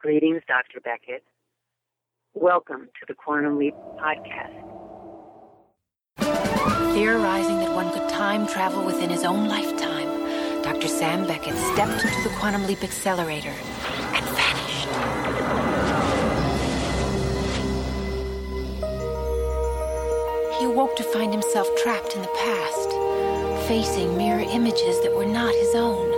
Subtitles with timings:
[0.00, 0.78] Greetings, Dr.
[0.80, 1.24] Beckett.
[2.32, 4.54] Welcome to the Quantum Leap Podcast.
[6.94, 10.86] Theorizing that one could time travel within his own lifetime, Dr.
[10.86, 14.88] Sam Beckett stepped into the Quantum Leap Accelerator and vanished.
[20.60, 25.52] He awoke to find himself trapped in the past, facing mirror images that were not
[25.52, 26.17] his own,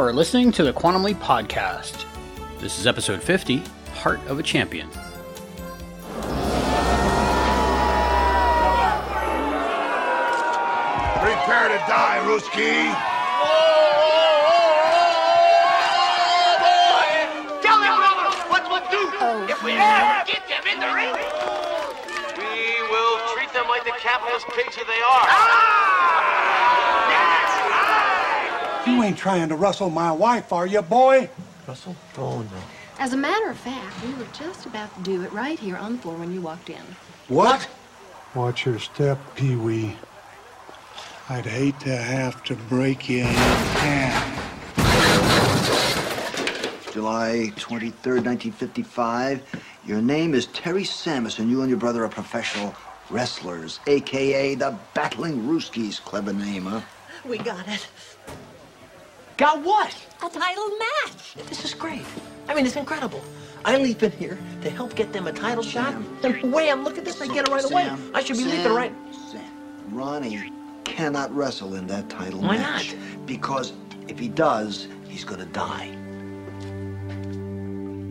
[0.00, 2.06] Are listening to the Quantum Leap Podcast.
[2.58, 3.62] This is episode 50
[3.92, 4.88] Heart of a Champion.
[4.88, 5.04] Prepare
[11.68, 12.88] to die, Ruski.
[17.60, 19.04] Tell them, brother, what we'll do
[19.52, 21.12] if we oh, ever get them in the ring.
[22.38, 25.26] We will treat them like the capitalist pigs that they are.
[25.28, 27.09] Ah!
[28.90, 31.30] You ain't trying to rustle my wife, are you, boy?
[31.66, 31.94] Russell?
[32.18, 32.48] Oh, no.
[32.98, 35.92] As a matter of fact, we were just about to do it right here on
[35.92, 36.82] the floor when you walked in.
[37.28, 37.68] What?
[38.34, 39.96] Watch your step, Pee Wee.
[41.28, 44.40] I'd hate to have to break you in half.
[46.92, 49.42] July 23rd, 1955.
[49.86, 52.74] Your name is Terry Samus, and you and your brother are professional
[53.08, 54.56] wrestlers, a.k.a.
[54.56, 56.00] the Battling Ruskies.
[56.02, 56.80] Clever name, huh?
[57.24, 57.86] We got it.
[59.40, 59.96] Got what?
[60.18, 61.32] A title match.
[61.48, 62.04] This is great.
[62.46, 63.24] I mean, it's incredible.
[63.64, 67.06] I leap in here to help get them a title shot, and wham, look at
[67.06, 67.90] this, I get it right away.
[68.12, 68.92] I should be Sam, leaping right.
[69.32, 69.50] Sam,
[69.88, 70.52] Ronnie
[70.84, 72.94] cannot wrestle in that title Why match.
[73.24, 73.72] Because
[74.08, 75.88] if he does, he's gonna die.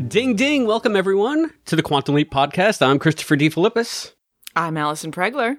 [0.07, 0.66] Ding ding!
[0.66, 2.81] Welcome everyone to the Quantum Leap Podcast.
[2.81, 4.13] I'm Christopher DeFilippis.
[4.56, 5.57] I'm Allison Pregler.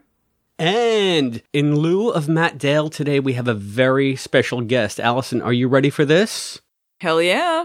[0.61, 5.01] And in lieu of Matt Dale today, we have a very special guest.
[5.01, 6.61] Allison, are you ready for this?
[7.01, 7.65] Hell yeah.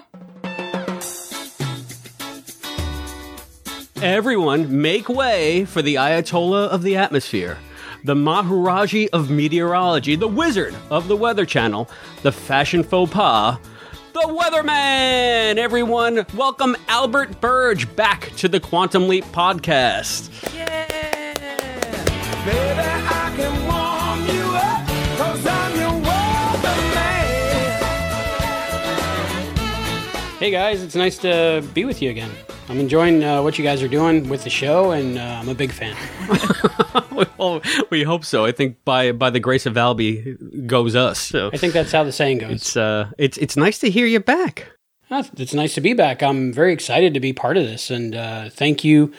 [4.02, 7.58] Everyone, make way for the Ayatollah of the atmosphere,
[8.06, 11.90] the Maharaji of meteorology, the wizard of the Weather Channel,
[12.22, 13.60] the fashion faux pas,
[14.14, 15.58] the Weatherman!
[15.58, 20.32] Everyone, welcome Albert Burdge back to the Quantum Leap podcast.
[30.38, 32.30] Hey guys, it's nice to be with you again.
[32.70, 35.56] I'm enjoying uh, what you guys are doing with the show, and uh, I'm a
[35.56, 35.96] big fan.
[37.40, 38.46] well, we hope so.
[38.46, 41.18] I think by by the grace of Albie goes us.
[41.20, 42.52] So I think that's how the saying goes.
[42.52, 44.68] it's uh, it's it's nice to hear you back.
[45.10, 46.22] Ah, It's nice to be back.
[46.22, 49.14] I'm very excited to be part of this, and uh, thank you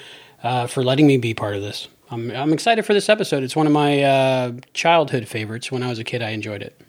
[0.45, 1.89] uh, for letting me be part of this.
[2.11, 3.43] I'm, I'm excited for this episode.
[3.43, 5.73] It's one of my uh, childhood favorites.
[5.73, 6.81] When I was a kid, I enjoyed it.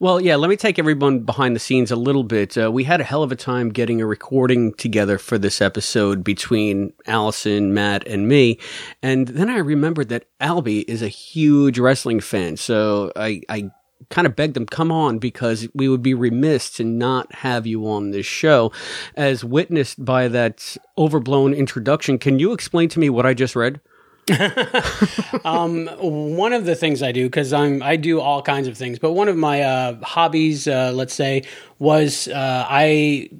[0.00, 2.58] Well, yeah, let me take everyone behind the scenes a little bit.
[2.58, 6.24] Uh, we had a hell of a time getting a recording together for this episode
[6.24, 8.58] between Allison, Matt, and me.
[9.00, 12.56] And then I remembered that Albie is a huge wrestling fan.
[12.56, 13.70] So I, I
[14.10, 17.88] kind of begged him, come on, because we would be remiss to not have you
[17.88, 18.72] on this show.
[19.14, 23.80] As witnessed by that overblown introduction, can you explain to me what I just read?
[25.44, 28.98] um, one of the things I do because I'm I do all kinds of things,
[28.98, 31.42] but one of my uh, hobbies, uh, let's say,
[31.78, 33.30] was uh, I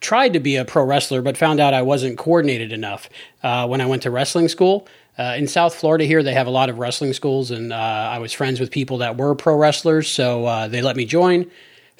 [0.00, 3.08] tried to be a pro wrestler, but found out I wasn't coordinated enough
[3.42, 4.86] uh, when I went to wrestling school.
[5.18, 8.18] Uh, in South Florida, here they have a lot of wrestling schools, and uh, I
[8.20, 11.50] was friends with people that were pro wrestlers, so they let me join.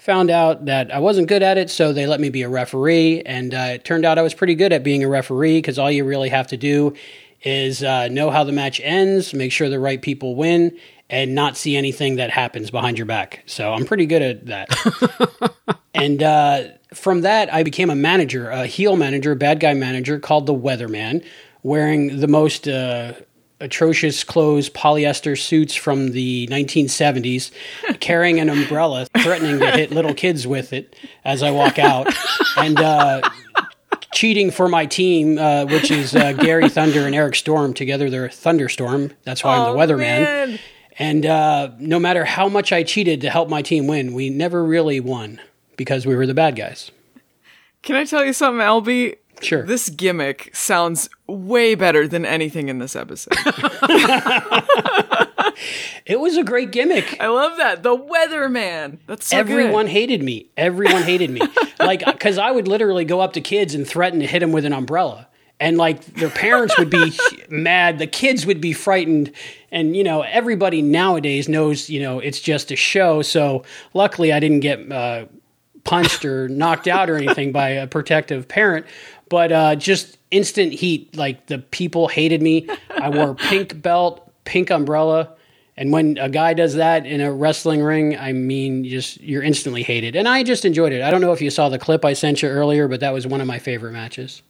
[0.02, 3.22] Found out that I wasn't good at it, so they let me be a referee,
[3.26, 5.90] and uh, it turned out I was pretty good at being a referee because all
[5.90, 6.94] you really have to do
[7.42, 10.76] is uh, know how the match ends, make sure the right people win,
[11.10, 13.42] and not see anything that happens behind your back.
[13.46, 15.56] So I'm pretty good at that.
[15.94, 20.46] and uh, from that, I became a manager, a heel manager, bad guy manager called
[20.46, 21.24] the Weatherman,
[21.62, 23.14] wearing the most uh,
[23.60, 27.50] atrocious clothes, polyester suits from the 1970s,
[28.00, 30.94] carrying an umbrella, threatening to hit little kids with it
[31.24, 32.12] as I walk out,
[32.56, 33.28] and uh,
[34.12, 37.74] cheating for my team, uh, which is uh, Gary Thunder and Eric Storm.
[37.74, 39.12] Together, they're Thunderstorm.
[39.24, 39.98] That's why I'm the Oh, weatherman.
[39.98, 40.58] man.
[40.98, 44.64] And uh, no matter how much I cheated to help my team win, we never
[44.64, 45.40] really won
[45.76, 46.90] because we were the bad guys.
[47.82, 49.16] Can I tell you something, Albie?
[49.40, 49.64] Sure.
[49.64, 53.34] This gimmick sounds way better than anything in this episode.
[56.06, 57.16] It was a great gimmick.
[57.20, 57.82] I love that.
[57.82, 58.98] The weatherman.
[59.06, 59.92] That's so Everyone good.
[59.92, 60.46] hated me.
[60.56, 61.40] Everyone hated me.
[61.80, 64.64] like, because I would literally go up to kids and threaten to hit them with
[64.64, 65.26] an umbrella.
[65.60, 67.12] And like their parents would be
[67.48, 69.32] mad, the kids would be frightened,
[69.72, 73.22] and you know everybody nowadays knows you know it's just a show.
[73.22, 75.26] So luckily, I didn't get uh,
[75.82, 78.86] punched or knocked out or anything by a protective parent.
[79.28, 82.68] But uh, just instant heat, like the people hated me.
[82.90, 85.34] I wore a pink belt, pink umbrella,
[85.78, 89.84] and when a guy does that in a wrestling ring, I mean, just you're instantly
[89.84, 90.16] hated.
[90.16, 91.02] And I just enjoyed it.
[91.02, 93.28] I don't know if you saw the clip I sent you earlier, but that was
[93.28, 94.42] one of my favorite matches.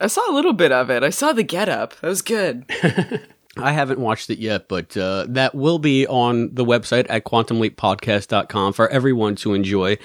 [0.00, 1.04] I saw a little bit of it.
[1.04, 1.94] I saw the get up.
[2.00, 2.64] That was good.
[3.56, 8.72] I haven't watched it yet, but uh, that will be on the website at quantumleappodcast.com
[8.72, 9.98] for everyone to enjoy.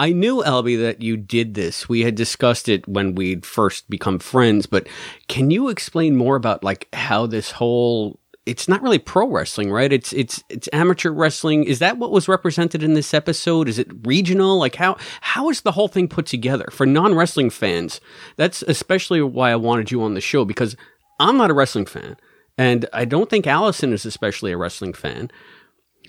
[0.00, 1.88] I knew, Albie, that you did this.
[1.88, 4.88] We had discussed it when we'd first become friends, but
[5.28, 9.92] can you explain more about like how this whole it's not really pro wrestling, right?
[9.92, 11.64] It's it's it's amateur wrestling.
[11.64, 13.68] Is that what was represented in this episode?
[13.68, 14.58] Is it regional?
[14.58, 18.00] Like how how is the whole thing put together for non wrestling fans?
[18.36, 20.76] That's especially why I wanted you on the show because
[21.18, 22.16] I'm not a wrestling fan.
[22.56, 25.30] And I don't think Allison is especially a wrestling fan.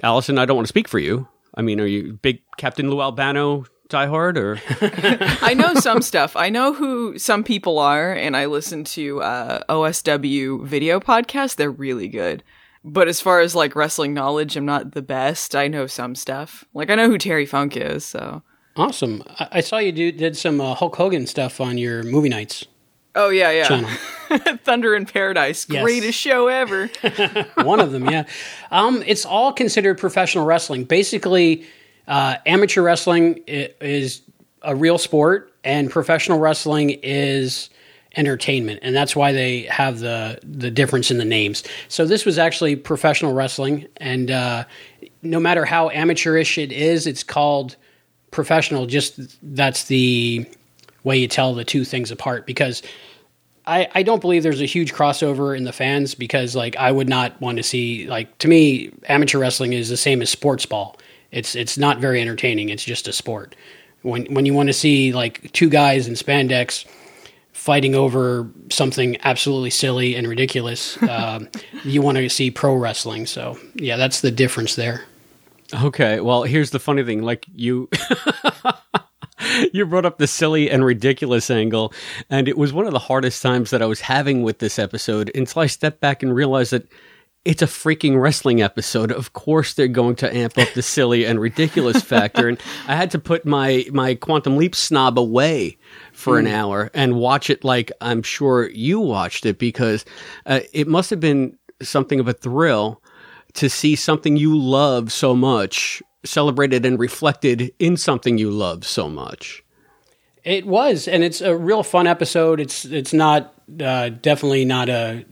[0.03, 1.27] Allison, I don't want to speak for you.
[1.55, 4.59] I mean, are you big Captain Lou Albano diehard or?
[5.45, 6.35] I know some stuff.
[6.35, 11.55] I know who some people are, and I listen to uh, OSW Review podcasts.
[11.55, 12.43] They're really good.
[12.83, 15.55] But as far as like wrestling knowledge, I'm not the best.
[15.55, 16.63] I know some stuff.
[16.73, 18.05] Like I know who Terry Funk is.
[18.05, 18.43] So
[18.77, 19.23] Awesome.
[19.39, 22.65] I, I saw you do, did some uh, Hulk Hogan stuff on your movie nights.
[23.15, 23.95] oh yeah, yeah.
[24.63, 25.81] Thunder in Paradise, Yes.
[25.83, 26.87] greatest show ever.
[27.63, 28.25] One of them, yeah.
[28.71, 30.83] Um, it's all considered professional wrestling.
[30.85, 31.65] Basically,
[32.07, 34.21] uh, amateur wrestling is
[34.61, 37.69] a real sport, and professional wrestling is
[38.15, 41.63] entertainment, and that's why they have the the difference in the names.
[41.87, 44.63] So this was actually professional wrestling, and uh,
[45.21, 47.75] no matter how amateurish it is, it's called
[48.31, 48.85] professional.
[48.85, 50.45] Just that's the
[51.03, 52.83] way you tell the two things apart because
[53.65, 57.09] I, I don't believe there's a huge crossover in the fans because like I would
[57.09, 60.97] not want to see like to me amateur wrestling is the same as sports ball.
[61.31, 62.69] It's it's not very entertaining.
[62.69, 63.55] It's just a sport.
[64.01, 66.85] When when you want to see like two guys in spandex
[67.53, 71.49] fighting over something absolutely silly and ridiculous, um,
[71.83, 73.25] you want to see pro wrestling.
[73.25, 75.05] So yeah, that's the difference there.
[75.73, 77.23] Okay, well, here's the funny thing.
[77.23, 77.89] Like you
[79.73, 81.93] you brought up the silly and ridiculous angle,
[82.29, 85.31] and it was one of the hardest times that I was having with this episode
[85.35, 86.87] until I stepped back and realized that
[87.47, 89.11] it's a freaking wrestling episode.
[89.11, 92.47] Of course they're going to amp up the silly and ridiculous factor.
[92.49, 95.77] And I had to put my my quantum leap snob away
[96.11, 96.51] for an Mm.
[96.53, 100.03] hour and watch it like I'm sure you watched it because
[100.45, 103.01] uh, it must have been something of a thrill
[103.53, 109.07] to see something you love so much celebrated and reflected in something you love so
[109.09, 109.63] much.
[110.43, 112.59] It was, and it's a real fun episode.
[112.59, 115.25] It's it's not uh, definitely not a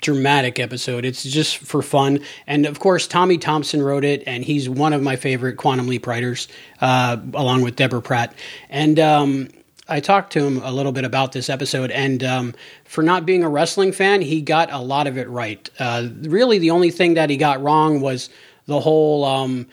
[0.00, 1.04] dramatic episode.
[1.04, 5.02] It's just for fun, and of course, Tommy Thompson wrote it, and he's one of
[5.02, 6.48] my favorite Quantum Leap writers,
[6.80, 8.34] uh, along with Deborah Pratt.
[8.70, 9.48] And um,
[9.88, 13.42] I talked to him a little bit about this episode, and um, for not being
[13.42, 15.68] a wrestling fan, he got a lot of it right.
[15.78, 18.30] Uh, really, the only thing that he got wrong was
[18.66, 19.24] the whole.
[19.24, 19.66] Um,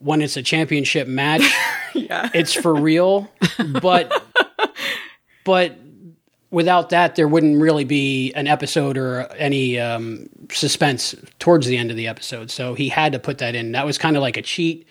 [0.00, 1.42] when it's a championship match,
[1.94, 3.30] it's for real.
[3.82, 4.24] But
[5.44, 5.78] but
[6.50, 11.90] without that, there wouldn't really be an episode or any um, suspense towards the end
[11.90, 12.50] of the episode.
[12.50, 13.72] So he had to put that in.
[13.72, 14.86] That was kind of like a cheat.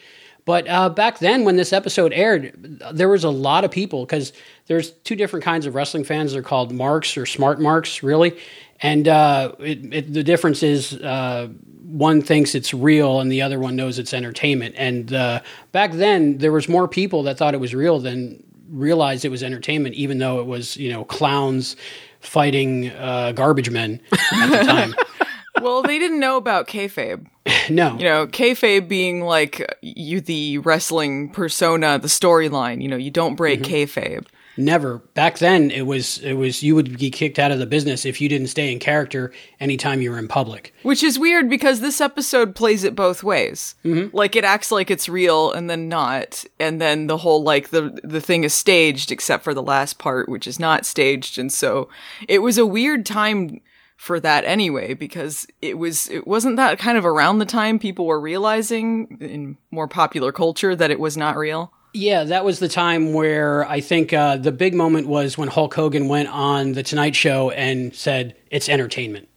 [0.46, 4.34] But uh, back then, when this episode aired, there was a lot of people because
[4.66, 6.34] there's two different kinds of wrestling fans.
[6.34, 8.40] They're called marks or smart marks, really.
[8.82, 11.50] And uh, it, it, the difference is uh,
[11.84, 14.76] one thinks it's real and the other one knows it's entertainment.
[14.78, 19.26] And uh, back then, there was more people that thought it was real than realized
[19.26, 21.76] it was entertainment, even though it was you know clowns
[22.20, 24.02] fighting uh, garbage men
[24.34, 24.94] at the time.
[25.62, 27.26] well, they didn't know about kayfabe.
[27.70, 32.82] no, You know, kayfabe being like you, the wrestling persona, the storyline.
[32.82, 34.26] You know, you don't break kayfabe.
[34.60, 34.98] Never.
[35.14, 38.20] Back then, it was it was you would be kicked out of the business if
[38.20, 40.74] you didn't stay in character anytime you were in public.
[40.84, 43.76] Which is weird because this episode plays it both ways.
[43.86, 44.16] Mm-hmm.
[44.16, 47.98] Like it acts like it's real and then not, and then the whole like the
[48.04, 51.88] the thing is staged except for the last part, which is not staged, and so
[52.28, 53.62] it was a weird time
[53.96, 58.06] for that anyway because it was it wasn't that kind of around the time people
[58.06, 61.72] were realizing in more popular culture that it was not real.
[62.00, 65.74] Yeah, that was the time where I think uh, the big moment was when Hulk
[65.74, 69.28] Hogan went on the Tonight Show and said it's entertainment.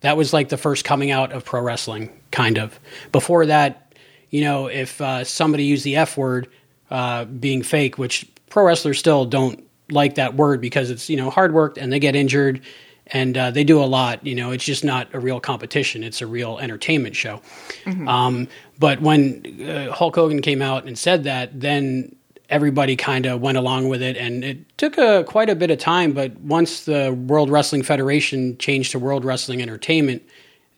[0.00, 2.80] That was like the first coming out of pro wrestling, kind of.
[3.12, 3.94] Before that,
[4.30, 6.48] you know, if uh, somebody used the F word,
[6.90, 11.28] uh, being fake, which pro wrestlers still don't like that word because it's you know
[11.28, 12.62] hard work and they get injured
[13.08, 14.24] and uh, they do a lot.
[14.26, 17.42] You know, it's just not a real competition; it's a real entertainment show.
[17.84, 18.08] Mm-hmm.
[18.08, 18.48] Um,
[18.82, 22.16] but when uh, Hulk Hogan came out and said that, then
[22.48, 25.78] everybody kind of went along with it, and it took a quite a bit of
[25.78, 26.10] time.
[26.14, 30.24] But once the World Wrestling Federation changed to World Wrestling Entertainment,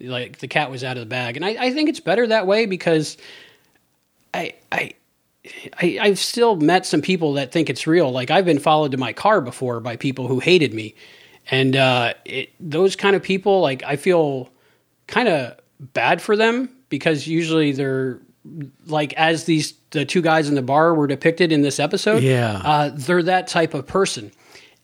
[0.00, 2.46] like the cat was out of the bag, and I, I think it's better that
[2.46, 3.16] way because
[4.34, 4.92] I I.
[5.78, 8.10] I, I've still met some people that think it's real.
[8.10, 10.94] Like I've been followed to my car before by people who hated me,
[11.50, 14.48] and uh, it, those kind of people, like I feel
[15.06, 18.20] kind of bad for them because usually they're
[18.86, 22.22] like as these the two guys in the bar were depicted in this episode.
[22.22, 22.60] Yeah.
[22.64, 24.32] uh, they're that type of person.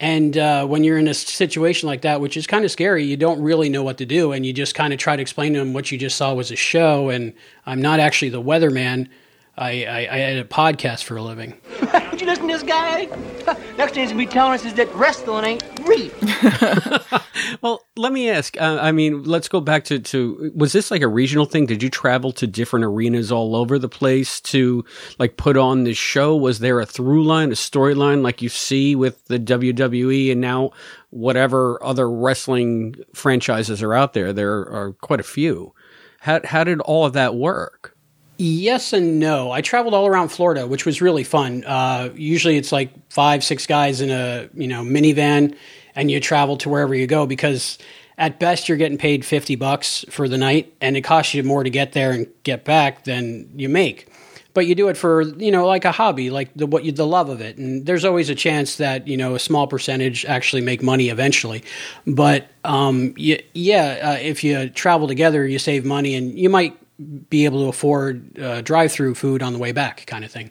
[0.02, 3.18] And uh, when you're in a situation like that, which is kind of scary, you
[3.18, 5.58] don't really know what to do, and you just kind of try to explain to
[5.58, 7.34] them what you just saw was a show, and
[7.66, 9.08] I'm not actually the weatherman.
[9.60, 11.54] I, I, I had a podcast for a living.
[12.10, 13.04] Would you listen to this guy?
[13.76, 16.10] Next thing he's gonna be telling us is that wrestling ain't real.
[17.62, 18.58] Well, let me ask.
[18.60, 21.66] Uh, I mean, let's go back to, to was this like a regional thing?
[21.66, 24.84] Did you travel to different arenas all over the place to
[25.18, 26.36] like put on this show?
[26.36, 30.70] Was there a through line, a storyline like you see with the WWE and now
[31.10, 34.32] whatever other wrestling franchises are out there?
[34.32, 35.74] There are quite a few.
[36.20, 37.89] How how did all of that work?
[38.42, 39.50] Yes and no.
[39.50, 41.62] I traveled all around Florida, which was really fun.
[41.62, 45.54] Uh, usually, it's like five, six guys in a you know minivan,
[45.94, 47.76] and you travel to wherever you go because
[48.16, 51.62] at best you're getting paid fifty bucks for the night, and it costs you more
[51.64, 54.08] to get there and get back than you make.
[54.54, 57.06] But you do it for you know like a hobby, like the what you the
[57.06, 60.62] love of it, and there's always a chance that you know a small percentage actually
[60.62, 61.62] make money eventually.
[62.06, 66.74] But um, y- yeah, uh, if you travel together, you save money, and you might
[67.28, 70.50] be able to afford uh, drive-through food on the way back, kind of thing.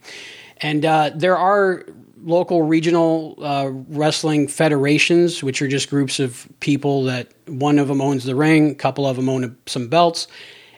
[0.57, 1.85] And uh, there are
[2.23, 8.01] local regional uh, wrestling federations, which are just groups of people that one of them
[8.01, 10.27] owns the ring, a couple of them own some belts.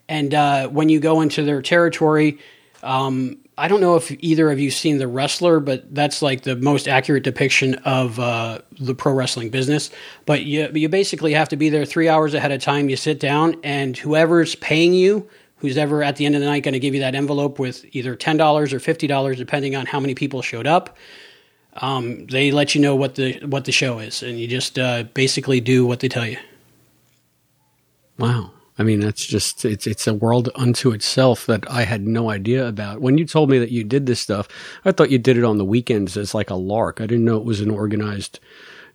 [0.07, 2.37] And uh, when you go into their territory,
[2.83, 6.55] um, I don't know if either of you seen The Wrestler, but that's like the
[6.55, 9.89] most accurate depiction of uh, the pro wrestling business.
[10.25, 12.89] But you, you basically have to be there three hours ahead of time.
[12.89, 15.29] You sit down, and whoever's paying you
[15.61, 17.85] who's ever at the end of the night going to give you that envelope with
[17.95, 20.97] either $10 or $50 depending on how many people showed up
[21.75, 25.03] um, they let you know what the what the show is and you just uh,
[25.13, 26.37] basically do what they tell you
[28.21, 28.51] Wow.
[28.77, 32.67] I mean, that's just it's it's a world unto itself that I had no idea
[32.67, 33.01] about.
[33.01, 34.47] When you told me that you did this stuff,
[34.85, 37.01] I thought you did it on the weekends as like a lark.
[37.01, 38.39] I didn't know it was an organized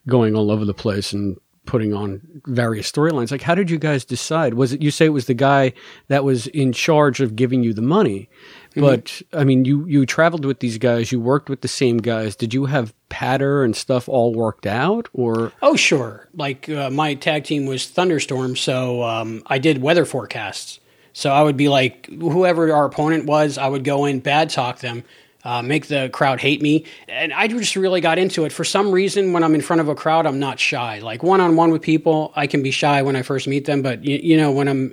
[0.09, 3.31] going all over the place and putting on various storylines.
[3.31, 4.55] Like, how did you guys decide?
[4.55, 5.73] Was it you say it was the guy
[6.09, 8.29] that was in charge of giving you the money?
[8.77, 12.37] But I mean, you you traveled with these guys, you worked with the same guys.
[12.37, 17.15] Did you have patter and stuff all worked out, or oh sure like uh, my
[17.15, 20.79] tag team was thunderstorm so um, i did weather forecasts
[21.13, 24.79] so i would be like whoever our opponent was i would go in bad talk
[24.81, 25.03] them
[25.47, 28.91] uh, make the crowd hate me and i just really got into it for some
[28.91, 32.33] reason when i'm in front of a crowd i'm not shy like one-on-one with people
[32.35, 34.93] i can be shy when i first meet them but you, you know when i'm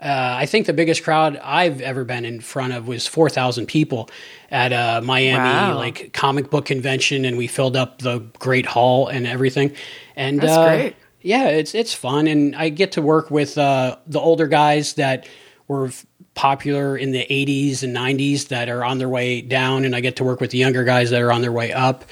[0.00, 4.10] uh, I think the biggest crowd I've ever been in front of was 4,000 people
[4.50, 5.76] at a Miami Wow.
[5.76, 9.72] like comic book convention, and we filled up the Great Hall and everything.
[10.14, 10.96] And That's uh, great.
[11.22, 15.26] yeah, it's it's fun, and I get to work with uh, the older guys that
[15.68, 15.90] were
[16.34, 20.16] popular in the 80s and 90s that are on their way down, and I get
[20.16, 22.04] to work with the younger guys that are on their way up.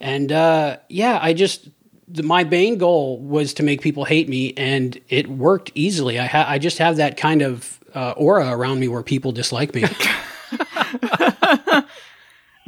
[0.00, 1.68] And uh, yeah, I just
[2.08, 6.18] the, my main goal was to make people hate me, and it worked easily.
[6.18, 9.74] I ha- I just have that kind of uh, aura around me where people dislike
[9.74, 9.84] me.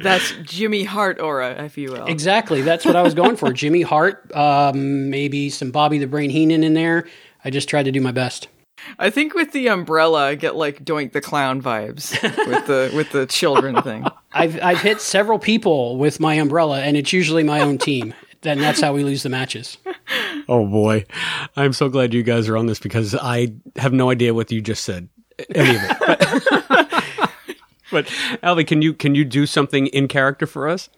[0.01, 2.07] That's Jimmy Hart aura, if you will.
[2.07, 3.53] exactly, that's what I was going for.
[3.65, 7.09] Jimmy Hart, um, maybe some Bobby the Brain Heenan in there.
[7.45, 8.47] I just tried to do my best.
[8.99, 13.11] I think with the umbrella, I get like Doink the Clown vibes with the with
[13.11, 14.05] the children thing.
[14.33, 18.15] I've I've hit several people with my umbrella, and it's usually my own team.
[18.43, 19.79] Then that's how we lose the matches.
[20.49, 21.05] Oh boy,
[21.57, 24.61] I'm so glad you guys are on this because I have no idea what you
[24.61, 25.09] just said,
[25.55, 26.45] any of it.
[27.91, 28.07] But, but
[28.43, 30.91] Albie, can you can you do something in character for us?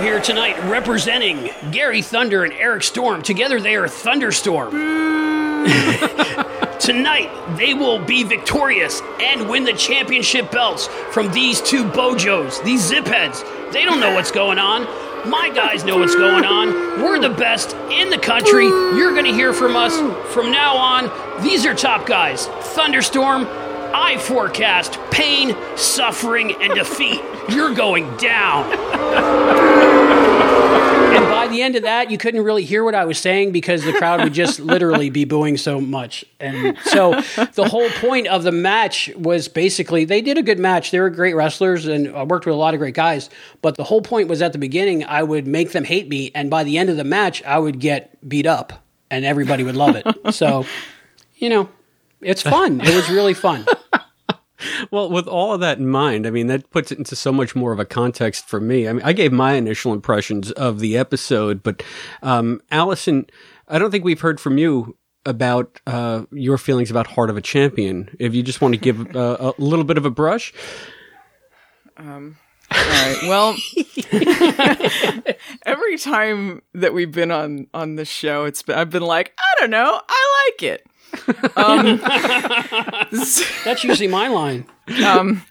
[0.00, 3.20] Here tonight representing Gary Thunder and Eric Storm.
[3.20, 4.70] Together they are Thunderstorm.
[6.78, 12.80] Tonight, they will be victorious and win the championship belts from these two bojos, these
[12.80, 13.42] zip heads.
[13.72, 14.84] They don't know what's going on.
[15.28, 17.02] My guys know what's going on.
[17.02, 18.66] We're the best in the country.
[18.66, 19.96] You're going to hear from us
[20.32, 21.42] from now on.
[21.42, 22.46] These are top guys.
[22.46, 23.48] Thunderstorm,
[23.92, 27.20] I forecast pain, suffering, and defeat.
[27.48, 29.74] You're going down.
[30.48, 33.84] and by the end of that, you couldn't really hear what I was saying because
[33.84, 36.24] the crowd would just literally be booing so much.
[36.40, 37.12] And so
[37.54, 40.90] the whole point of the match was basically they did a good match.
[40.90, 43.30] They were great wrestlers and I worked with a lot of great guys.
[43.62, 46.30] But the whole point was at the beginning, I would make them hate me.
[46.34, 49.76] And by the end of the match, I would get beat up and everybody would
[49.76, 50.34] love it.
[50.34, 50.66] so,
[51.36, 51.68] you know,
[52.20, 52.80] it's fun.
[52.80, 53.64] It was really fun.
[54.90, 57.54] Well, with all of that in mind, I mean, that puts it into so much
[57.54, 58.88] more of a context for me.
[58.88, 61.82] I mean, I gave my initial impressions of the episode, but
[62.22, 63.26] um, Allison,
[63.68, 67.42] I don't think we've heard from you about uh, your feelings about Heart of a
[67.42, 68.16] Champion.
[68.18, 70.52] If you just want to give a little bit of a brush.
[71.96, 72.36] Um,
[72.70, 73.18] all right.
[73.22, 73.56] Well,
[75.66, 79.60] every time that we've been on on this show, it's been I've been like, I
[79.60, 80.86] don't know, I like it.
[81.56, 81.98] Um,
[83.64, 84.66] that's usually my line.
[85.04, 85.42] Um,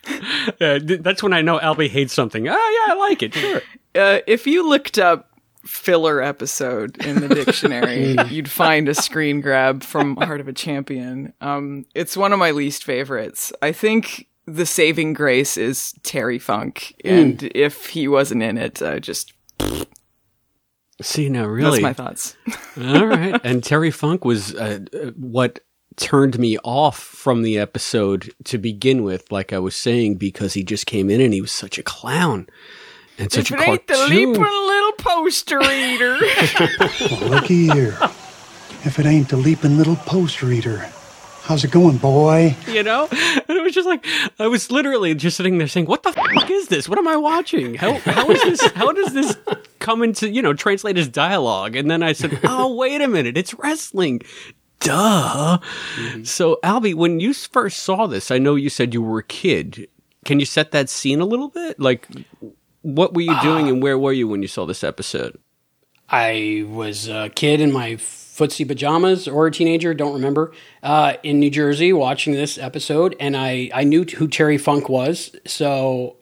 [0.60, 2.48] yeah, that's when I know Albie hates something.
[2.48, 3.34] Oh yeah, I like it.
[3.34, 3.62] Sure.
[3.96, 5.32] Uh, if you looked up
[5.66, 11.34] filler episode in the dictionary, you'd find a screen grab from Heart of a Champion.
[11.42, 13.52] Um, it's one of my least favorites.
[13.62, 17.52] I think the saving grace is Terry Funk, and mm.
[17.54, 19.34] if he wasn't in it, uh, just
[21.02, 22.36] See now, really, that's my thoughts.
[22.78, 24.80] All right, and Terry Funk was uh,
[25.16, 25.60] what
[25.96, 30.64] turned me off from the episode to begin with, like I was saying, because he
[30.64, 32.48] just came in and he was such a clown
[33.18, 34.10] and such if a it ain't cartoon.
[34.10, 36.18] the leaping little poster eater.
[37.22, 37.98] well, looky here.
[38.84, 40.90] If it ain't the leaping little poster eater,
[41.48, 42.58] How's it going, boy?
[42.68, 43.08] You know?
[43.10, 44.06] And it was just like,
[44.38, 46.90] I was literally just sitting there saying, what the fuck is this?
[46.90, 47.76] What am I watching?
[47.76, 48.72] How, how is this?
[48.72, 49.38] How does this
[49.80, 51.78] come into, you know, translate as dialogue?
[51.78, 53.38] And then I said, oh, wait a minute.
[53.38, 54.24] It's wrestling.
[54.82, 55.60] Duh.
[55.96, 56.24] Mm-hmm.
[56.26, 59.88] So, Albie, when you first saw this, I know you said you were a kid.
[60.26, 61.80] Can you set that scene a little bit?
[61.80, 62.10] Like,
[62.82, 65.40] what were you doing uh, and where were you when you saw this episode?
[66.10, 67.96] I was a kid in my
[68.38, 70.52] footsie pajamas or a teenager, don't remember,
[70.84, 75.36] uh, in New Jersey watching this episode, and I, I knew who Terry Funk was.
[75.46, 76.18] So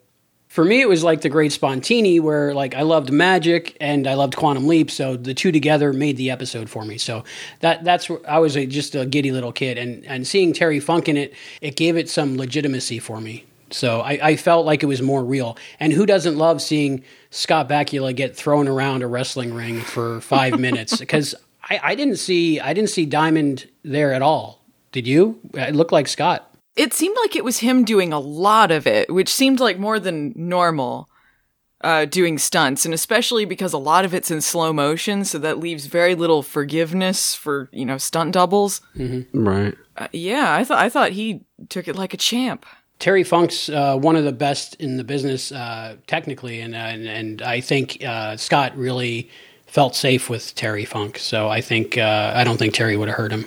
[0.48, 4.14] for me, it was like the Great Spontini, where like I loved Magic and I
[4.14, 6.96] loved Quantum Leap, so the two together made the episode for me.
[6.96, 7.24] So
[7.60, 11.10] that that's I was a, just a giddy little kid, and and seeing Terry Funk
[11.10, 13.44] in it, it gave it some legitimacy for me.
[13.70, 15.56] So I, I, felt like it was more real.
[15.80, 20.60] And who doesn't love seeing Scott Bakula get thrown around a wrestling ring for five
[20.60, 20.98] minutes?
[20.98, 21.34] Because
[21.68, 24.64] I, I didn't see I didn't see Diamond there at all.
[24.92, 25.40] Did you?
[25.54, 26.54] It looked like Scott.
[26.76, 29.98] It seemed like it was him doing a lot of it, which seemed like more
[29.98, 31.08] than normal.
[31.82, 35.60] Uh, doing stunts, and especially because a lot of it's in slow motion, so that
[35.60, 38.80] leaves very little forgiveness for you know stunt doubles.
[38.96, 39.46] Mm-hmm.
[39.46, 39.74] Right?
[39.94, 42.64] Uh, yeah, I thought I thought he took it like a champ.
[42.98, 47.42] Terry Funk's uh, one of the best in the business uh, technically, and, and, and
[47.42, 49.28] I think uh, Scott really
[49.66, 51.18] felt safe with Terry Funk.
[51.18, 53.46] So I think uh, I don't think Terry would have hurt him.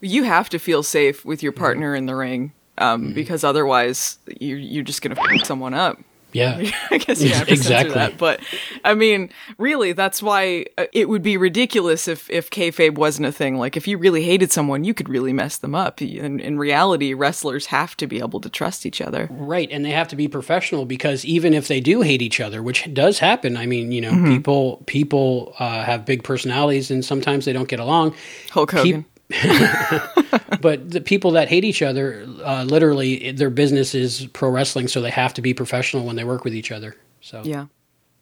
[0.00, 1.98] You have to feel safe with your partner mm-hmm.
[1.98, 3.14] in the ring um, mm-hmm.
[3.14, 5.98] because otherwise you you're just gonna fuck someone up.
[6.32, 7.94] Yeah, I guess you have to exactly.
[7.94, 8.18] that.
[8.18, 8.40] But
[8.84, 13.32] I mean, really, that's why uh, it would be ridiculous if if kayfabe wasn't a
[13.32, 13.56] thing.
[13.56, 16.00] Like, if you really hated someone, you could really mess them up.
[16.02, 19.68] In, in reality, wrestlers have to be able to trust each other, right?
[19.70, 22.92] And they have to be professional because even if they do hate each other, which
[22.92, 24.32] does happen, I mean, you know, mm-hmm.
[24.32, 28.14] people people uh, have big personalities, and sometimes they don't get along.
[28.50, 29.04] Hulk Hogan.
[30.60, 35.00] but the people that hate each other, uh, literally, their business is pro wrestling, so
[35.00, 36.96] they have to be professional when they work with each other.
[37.20, 37.66] So yeah.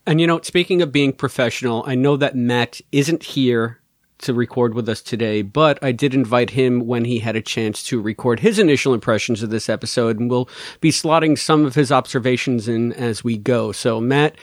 [0.06, 3.78] And you know, speaking of being professional, I know that Matt isn't here
[4.18, 7.82] to record with us today, but I did invite him when he had a chance
[7.84, 10.48] to record his initial impressions of this episode, and we'll
[10.80, 13.70] be slotting some of his observations in as we go.
[13.70, 14.36] So, Matt,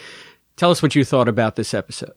[0.56, 2.13] tell us what you thought about this episode.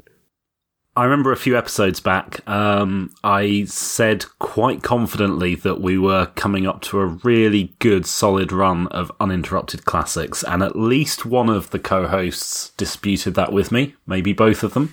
[0.98, 6.66] I remember a few episodes back, um, I said quite confidently that we were coming
[6.66, 11.70] up to a really good, solid run of uninterrupted classics, and at least one of
[11.70, 14.92] the co hosts disputed that with me, maybe both of them.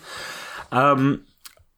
[0.71, 1.25] Um,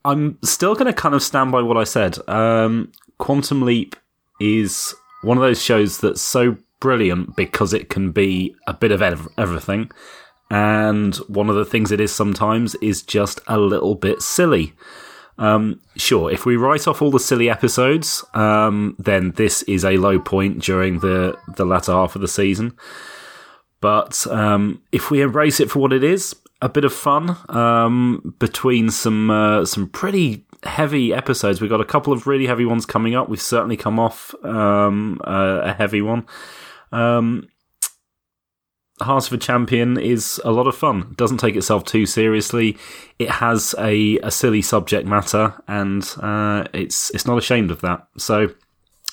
[0.03, 2.17] I'm still going to kind of stand by what I said.
[2.27, 3.95] Um, Quantum Leap
[4.41, 9.01] is one of those shows that's so brilliant because it can be a bit of
[9.01, 9.89] ev- everything
[10.49, 14.73] and one of the things it is sometimes is just a little bit silly.
[15.37, 19.97] Um, sure, if we write off all the silly episodes, um, then this is a
[19.97, 22.75] low point during the the latter half of the season.
[23.79, 28.35] But um, if we embrace it for what it is, a bit of fun um,
[28.39, 31.61] between some uh, some pretty heavy episodes.
[31.61, 33.29] We've got a couple of really heavy ones coming up.
[33.29, 36.25] We've certainly come off um, uh, a heavy one.
[36.91, 37.47] Um,
[38.99, 41.07] Heart of a Champion is a lot of fun.
[41.11, 42.77] It doesn't take itself too seriously.
[43.19, 48.07] It has a, a silly subject matter, and uh, it's it's not ashamed of that.
[48.17, 48.49] So,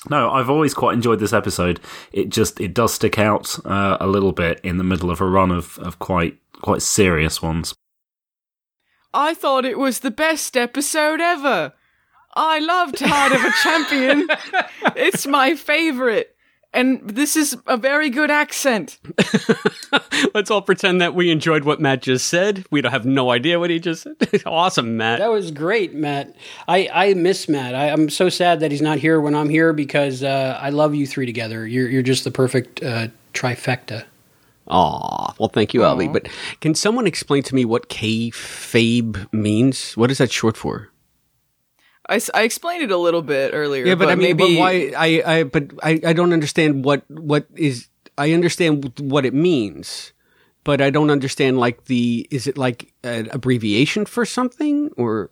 [0.09, 1.79] no, I've always quite enjoyed this episode.
[2.11, 5.25] It just it does stick out uh, a little bit in the middle of a
[5.25, 7.75] run of, of quite quite serious ones.
[9.13, 11.73] I thought it was the best episode ever.
[12.35, 14.27] I loved Heart of a Champion.
[14.97, 16.34] it's my favorite
[16.75, 18.99] and this is a very good accent.
[20.33, 22.65] Let's all pretend that we enjoyed what Matt just said.
[22.69, 24.15] We don't have no idea what he just said.
[24.45, 25.19] awesome, Matt.
[25.19, 26.35] That was great, Matt.
[26.67, 27.73] I, I miss Matt.
[27.73, 30.93] I, am so sad that he's not here when I'm here because uh, I love
[30.93, 31.65] you three together.
[31.65, 34.05] You're you're just the perfect uh, trifecta.
[34.67, 36.11] Aw, well, thank you, Albie.
[36.11, 36.27] But
[36.59, 39.93] can someone explain to me what kayfabe means?
[39.95, 40.89] What is that short for?
[42.07, 43.85] I, I explained it a little bit earlier.
[43.85, 44.93] Yeah, but, but I mean, maybe but why?
[44.95, 47.87] I, I, but I, I don't understand what what is.
[48.17, 50.13] I understand what it means,
[50.63, 52.27] but I don't understand like the.
[52.31, 55.31] Is it like an abbreviation for something or?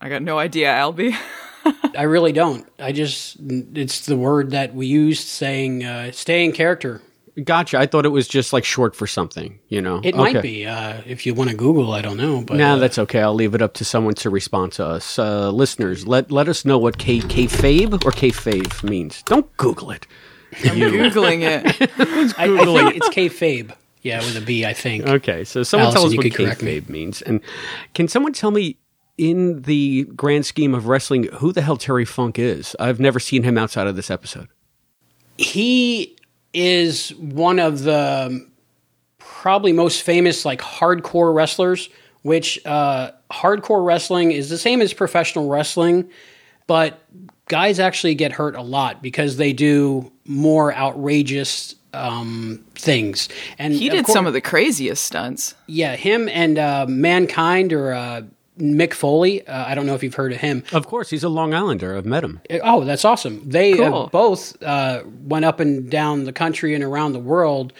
[0.00, 1.16] I got no idea, Albie.
[1.96, 2.66] I really don't.
[2.78, 7.02] I just it's the word that we use saying uh, stay in character.
[7.42, 7.78] Gotcha.
[7.78, 10.00] I thought it was just like short for something, you know.
[10.04, 10.32] It okay.
[10.34, 10.66] might be.
[10.66, 12.42] Uh, if you want to Google, I don't know.
[12.42, 13.22] But nah, uh, that's okay.
[13.22, 15.18] I'll leave it up to someone to respond to us.
[15.18, 19.22] Uh, listeners, let let us know what K kayfabe or kayfabe means.
[19.22, 20.06] Don't Google it.
[20.64, 21.64] I'm googling it.
[22.38, 23.74] I, I think it's kayfabe.
[24.02, 25.06] Yeah, with a B, I think.
[25.06, 27.40] Okay, so someone Allison, tell us what kayfabe means, and
[27.94, 28.78] can someone tell me?
[29.18, 32.74] In the grand scheme of wrestling, who the hell Terry Funk is?
[32.80, 34.48] I've never seen him outside of this episode.
[35.36, 36.16] He
[36.52, 38.46] is one of the
[39.18, 41.88] probably most famous like hardcore wrestlers
[42.22, 46.08] which uh, hardcore wrestling is the same as professional wrestling
[46.66, 47.00] but
[47.48, 53.28] guys actually get hurt a lot because they do more outrageous um, things.
[53.58, 55.54] And he did course, some of the craziest stunts.
[55.66, 58.22] Yeah him and uh, mankind or uh,
[58.58, 59.46] Mick Foley.
[59.46, 60.62] Uh, I don't know if you've heard of him.
[60.72, 61.96] Of course, he's a Long Islander.
[61.96, 62.40] I've met him.
[62.50, 63.48] Uh, oh, that's awesome.
[63.48, 64.08] They cool.
[64.12, 67.72] both uh, went up and down the country and around the world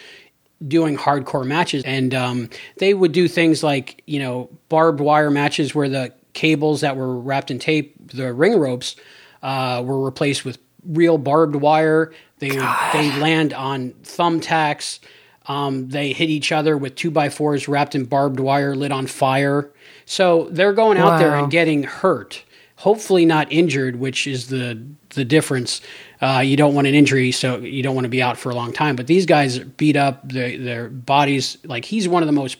[0.67, 5.75] doing hardcore matches, and um, they would do things like you know barbed wire matches
[5.75, 8.95] where the cables that were wrapped in tape, the ring ropes,
[9.43, 12.13] uh, were replaced with real barbed wire.
[12.39, 12.93] They God.
[12.93, 14.99] they land on thumbtacks.
[15.45, 19.07] Um, they hit each other with two by fours wrapped in barbed wire, lit on
[19.07, 19.71] fire.
[20.05, 21.17] So they're going out wow.
[21.17, 22.43] there and getting hurt.
[22.77, 25.81] Hopefully not injured, which is the the difference.
[26.21, 28.55] Uh, you don't want an injury, so you don't want to be out for a
[28.55, 28.95] long time.
[28.95, 31.57] But these guys beat up their, their bodies.
[31.63, 32.57] Like he's one of the most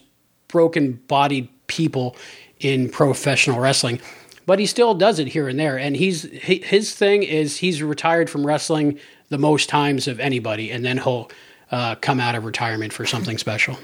[0.48, 2.16] broken bodied people
[2.60, 4.00] in professional wrestling
[4.46, 5.78] but he still does it here and there.
[5.78, 10.84] And he's his thing is he's retired from wrestling the most times of anybody, and
[10.84, 11.30] then he'll
[11.74, 13.76] uh, come out of retirement for something special.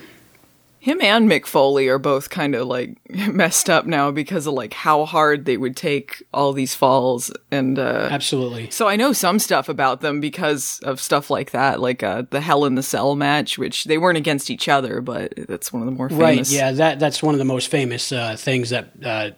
[0.78, 4.72] Him and Mick Foley are both kind of like messed up now because of like
[4.72, 8.70] how hard they would take all these falls and uh Absolutely.
[8.70, 12.40] So I know some stuff about them because of stuff like that, like uh the
[12.40, 15.86] Hell in the Cell match, which they weren't against each other, but that's one of
[15.86, 16.50] the more famous.
[16.50, 19.30] Right, yeah, that that's one of the most famous uh things that uh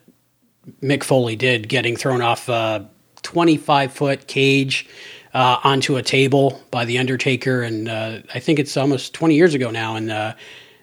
[0.81, 2.89] Mick Foley did getting thrown off a
[3.23, 4.87] 25 foot cage
[5.35, 9.55] uh, onto a table by the Undertaker, and uh, I think it's almost 20 years
[9.55, 10.35] ago now, and uh,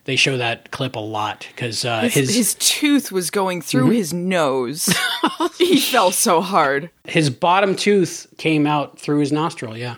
[0.06, 3.84] they show that clip a lot because uh, his, his, his tooth was going through
[3.84, 3.94] mm-hmm.
[3.94, 4.94] his nose.
[5.58, 6.90] he fell so hard.
[7.06, 9.78] His bottom tooth came out through his nostril.
[9.78, 9.96] Yeah.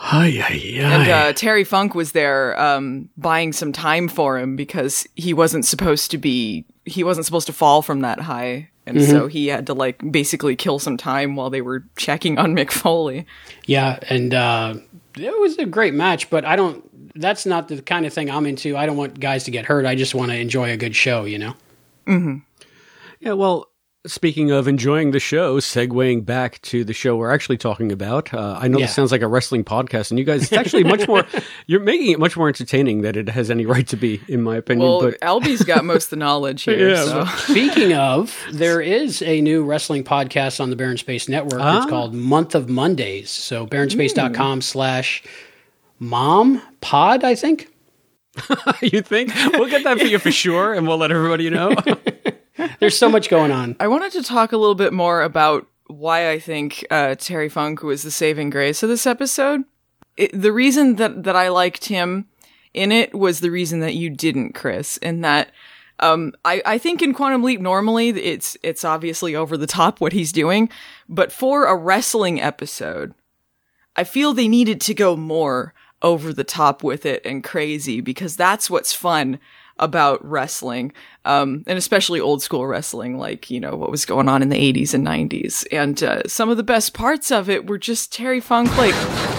[0.00, 0.80] Ay, ay, ay.
[0.80, 5.64] And uh, Terry Funk was there um, buying some time for him because he wasn't
[5.64, 8.70] supposed to be he wasn't supposed to fall from that high.
[8.88, 9.10] And mm-hmm.
[9.10, 12.70] so he had to like basically kill some time while they were checking on Mick
[12.70, 13.26] Foley.
[13.66, 14.74] Yeah, and uh,
[15.16, 18.46] it was a great match, but I don't that's not the kind of thing I'm
[18.46, 18.76] into.
[18.76, 19.86] I don't want guys to get hurt.
[19.86, 21.54] I just want to enjoy a good show, you know.
[22.06, 22.38] Mm-hmm.
[23.20, 23.68] Yeah, well,
[24.08, 28.34] speaking of enjoying the show, segueing back to the show we're actually talking about.
[28.34, 28.86] Uh, I know Yeah.
[28.86, 31.24] this sounds like a wrestling podcast, and you guys, it's actually much more.
[31.66, 34.56] You're making it much more entertaining than it has any right to be, in my
[34.56, 34.88] opinion.
[34.88, 36.90] Well, but Albie's got most of the knowledge here.
[36.90, 37.24] Yeah, so.
[37.52, 41.60] Speaking of, there is a new wrestling podcast on the Baron Space Network.
[41.60, 41.78] Ah.
[41.82, 43.30] It's called Month of Mondays.
[43.30, 45.22] So baronspace.com slash
[45.98, 47.68] mom pod, I think.
[48.82, 51.74] you think we'll get that for you for sure, and we'll let everybody know.
[52.80, 53.76] There's so much going on.
[53.80, 57.82] I wanted to talk a little bit more about why I think uh, Terry Funk
[57.82, 59.64] was the saving grace of this episode.
[60.16, 62.26] It, the reason that, that I liked him
[62.74, 65.50] in it was the reason that you didn't, Chris, and that
[66.00, 70.12] um, I, I think in Quantum Leap normally it's it's obviously over the top what
[70.12, 70.68] he's doing,
[71.08, 73.14] but for a wrestling episode,
[73.96, 78.36] I feel they needed to go more over the top with it and crazy because
[78.36, 79.40] that's what's fun
[79.78, 80.92] about wrestling,
[81.28, 84.56] um, and especially old school wrestling, like, you know, what was going on in the
[84.56, 85.66] 80s and 90s.
[85.70, 88.94] And uh, some of the best parts of it were just Terry Funk, like,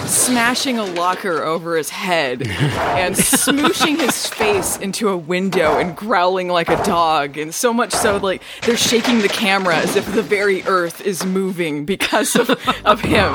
[0.06, 6.46] smashing a locker over his head and smooshing his face into a window and growling
[6.48, 7.36] like a dog.
[7.36, 11.26] And so much so, like, they're shaking the camera as if the very earth is
[11.26, 12.50] moving because of,
[12.84, 13.32] of him.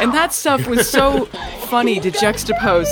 [0.00, 1.24] And that stuff was so
[1.66, 2.86] funny to juxtapose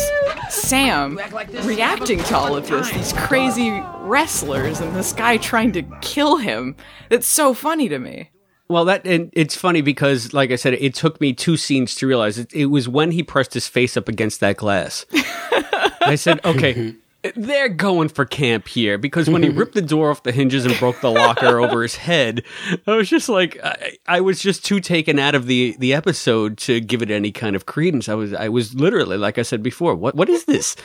[0.50, 1.20] Sam
[1.62, 6.74] reacting to all of this, these crazy wrestlers, and this guy trying to kill him.
[7.10, 8.30] It's so funny to me.
[8.68, 12.06] Well, that and it's funny because, like I said, it took me two scenes to
[12.06, 15.06] realize it, it was when he pressed his face up against that glass.
[16.02, 16.94] I said, "Okay,
[17.34, 20.78] they're going for camp here." Because when he ripped the door off the hinges and
[20.78, 22.42] broke the locker over his head,
[22.86, 26.58] I was just like, I, I was just too taken out of the the episode
[26.58, 28.06] to give it any kind of credence.
[28.06, 30.76] I was, I was literally, like I said before, what what is this?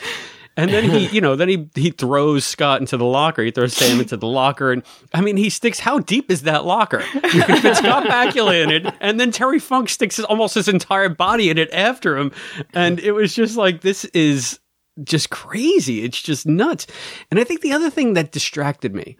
[0.56, 3.42] And then he, you know, then he he throws Scott into the locker.
[3.42, 5.80] He throws Sam into the locker, and I mean, he sticks.
[5.80, 7.02] How deep is that locker?
[7.14, 10.68] You can fit Scott Bakula in it, and then Terry Funk sticks his, almost his
[10.68, 12.30] entire body in it after him,
[12.72, 14.60] and it was just like this is
[15.02, 16.04] just crazy.
[16.04, 16.86] It's just nuts.
[17.30, 19.16] And I think the other thing that distracted me,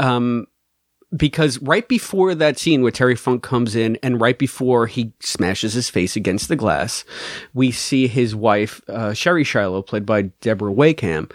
[0.00, 0.46] um,
[1.16, 5.74] because right before that scene where Terry Funk comes in and right before he smashes
[5.74, 7.04] his face against the glass,
[7.52, 11.28] we see his wife, uh, Sherry Shiloh, played by Deborah Wakeham,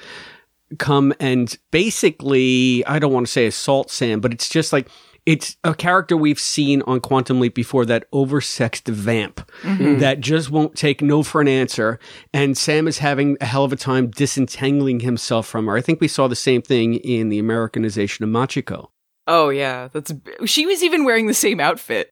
[0.77, 4.87] come and basically, I don't want to say assault Sam, but it's just like,
[5.25, 9.99] it's a character we've seen on Quantum Leap before that oversexed vamp Mhm.
[9.99, 11.99] that just won't take no for an answer.
[12.33, 15.75] And Sam is having a hell of a time disentangling himself from her.
[15.75, 18.87] I think we saw the same thing in the Americanization of Machiko.
[19.29, 20.11] Oh yeah, that's.
[20.45, 22.09] She was even wearing the same outfit.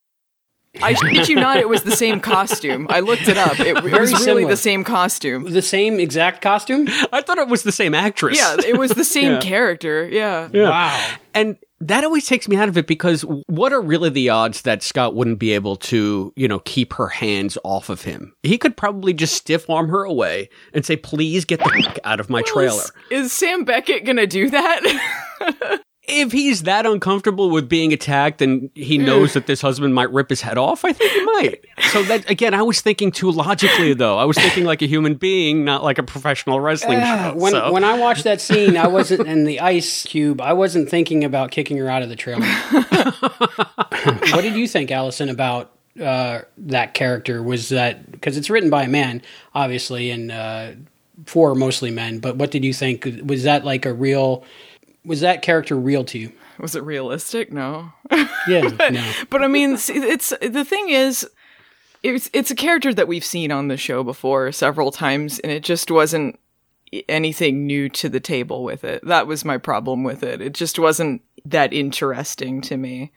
[0.80, 2.86] I shit you not, it was the same costume.
[2.91, 3.60] I looked it up.
[3.60, 4.47] It, it was really similar.
[4.47, 5.51] the same costume.
[5.51, 6.88] The same exact costume?
[7.12, 8.38] I thought it was the same actress.
[8.38, 9.39] Yeah, it was the same Yeah.
[9.39, 10.08] character.
[10.08, 10.49] Yeah.
[10.53, 11.17] Yeah.
[11.34, 14.84] And that always takes me out of it because what are really the odds that
[14.84, 18.36] Scott wouldn't be able to, you know, keep her hands off of him?
[18.43, 22.19] He could probably just stiff arm her away and say, please get the fuck out
[22.19, 22.84] of my trailer.
[23.10, 25.80] Is, is Sam Beckett gonna do that?
[26.10, 30.30] If he's that uncomfortable with being attacked and he knows that this husband might rip
[30.30, 31.65] his head off, I think he might.
[31.91, 34.17] So that again, I was thinking too logically though.
[34.17, 37.38] I was thinking like a human being, not like a professional wrestling Ah, show.
[37.38, 37.74] when so.
[37.74, 40.39] when I watched that scene, I wasn't in the ice cube.
[40.39, 42.46] I wasn't thinking about kicking her out of the trailer.
[44.32, 47.41] what did you think, Allison, about uh, that character?
[47.43, 49.22] Was that because it's written by a man,
[49.54, 50.72] obviously, and uh,
[51.26, 52.20] for mostly men?
[52.20, 53.08] But what did you think?
[53.26, 54.43] Was that like a real?
[55.08, 56.34] Was that character real to you?
[56.60, 57.52] was it realistic?
[57.52, 57.91] No.
[58.48, 59.12] Yeah, no.
[59.30, 61.28] but I mean, it's the thing is,
[62.04, 65.63] it's it's a character that we've seen on the show before several times, and it
[65.63, 66.39] just wasn't
[67.10, 69.06] anything new to the table with it.
[69.06, 70.41] That was my problem with it.
[70.41, 73.12] It just wasn't that interesting to me.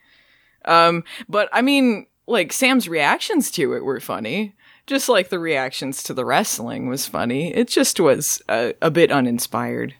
[0.64, 4.55] Um, but I mean, like Sam's reactions to it were funny,
[4.87, 7.55] just like the reactions to the wrestling was funny.
[7.55, 9.94] It just was a, a bit uninspired.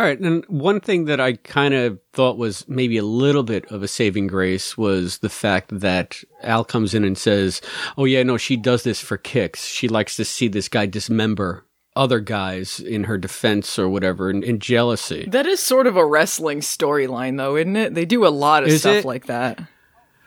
[0.00, 3.70] All right, and one thing that I kind of thought was maybe a little bit
[3.70, 7.60] of a saving grace was the fact that Al comes in and says,
[7.98, 9.66] "Oh yeah, no, she does this for kicks.
[9.66, 14.42] She likes to see this guy dismember other guys in her defense or whatever, in,
[14.42, 17.92] in jealousy." That is sort of a wrestling storyline, though, isn't it?
[17.92, 19.04] They do a lot of Is stuff it?
[19.04, 19.60] like that.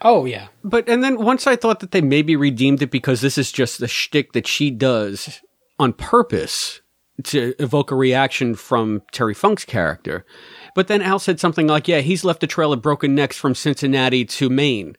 [0.04, 3.40] Oh yeah, But and then once I thought that they maybe redeemed it because this
[3.40, 5.42] is just the shtick that she does
[5.80, 6.82] on purpose
[7.24, 10.26] to evoke a reaction from Terry Funk's character.
[10.76, 13.56] But then Al said something like, "Yeah, he's left a trail of broken necks from
[13.56, 14.96] Cincinnati to Maine."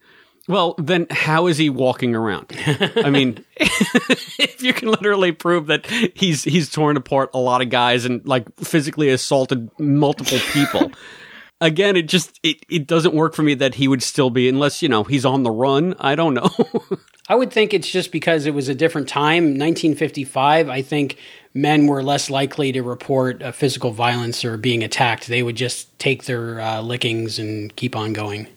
[0.46, 2.52] Well, then how is he walking around?
[2.96, 7.70] I mean, if you can literally prove that he's he's torn apart a lot of
[7.70, 10.92] guys and like physically assaulted multiple people.
[11.60, 14.82] again, it just it, it doesn't work for me that he would still be unless
[14.82, 15.94] you know he's on the run.
[15.98, 16.50] I don't know.
[17.28, 20.68] I would think it's just because it was a different time, 1955.
[20.68, 21.16] I think
[21.54, 25.28] men were less likely to report physical violence or being attacked.
[25.28, 28.48] They would just take their uh, lickings and keep on going.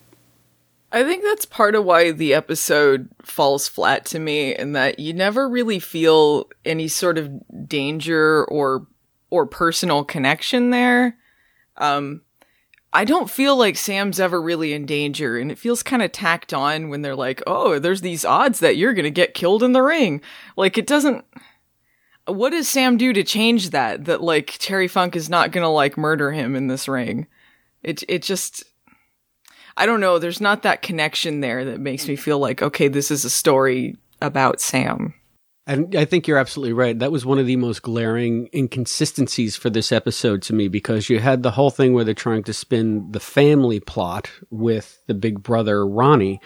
[0.92, 5.14] I think that's part of why the episode falls flat to me in that you
[5.14, 7.30] never really feel any sort of
[7.68, 8.88] danger or
[9.30, 11.18] or personal connection there.
[11.76, 12.22] Um
[12.94, 16.54] I don't feel like Sam's ever really in danger and it feels kind of tacked
[16.54, 19.74] on when they're like, "Oh, there's these odds that you're going to get killed in
[19.74, 20.22] the ring."
[20.56, 21.26] Like it doesn't
[22.28, 25.98] what does Sam do to change that that like Terry Funk is not to like
[25.98, 27.28] murder him in this ring?
[27.84, 28.64] It it just
[29.78, 30.20] I don't know.
[30.20, 33.96] There's not that connection there that makes me feel like, okay, this is a story
[34.22, 35.14] about Sam.
[35.68, 36.98] And I think you're absolutely right.
[36.98, 41.20] That was one of the most glaring inconsistencies for this episode to me because you
[41.20, 45.44] had the whole thing where they're trying to spin the family plot with the big
[45.44, 46.40] brother Ronnie.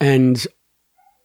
[0.00, 0.46] And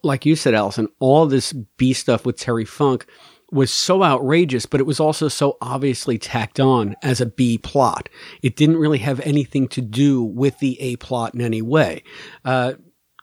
[0.04, 3.06] like you said, Allison, all this B stuff with Terry Funk
[3.52, 8.10] was so outrageous, but it was also so obviously tacked on as a B plot.
[8.42, 12.04] It didn't really have anything to do with the A plot in any way.
[12.44, 12.74] Uh,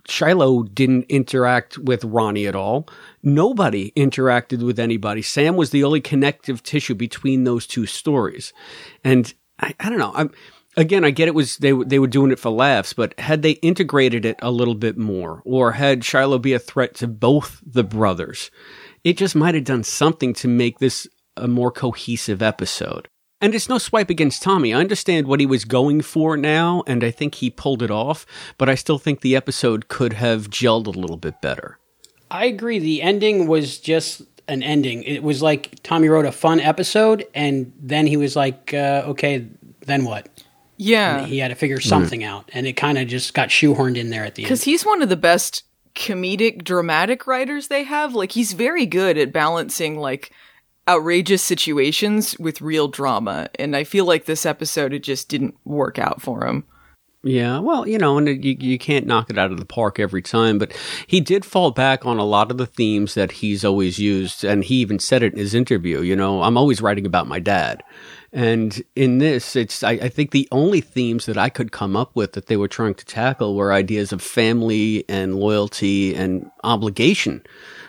[0.06, 2.86] Shiloh didn't interact with Ronnie at all.
[3.22, 5.22] Nobody interacted with anybody.
[5.22, 8.52] Sam was the only connective tissue between those two stories.
[9.02, 10.12] And I, I don't know.
[10.14, 10.30] I'm,
[10.76, 13.52] again, I get it was they they were doing it for laughs, but had they
[13.52, 17.84] integrated it a little bit more, or had Shiloh be a threat to both the
[17.84, 18.50] brothers,
[19.04, 23.08] it just might have done something to make this a more cohesive episode.
[23.40, 24.72] And it's no swipe against Tommy.
[24.72, 28.24] I understand what he was going for now, and I think he pulled it off,
[28.56, 31.78] but I still think the episode could have gelled a little bit better.
[32.30, 32.78] I agree.
[32.78, 35.02] The ending was just an ending.
[35.02, 39.46] It was like Tommy wrote a fun episode, and then he was like, uh, okay,
[39.80, 40.28] then what?
[40.76, 41.18] Yeah.
[41.18, 42.26] And he had to figure something mm.
[42.26, 44.46] out, and it kind of just got shoehorned in there at the end.
[44.46, 48.14] Because he's one of the best comedic dramatic writers they have.
[48.14, 50.30] Like he's very good at balancing like
[50.88, 53.48] outrageous situations with real drama.
[53.58, 56.64] And i feel like this episode it just didn't work out for him.
[57.26, 60.20] Yeah, well, you know, and you you can't knock it out of the park every
[60.20, 60.76] time, but
[61.06, 64.62] he did fall back on a lot of the themes that he's always used, and
[64.62, 66.02] he even said it in his interview.
[66.02, 67.82] You know, I'm always writing about my dad,
[68.34, 72.16] and in this, it's I, I, think the only themes that I could come up
[72.16, 77.44] with that they were trying to tackle were ideas of family and loyalty and obligation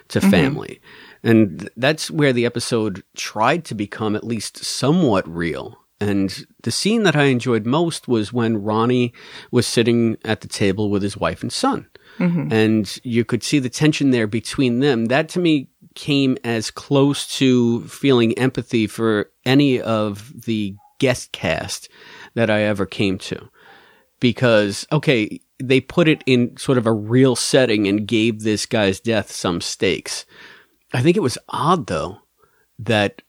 [0.10, 0.29] to mm-hmm.
[0.29, 0.81] family.
[1.23, 5.79] And that's where the episode tried to become at least somewhat real.
[5.99, 9.13] And the scene that I enjoyed most was when Ronnie
[9.49, 11.88] was sitting at the table with his wife and son.
[12.19, 12.53] Mm-hmm.
[12.53, 15.05] And you could see the tension there between them.
[15.05, 21.89] That to me came as close to feeling empathy for any of the guest cast
[22.34, 23.49] that I ever came to.
[24.19, 28.99] Because, okay, they put it in sort of a real setting and gave this guy's
[28.99, 30.25] death some stakes.
[30.93, 32.19] I think it was odd, though,
[32.79, 33.21] that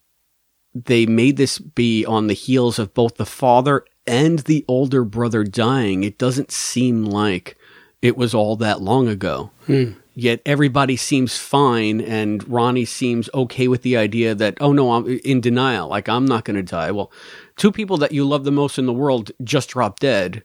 [0.75, 5.43] they made this be on the heels of both the father and the older brother
[5.43, 6.05] dying.
[6.05, 7.57] It doesn't seem like
[8.03, 9.51] it was all that long ago.
[9.67, 9.93] Hmm.
[10.19, 15.07] Yet everybody seems fine, and Ronnie seems okay with the idea that, oh no, I'm
[15.07, 15.89] in denial.
[15.89, 16.91] Like, I'm not going to die.
[16.91, 17.13] Well,
[17.57, 20.43] two people that you love the most in the world just dropped dead.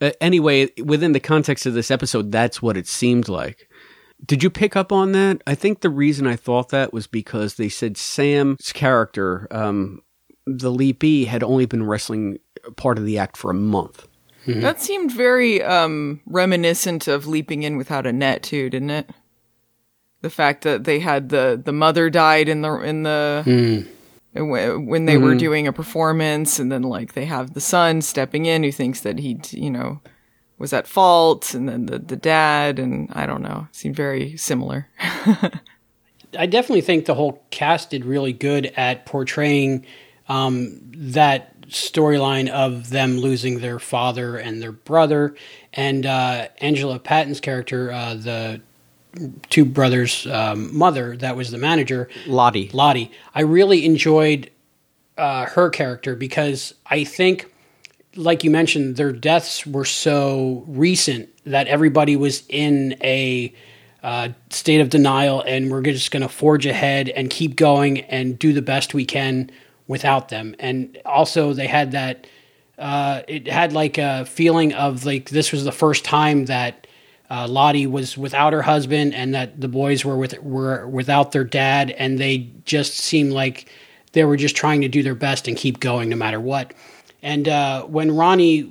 [0.00, 3.68] Uh, anyway, within the context of this episode, that's what it seemed like.
[4.24, 5.42] Did you pick up on that?
[5.48, 10.00] I think the reason I thought that was because they said Sam's character, um,
[10.46, 12.38] the Leap E, had only been wrestling
[12.76, 14.06] part of the act for a month.
[14.48, 14.60] Mm-hmm.
[14.62, 19.10] That seemed very um, reminiscent of leaping in without a net too, didn't it?
[20.22, 23.86] The fact that they had the the mother died in the in the mm.
[24.32, 25.24] when they mm-hmm.
[25.24, 29.02] were doing a performance, and then like they have the son stepping in who thinks
[29.02, 30.00] that he you know
[30.56, 34.88] was at fault, and then the the dad, and I don't know, seemed very similar.
[36.38, 39.86] I definitely think the whole cast did really good at portraying
[40.28, 45.34] um, that storyline of them losing their father and their brother,
[45.72, 48.60] and uh, Angela Paton's character, uh, the
[49.50, 52.70] two brothers' um, mother, that was the manager, Lottie.
[52.72, 53.10] Lottie.
[53.34, 54.50] I really enjoyed
[55.16, 57.52] uh, her character because I think,
[58.14, 63.52] like you mentioned, their deaths were so recent that everybody was in a
[64.02, 68.38] uh, state of denial, and we're just going to forge ahead and keep going and
[68.38, 69.50] do the best we can
[69.88, 70.54] without them.
[70.60, 72.26] And also, they had that.
[72.78, 76.86] Uh, it had like a feeling of like this was the first time that
[77.28, 81.44] uh, Lottie was without her husband, and that the boys were with were without their
[81.44, 83.68] dad, and they just seemed like
[84.12, 86.72] they were just trying to do their best and keep going no matter what.
[87.20, 88.70] And uh, when Ronnie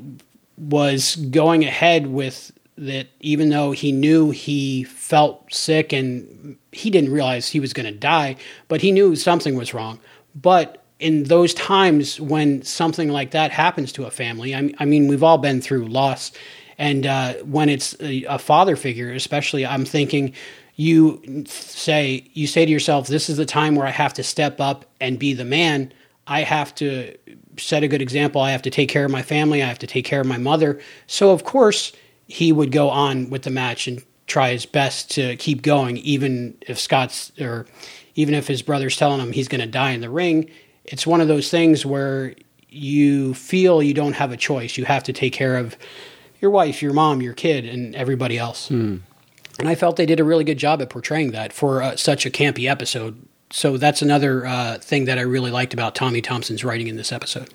[0.58, 7.12] was going ahead with that even though he knew he felt sick and he didn't
[7.12, 8.36] realize he was going to die,
[8.68, 10.00] but he knew something was wrong.
[10.36, 15.08] But in those times when something like that happens to a family, I, I mean,
[15.08, 16.32] we've all been through loss.
[16.78, 20.34] And uh, when it's a, a father figure, especially, I'm thinking
[20.76, 24.60] you say you say to yourself, "This is the time where I have to step
[24.60, 25.92] up and be the man.
[26.28, 27.18] I have to
[27.58, 28.42] set a good example.
[28.42, 29.64] I have to take care of my family.
[29.64, 31.94] I have to take care of my mother." So of course
[32.28, 36.58] he would go on with the match and try his best to keep going, even
[36.62, 37.66] if Scott's or
[38.14, 40.52] even if his brother's telling him he's going to die in the ring.
[40.88, 42.34] It's one of those things where
[42.70, 44.78] you feel you don't have a choice.
[44.78, 45.78] You have to take care of
[46.42, 48.68] your wife, your mom, your kid, and everybody else.
[48.70, 48.98] Hmm.
[49.60, 52.26] And I felt they did a really good job at portraying that for uh, such
[52.26, 53.20] a campy episode.
[53.50, 57.12] So that's another uh, thing that I really liked about Tommy Thompson's writing in this
[57.12, 57.50] episode.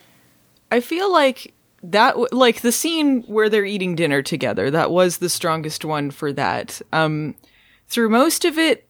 [0.71, 5.29] I feel like that like the scene where they're eating dinner together that was the
[5.29, 7.35] strongest one for that um
[7.89, 8.89] through most of it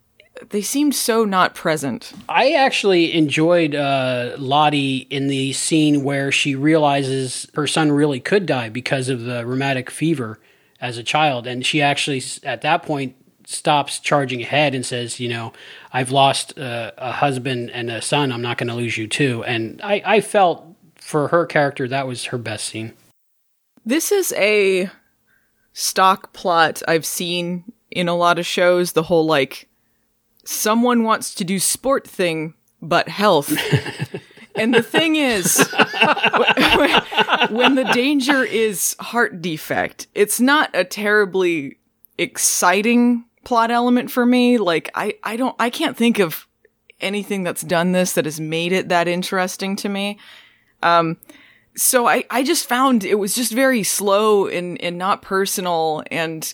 [0.51, 6.55] they seemed so not present i actually enjoyed uh, lottie in the scene where she
[6.55, 10.39] realizes her son really could die because of the rheumatic fever
[10.81, 13.15] as a child and she actually at that point
[13.45, 15.53] stops charging ahead and says you know
[15.93, 19.43] i've lost uh, a husband and a son i'm not going to lose you too
[19.45, 20.73] and I, I felt
[21.03, 22.95] for her character, that was her best scene.
[23.85, 24.89] This is a
[25.73, 28.93] stock plot I've seen in a lot of shows.
[28.93, 29.69] The whole like,
[30.45, 33.53] someone wants to do sport thing, but health.
[34.55, 35.57] and the thing is,
[37.51, 41.79] when the danger is heart defect, it's not a terribly
[42.19, 44.59] exciting plot element for me.
[44.59, 46.47] Like, I, I don't, I can't think of
[47.01, 50.19] anything that's done this that has made it that interesting to me.
[50.83, 51.19] Um,
[51.75, 56.53] so I, I just found it was just very slow and, and not personal and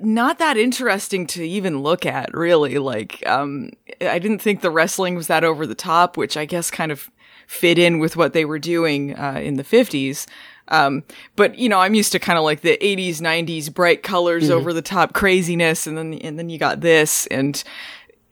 [0.00, 2.78] not that interesting to even look at, really.
[2.78, 3.70] Like, um,
[4.00, 7.10] I didn't think the wrestling was that over the top, which I guess kind of
[7.46, 10.26] fit in with what they were doing, uh, in the 50s.
[10.68, 11.02] Um,
[11.34, 14.52] but you know, I'm used to kind of like the 80s, 90s bright colors, mm-hmm.
[14.52, 15.86] over the top craziness.
[15.86, 17.62] And then, and then you got this and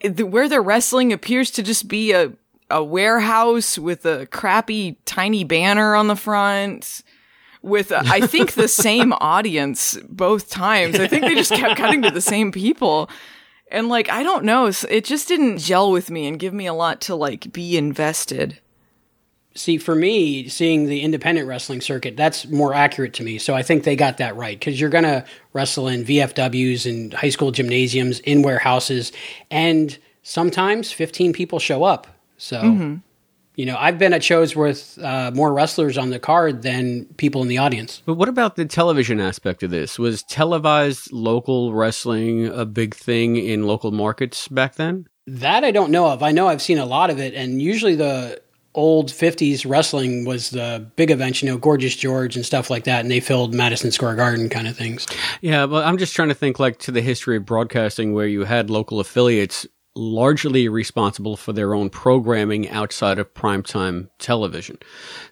[0.03, 2.33] the, where they're wrestling appears to just be a,
[2.71, 7.03] a warehouse with a crappy tiny banner on the front
[7.63, 10.99] with uh, I think the same audience both times.
[10.99, 13.11] I think they just kept cutting to the same people.
[13.71, 16.75] And like I don't know, it just didn't gel with me and give me a
[16.75, 18.59] lot to like be invested.
[19.55, 23.39] See, for me, seeing the independent wrestling circuit, that's more accurate to me.
[23.39, 27.13] So I think they got that right because you're going to wrestle in VFWs and
[27.13, 29.11] high school gymnasiums, in warehouses,
[29.51, 32.07] and sometimes 15 people show up
[32.39, 32.97] so, mm-hmm.
[33.59, 37.43] You know, I've been at shows with uh, more wrestlers on the card than people
[37.43, 38.05] in the audience.
[38.07, 39.99] But what about the television aspect of this?
[39.99, 45.09] Was televised local wrestling a big thing in local markets back then?
[45.27, 46.23] That I don't know of.
[46.23, 48.41] I know I've seen a lot of it, and usually the
[48.75, 53.01] old 50s wrestling was the big events, you know, Gorgeous George and stuff like that,
[53.01, 55.05] and they filled Madison Square Garden kind of things.
[55.41, 58.45] Yeah, but I'm just trying to think like to the history of broadcasting where you
[58.45, 59.67] had local affiliates
[59.99, 64.79] largely responsible for their own programming outside of primetime television.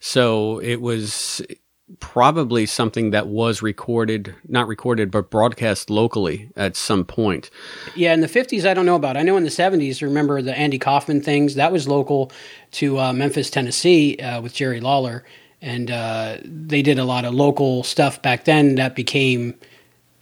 [0.01, 1.41] So it was
[2.01, 7.49] probably something that was recorded, not recorded, but broadcast locally at some point.
[7.95, 9.17] Yeah, in the 50s, I don't know about.
[9.17, 11.55] I know in the 70s, remember the Andy Kaufman things?
[11.55, 12.33] That was local
[12.73, 15.25] to uh, Memphis, Tennessee uh, with Jerry Lawler.
[15.63, 19.55] And uh, they did a lot of local stuff back then that became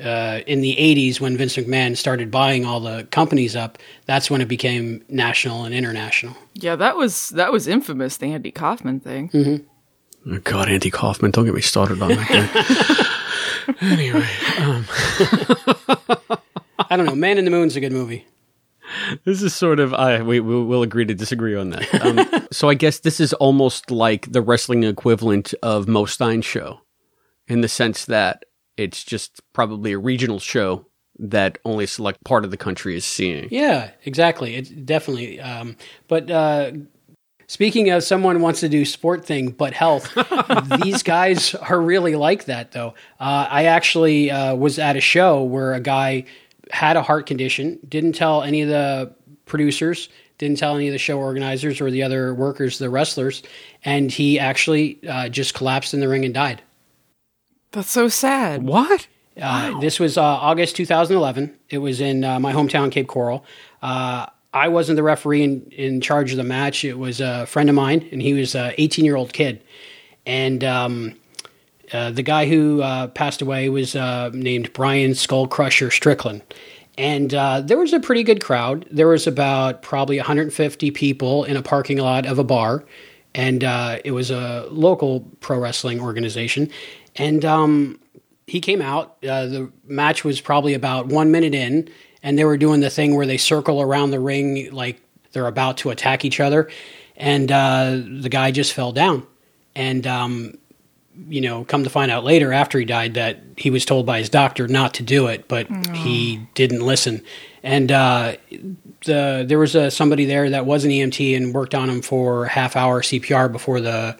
[0.03, 4.40] uh, in the 80s when Vince McMahon started buying all the companies up, that's when
[4.40, 6.36] it became national and international.
[6.55, 9.30] Yeah, that was that was infamous, the Andy Kaufman thing.
[9.30, 10.34] Mm-hmm.
[10.34, 11.30] Oh God, Andy Kaufman!
[11.30, 13.11] Don't get me started on that
[13.80, 14.26] anyway,
[14.59, 14.86] um.
[16.90, 17.14] I don't know.
[17.14, 18.26] Man in the Moon's a good movie.
[19.24, 21.95] This is sort of I we will agree to disagree on that.
[22.05, 26.80] Um, so I guess this is almost like the wrestling equivalent of Mo Stein's show,
[27.49, 28.45] in the sense that
[28.77, 30.87] it's just probably a regional show
[31.18, 33.49] that only a select part of the country is seeing.
[33.51, 34.57] Yeah, exactly.
[34.57, 35.41] It's definitely.
[35.41, 35.77] Um,
[36.09, 36.72] but uh,
[37.47, 40.12] speaking of someone wants to do sport thing but health,
[40.83, 42.95] these guys are really like that though.
[43.20, 46.25] Uh, I actually uh, was at a show where a guy
[46.70, 49.14] had a heart condition, didn't tell any of the
[49.45, 50.09] producers,
[50.39, 53.43] didn't tell any of the show organizers or the other workers, the wrestlers,
[53.85, 56.62] and he actually uh, just collapsed in the ring and died.
[57.75, 58.62] That's so sad.
[58.62, 59.07] What?
[59.37, 59.81] Uh, wow.
[59.81, 61.55] This was uh, August 2011.
[61.68, 63.45] It was in uh, my hometown, Cape Coral.
[63.83, 66.85] Uh, I wasn't the referee in, in charge of the match.
[66.85, 69.62] It was a friend of mine, and he was an 18 year old kid.
[70.25, 71.14] And um,
[71.93, 76.43] Uh, the guy who uh, passed away was uh, named Brian Skull Crusher Strickland.
[76.97, 78.87] And uh, there was a pretty good crowd.
[78.91, 82.85] There was about probably 150 people in a parking lot of a bar.
[83.35, 86.70] And uh, it was a local pro wrestling organization.
[87.17, 88.01] And um,
[88.47, 89.17] he came out.
[89.23, 91.89] Uh, the match was probably about one minute in.
[92.23, 95.01] And they were doing the thing where they circle around the ring like
[95.33, 96.71] they're about to attack each other.
[97.17, 99.27] And the guy just fell down.
[99.75, 100.59] And um,
[101.29, 104.19] you know, come to find out later after he died that he was told by
[104.19, 107.23] his doctor not to do it, but he didn't listen.
[107.62, 108.37] And uh,
[109.05, 112.47] the there was a, somebody there that was an EMT and worked on him for
[112.47, 114.17] half hour CPR before the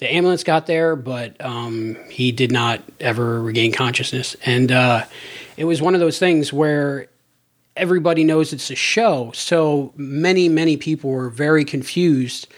[0.00, 4.34] the ambulance got there, but um, he did not ever regain consciousness.
[4.44, 5.04] And uh,
[5.56, 7.06] it was one of those things where
[7.76, 12.48] everybody knows it's a show, so many many people were very confused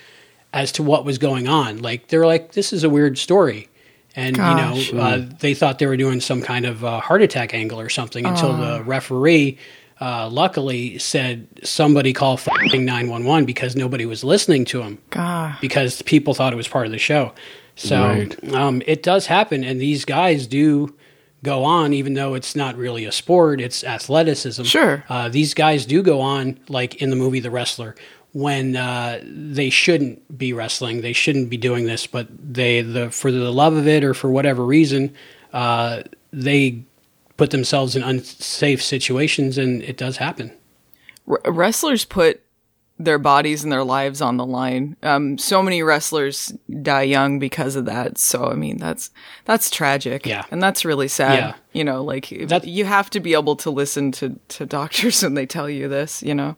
[0.54, 1.78] as to what was going on.
[1.82, 3.68] Like they're like, this is a weird story
[4.14, 4.88] and Gosh.
[4.90, 7.80] you know uh, they thought they were doing some kind of uh, heart attack angle
[7.80, 8.56] or something until Oh.
[8.78, 9.56] the referee
[10.02, 15.56] uh, luckily said somebody call fucking 911 because nobody was listening to him God.
[15.60, 17.32] because people thought it was part of the show
[17.76, 18.54] so Right.
[18.54, 20.94] um, it does happen and these guys do
[21.44, 25.04] go on even though it's not really a sport it's athleticism Sure.
[25.08, 27.94] uh, these guys do go on like in the movie the wrestler
[28.32, 33.30] when uh, they shouldn't be wrestling they shouldn't be doing this but they the for
[33.30, 35.14] the love of it or for whatever reason
[35.52, 36.82] uh, they
[37.36, 40.52] put themselves in unsafe situations and it does happen
[41.28, 42.40] R- wrestlers put
[42.98, 44.96] their bodies and their lives on the line.
[45.02, 46.52] Um, so many wrestlers
[46.82, 48.16] die young because of that.
[48.18, 49.10] So I mean, that's
[49.44, 50.24] that's tragic.
[50.26, 50.44] Yeah.
[50.52, 51.38] and that's really sad.
[51.38, 51.54] Yeah.
[51.72, 55.34] You know, like that- you have to be able to listen to to doctors when
[55.34, 56.22] they tell you this.
[56.22, 56.56] You know.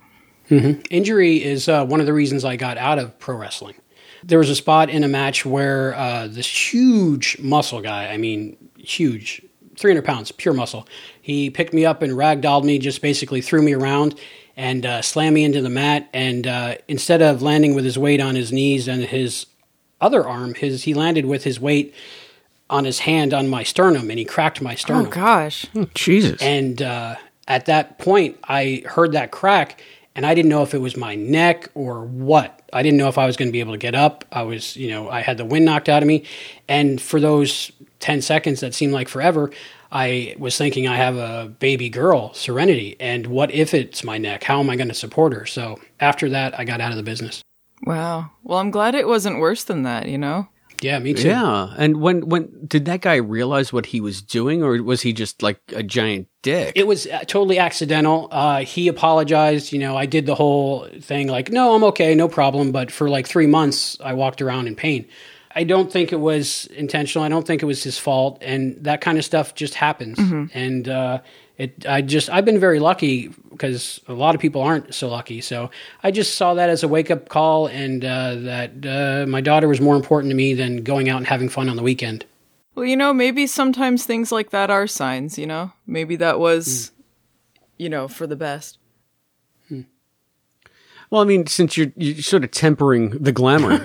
[0.48, 3.76] hmm Injury is uh, one of the reasons I got out of pro wrestling.
[4.22, 8.56] There was a spot in a match where uh, this huge muscle guy, I mean,
[8.76, 9.40] huge,
[9.76, 10.86] 300 pounds, pure muscle,
[11.20, 14.18] he picked me up and ragdolled me, just basically threw me around
[14.56, 16.08] and uh, slammed me into the mat.
[16.12, 19.46] And uh, instead of landing with his weight on his knees and his
[20.00, 21.94] other arm, his he landed with his weight
[22.70, 25.06] on his hand on my sternum and he cracked my sternum.
[25.06, 25.66] Oh gosh.
[25.94, 26.40] Jesus.
[26.40, 27.16] And uh,
[27.46, 29.82] at that point, I heard that crack,
[30.14, 32.62] and I didn't know if it was my neck or what.
[32.72, 34.24] I didn't know if I was going to be able to get up.
[34.32, 36.24] I was, you know, I had the wind knocked out of me,
[36.68, 37.70] and for those
[38.04, 39.50] ten seconds that seemed like forever,
[39.90, 44.44] I was thinking I have a baby girl, Serenity, and what if it's my neck?
[44.44, 45.46] How am I going to support her?
[45.46, 47.42] So after that, I got out of the business.
[47.84, 48.30] Wow.
[48.42, 50.06] Well, I'm glad it wasn't worse than that.
[50.06, 50.48] You know.
[50.82, 51.28] Yeah, me too.
[51.28, 55.14] Yeah, and when when did that guy realize what he was doing, or was he
[55.14, 56.74] just like a giant dick?
[56.76, 58.28] It was uh, totally accidental.
[58.30, 59.72] Uh, he apologized.
[59.72, 62.70] You know, I did the whole thing like, no, I'm okay, no problem.
[62.70, 65.06] But for like three months, I walked around in pain.
[65.54, 67.24] I don't think it was intentional.
[67.24, 68.38] I don't think it was his fault.
[68.42, 70.18] And that kind of stuff just happens.
[70.18, 70.50] Mhm.
[70.52, 71.20] And uh,
[71.58, 75.40] it, I just, I've been very lucky because a lot of people aren't so lucky.
[75.40, 75.70] So
[76.02, 79.68] I just saw that as a wake up call and uh, that uh, my daughter
[79.68, 82.26] was more important to me than going out and having fun on the weekend.
[82.74, 85.38] Well, you know, maybe sometimes things like that are signs.
[85.38, 86.90] You know, maybe that was,
[87.78, 88.78] you know, for the best.
[91.10, 93.80] Well, I mean, since you're you're sort of tempering the glamour.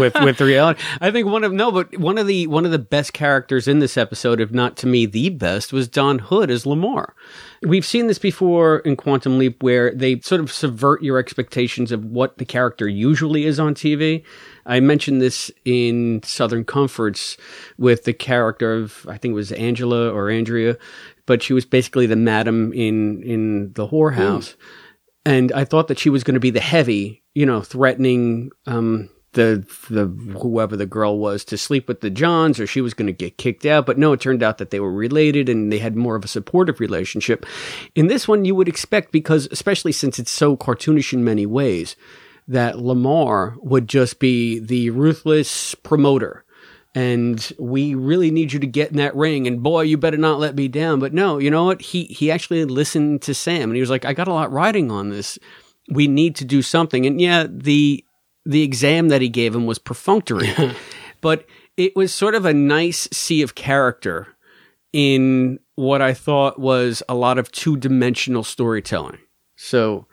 [0.00, 2.70] With with the reality, I think one of no, but one of the one of
[2.70, 6.50] the best characters in this episode, if not to me the best, was Don Hood
[6.50, 7.14] as Lamar.
[7.62, 12.04] We've seen this before in Quantum Leap, where they sort of subvert your expectations of
[12.04, 14.24] what the character usually is on TV.
[14.66, 17.36] I mentioned this in Southern Comforts
[17.78, 20.76] with the character of I think it was Angela or Andrea,
[21.26, 24.54] but she was basically the madam in in the whorehouse
[25.24, 29.10] and I thought that she was going to be the heavy, you know, threatening um,
[29.32, 30.06] the the
[30.38, 33.38] whoever the girl was to sleep with the Johns, or she was going to get
[33.38, 33.86] kicked out.
[33.86, 36.28] But no, it turned out that they were related and they had more of a
[36.28, 37.46] supportive relationship.
[37.94, 41.96] In this one, you would expect because, especially since it's so cartoonish in many ways,
[42.48, 46.44] that Lamar would just be the ruthless promoter
[46.94, 49.46] and we really need you to get in that ring.
[49.46, 50.98] And boy you better not let me down.
[51.00, 51.82] But no you know what?
[51.82, 54.90] He he actually listened to sam and he was like i got a lot riding
[54.90, 55.38] on this.
[55.90, 57.06] We need to do something.
[57.06, 58.04] And yeah the
[58.46, 60.52] the exam that he gave him was perfunctory.
[61.22, 61.44] But
[61.76, 64.28] it was sort of a nice sea of character
[64.92, 69.18] in what i thought was a lot of two-dimensional storytelling.
[69.56, 70.06] So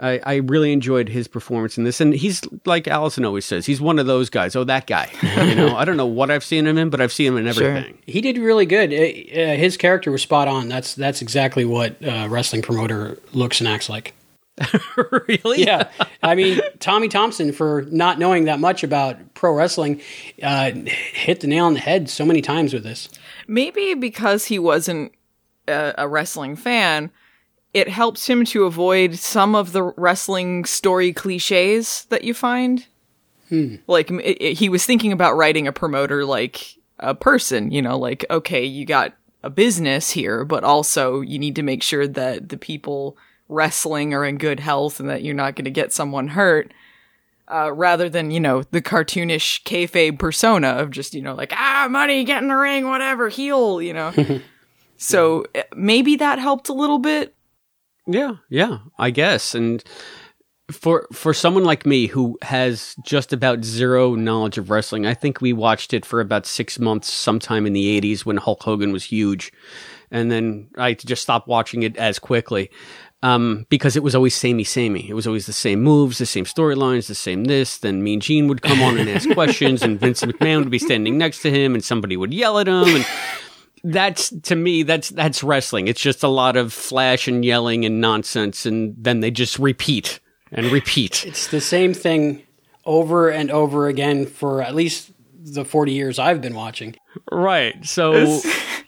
[0.00, 3.80] I, I really enjoyed his performance in this, and he's like Allison always says, he's
[3.80, 4.56] one of those guys.
[4.56, 5.10] Oh, that guy.
[5.22, 7.46] You know, I don't know what I've seen him in, but I've seen him in
[7.46, 7.98] everything.
[8.06, 8.92] He did really good.
[8.92, 10.68] Uh, uh, his character was spot on.
[10.68, 14.14] That's that's exactly what uh, wrestling promoter looks and acts like.
[15.28, 15.62] really?
[15.62, 15.88] Yeah.
[16.22, 20.00] I mean, Tommy Thompson, for not knowing that much about pro wrestling,
[20.42, 23.08] uh, hit the nail on the head so many times with this.
[23.48, 25.12] Maybe because he wasn't
[25.66, 27.10] a, a wrestling fan,
[27.72, 32.86] it helps him to avoid some of the wrestling story cliches that you find.
[33.48, 33.76] Hmm.
[33.86, 37.96] Like it, it, he was thinking about writing a promoter like a person, you know,
[37.96, 42.48] like okay, you got a business here, but also you need to make sure that
[42.48, 43.16] the people
[43.48, 46.72] wrestling are in good health and that you're not going to get someone hurt.
[47.52, 51.88] Uh, rather than you know the cartoonish kayfabe persona of just you know like ah
[51.90, 54.14] money get in the ring whatever heel you know
[54.96, 57.34] so uh, maybe that helped a little bit
[58.06, 59.54] Yeah, yeah, I guess.
[59.54, 59.84] And
[60.72, 65.40] for for someone like me who has just about zero knowledge of wrestling, I think
[65.40, 69.04] we watched it for about six months, sometime in the '80s when Hulk Hogan was
[69.04, 69.52] huge,
[70.10, 72.70] and then I just stopped watching it as quickly.
[73.22, 75.06] Um, because it was always samey samey.
[75.06, 77.76] It was always the same moves, the same storylines, the same this.
[77.76, 81.18] Then Mean Gene would come on and ask questions, and Vince McMahon would be standing
[81.18, 83.06] next to him, and somebody would yell at him, and
[83.82, 85.88] that's to me that's that's wrestling.
[85.88, 90.20] It's just a lot of flash and yelling and nonsense, and then they just repeat
[90.52, 91.24] and repeat.
[91.24, 92.42] It's the same thing
[92.84, 95.12] over and over again for at least
[95.42, 96.96] the 40 years I've been watching.
[97.30, 97.84] Right.
[97.84, 98.12] So
[98.42, 98.82] I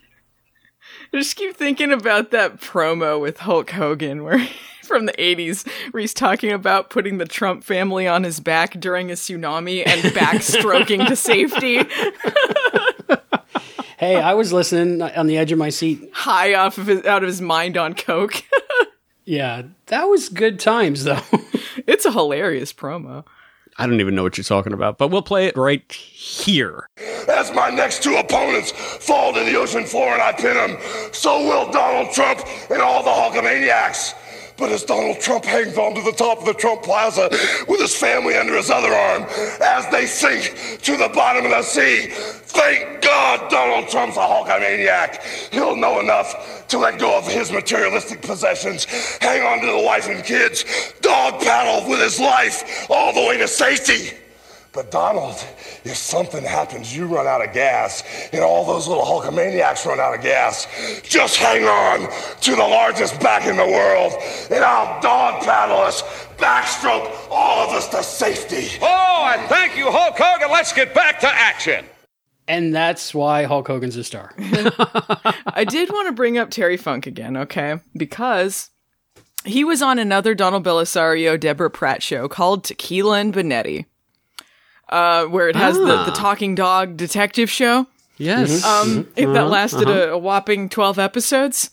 [1.14, 4.46] just keep thinking about that promo with Hulk Hogan where
[4.82, 9.10] from the 80s where he's talking about putting the Trump family on his back during
[9.10, 11.78] a tsunami and backstroking to safety.
[14.02, 16.10] Hey, I was listening on the edge of my seat.
[16.12, 18.42] High off of his, out of his mind on coke.
[19.24, 21.20] Yeah, that was good times though.
[21.86, 23.24] it's a hilarious promo.
[23.78, 26.88] I don't even know what you're talking about, but we'll play it right here.
[27.28, 30.76] As my next two opponents fall to the ocean floor and I pin them,
[31.12, 34.14] so will Donald Trump and all the Hulkamaniacs.
[34.62, 37.28] But as Donald Trump hangs onto the top of the Trump Plaza
[37.66, 39.24] with his family under his other arm,
[39.60, 45.52] as they sink to the bottom of the sea, thank God Donald Trump's a Hulkamaniac.
[45.52, 48.84] He'll know enough to let go of his materialistic possessions,
[49.20, 50.64] hang on to the wife and kids,
[51.00, 54.16] dog paddle with his life all the way to safety.
[54.72, 55.36] But Donald,
[55.84, 58.02] if something happens, you run out of gas,
[58.32, 60.66] and all those little Hulkamaniacs run out of gas,
[61.02, 62.10] just hang on
[62.40, 64.14] to the largest back in the world,
[64.50, 66.02] and I'll dog paddle us,
[66.38, 68.78] backstroke all of us to safety.
[68.80, 70.50] Oh, and thank you, Hulk Hogan.
[70.50, 71.84] Let's get back to action.
[72.48, 74.34] And that's why Hulk Hogan's a star.
[74.38, 77.78] I did want to bring up Terry Funk again, okay?
[77.94, 78.70] Because
[79.44, 83.86] he was on another Donald Bellisario, Deborah Pratt show called Tequila and Bonetti,
[84.92, 86.04] uh, where it has the, Ah.
[86.04, 87.86] the talking dog detective show.
[88.18, 88.62] Yes.
[88.64, 89.14] Um, Mhm.
[89.16, 90.10] That Uh-huh, lasted uh-huh.
[90.10, 91.70] a, a whopping 12 episodes.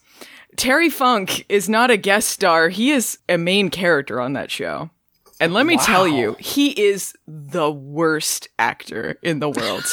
[0.55, 4.89] Terry Funk is not a guest star, he is a main character on that show.
[5.41, 9.83] And let me tell you, he is the worst actor in the world.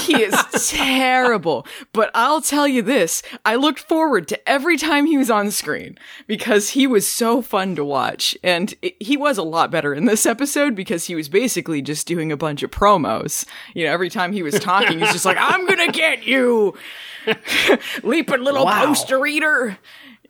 [0.02, 0.36] he is
[0.70, 1.66] terrible.
[1.92, 5.98] But I'll tell you this, I looked forward to every time he was on screen
[6.28, 8.36] because he was so fun to watch.
[8.44, 12.06] And it, he was a lot better in this episode because he was basically just
[12.06, 13.44] doing a bunch of promos.
[13.74, 16.74] You know, every time he was talking, he's just like, I'm gonna get you,
[18.02, 18.86] leaping little Wow.
[18.86, 19.78] poster eater.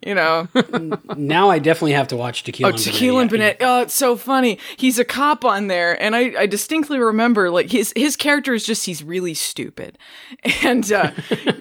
[0.05, 0.47] You know,
[1.17, 2.71] now I definitely have to watch Tequila.
[2.71, 3.57] Oh, Tequila and Benet.
[3.59, 4.57] Oh, it's so funny.
[4.77, 8.65] He's a cop on there, and I, I distinctly remember like his his character is
[8.65, 9.97] just he's really stupid,
[10.63, 11.11] and uh,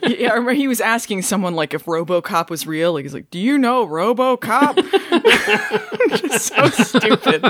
[0.07, 2.93] yeah, I remember he was asking someone like if RoboCop was real.
[2.93, 4.77] Like he's like, "Do you know RoboCop?"
[6.19, 7.43] just so stupid.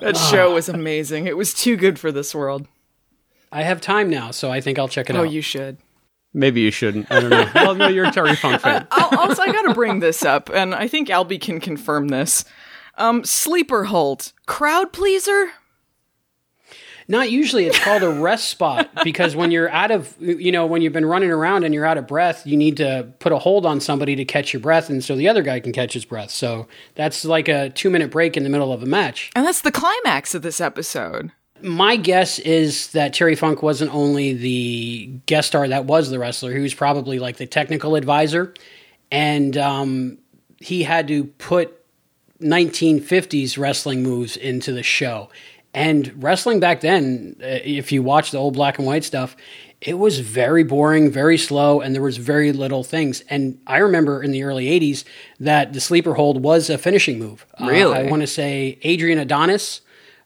[0.00, 1.26] that show was amazing.
[1.26, 2.66] It was too good for this world.
[3.52, 5.26] I have time now, so I think I'll check it Oh, out.
[5.26, 5.76] Oh, you should.
[6.32, 7.10] Maybe you shouldn't.
[7.10, 7.48] I don't know.
[7.54, 8.86] well, no, you're a Terry Funk fan.
[8.90, 12.44] I'll, also, I got to bring this up, and I think Albie can confirm this.
[12.96, 15.50] Um, sleeper hold, crowd pleaser.
[17.08, 17.66] Not usually.
[17.66, 21.06] It's called a rest spot because when you're out of, you know, when you've been
[21.06, 24.14] running around and you're out of breath, you need to put a hold on somebody
[24.14, 26.30] to catch your breath, and so the other guy can catch his breath.
[26.30, 29.32] So that's like a two minute break in the middle of a match.
[29.34, 31.32] And that's the climax of this episode.
[31.62, 36.52] My guess is that Terry Funk wasn't only the guest star that was the wrestler;
[36.52, 38.54] he was probably like the technical advisor,
[39.10, 40.18] and um,
[40.58, 41.76] he had to put
[42.40, 45.28] 1950s wrestling moves into the show.
[45.72, 49.36] And wrestling back then, uh, if you watch the old black and white stuff,
[49.80, 53.22] it was very boring, very slow, and there was very little things.
[53.30, 55.04] And I remember in the early 80s
[55.38, 57.46] that the sleeper hold was a finishing move.
[57.60, 57.96] Uh, Really?
[57.96, 59.80] I want to say Adrian Adonis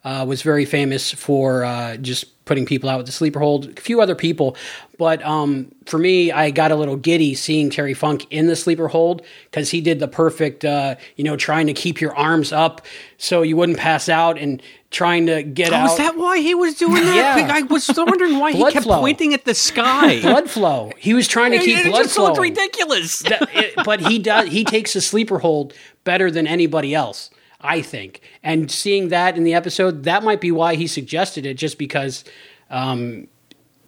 [0.04, 3.80] uh, was very famous for uh, just putting people out with the sleeper hold, a
[3.80, 4.54] few other people.
[4.98, 8.86] But um, for me, I got a little giddy seeing Terry Funk in the sleeper
[8.88, 12.82] hold because he did the perfect, uh, you know, trying to keep your arms up
[13.16, 15.90] so you wouldn't pass out and trying to get Oh, out.
[15.92, 17.38] is that why he was doing that?
[17.38, 17.48] Yeah.
[17.50, 19.00] I was wondering why he kept flow.
[19.00, 20.20] pointing at the sky.
[20.22, 20.90] blood flow.
[20.98, 22.34] He was trying to keep it blood just flow.
[22.34, 23.20] ridiculous.
[23.20, 24.48] That- it- but he does.
[24.50, 25.72] He takes the sleeper hold
[26.04, 27.30] better than anybody else,
[27.64, 28.20] I think.
[28.42, 32.24] And seeing that in the episode, that might be why he suggested it, just because
[32.70, 33.26] um,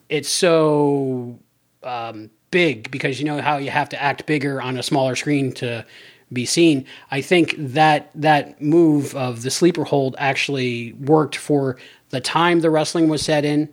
[0.09, 1.39] it's so
[1.85, 2.91] um, big.
[2.91, 5.85] Because you know how you have to act bigger on a smaller screen to
[6.33, 6.87] be seen.
[7.11, 11.77] I think that that move of the sleeper hold actually worked for
[12.11, 13.69] the time the wrestling was set in.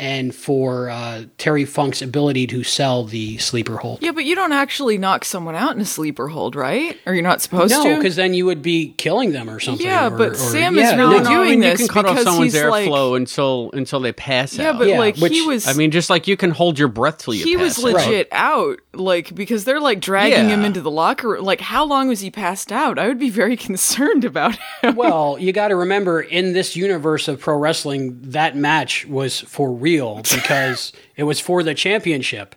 [0.00, 4.02] And for uh, Terry Funk's ability to sell the sleeper hold.
[4.02, 6.98] Yeah, but you don't actually knock someone out in a sleeper hold, right?
[7.06, 7.96] Or you're not supposed no, to?
[7.96, 9.86] because then you would be killing them or something.
[9.86, 11.30] Yeah, or- but or- Sam yeah, is really no.
[11.44, 14.70] doing this you can cut off someone's he's like- airflow until until they pass Yeah,
[14.70, 14.78] out.
[14.78, 17.34] but, Yeah, like, he was- I mean, just like you can hold your breath till
[17.34, 21.44] you he was legit out, like because they're like dragging him into the locker room.
[21.44, 22.98] Like, how long was he passed out?
[22.98, 24.96] I would be very concerned about him.
[24.96, 29.72] well, you got to remember in this universe of pro wrestling, that match was for
[29.84, 32.54] real because it was for the championship.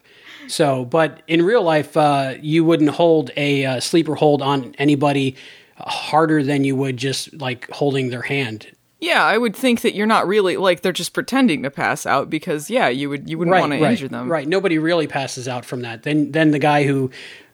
[0.48, 5.36] So, but in real life, uh, you wouldn't hold a uh, sleeper hold on anybody
[5.78, 8.72] harder than you would just like holding their hand.
[9.00, 12.30] Yeah, I would think that you're not really like they're just pretending to pass out
[12.30, 14.32] because yeah, you would you wouldn't want to right, injure them.
[14.32, 14.48] Right.
[14.48, 16.04] Nobody really passes out from that.
[16.04, 17.12] Then, then the guy who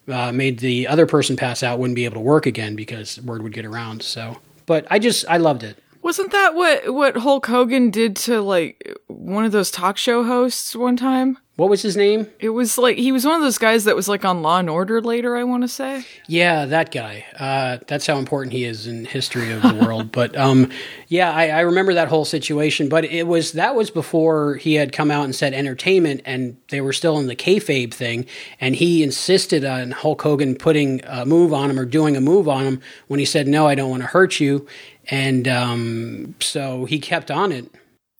[0.07, 3.41] uh, made the other person pass out wouldn't be able to work again because word
[3.43, 4.03] would get around.
[4.03, 5.82] So, but I just I loved it.
[6.03, 10.75] Wasn't that what what Hulk Hogan did to like one of those talk show hosts
[10.75, 11.37] one time?
[11.55, 12.27] What was his name?
[12.39, 14.69] It was like he was one of those guys that was like on Law and
[14.69, 15.37] Order later.
[15.37, 16.03] I want to say.
[16.27, 17.25] Yeah, that guy.
[17.39, 20.11] Uh, that's how important he is in history of the world.
[20.11, 20.71] But um,
[21.09, 22.89] yeah, I, I remember that whole situation.
[22.89, 26.81] But it was that was before he had come out and said entertainment, and they
[26.81, 28.25] were still in the kayfabe thing.
[28.59, 32.49] And he insisted on Hulk Hogan putting a move on him or doing a move
[32.49, 34.67] on him when he said, "No, I don't want to hurt you."
[35.09, 37.69] And um, so he kept on it.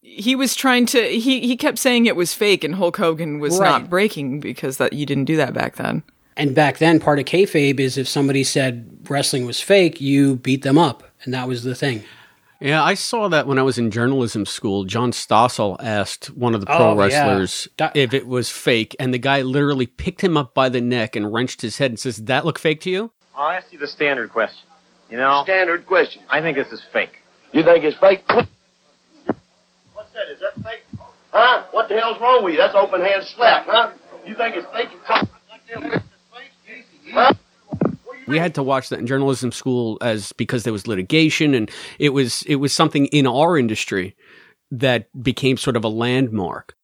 [0.01, 1.01] He was trying to.
[1.01, 3.69] He he kept saying it was fake, and Hulk Hogan was Right.
[3.69, 6.03] not breaking because that you didn't do that back then.
[6.35, 10.63] And back then, part of kayfabe is if somebody said wrestling was fake, you beat
[10.63, 12.03] them up, and that was the thing.
[12.59, 14.83] Yeah, I saw that when I was in journalism school.
[14.85, 17.25] John Stossel asked one of the pro Oh, yeah.
[17.27, 21.15] wrestlers if it was fake, and the guy literally picked him up by the neck
[21.15, 23.87] and wrenched his head and says, "That look fake to you?" I'll ask you the
[23.87, 24.67] standard question.
[25.13, 25.43] You know?
[25.43, 26.23] Standard question.
[26.27, 27.19] I think this is fake.
[27.51, 28.23] You think it's fake?
[28.27, 30.27] What's that?
[30.31, 30.81] Is that fake?
[31.31, 31.65] Huh?
[31.69, 32.57] What the hell's wrong with you?
[32.59, 33.91] That's open hand slap, huh?
[34.25, 34.87] You think it's fake?
[34.91, 36.03] You come like that.
[37.11, 37.33] Huh?
[38.25, 42.09] We had to watch that in journalism school as because there was litigation, and it
[42.09, 44.15] was it was something in our industry
[44.71, 46.75] that became sort of a landmark.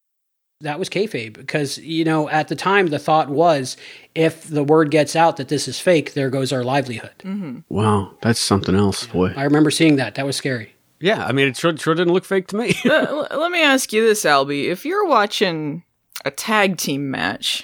[0.61, 3.77] That was kayfabe because you know at the time the thought was
[4.13, 7.13] if the word gets out that this is fake, there goes our livelihood.
[7.19, 7.59] Mm-hmm.
[7.69, 9.33] Wow, that's something else, boy.
[9.35, 10.15] I remember seeing that.
[10.15, 10.75] That was scary.
[10.99, 12.73] Yeah, I mean, it sure, sure didn't look fake to me.
[12.85, 14.65] Uh, l- let me ask you this, Albie.
[14.65, 15.83] If you're watching
[16.25, 17.63] a tag team match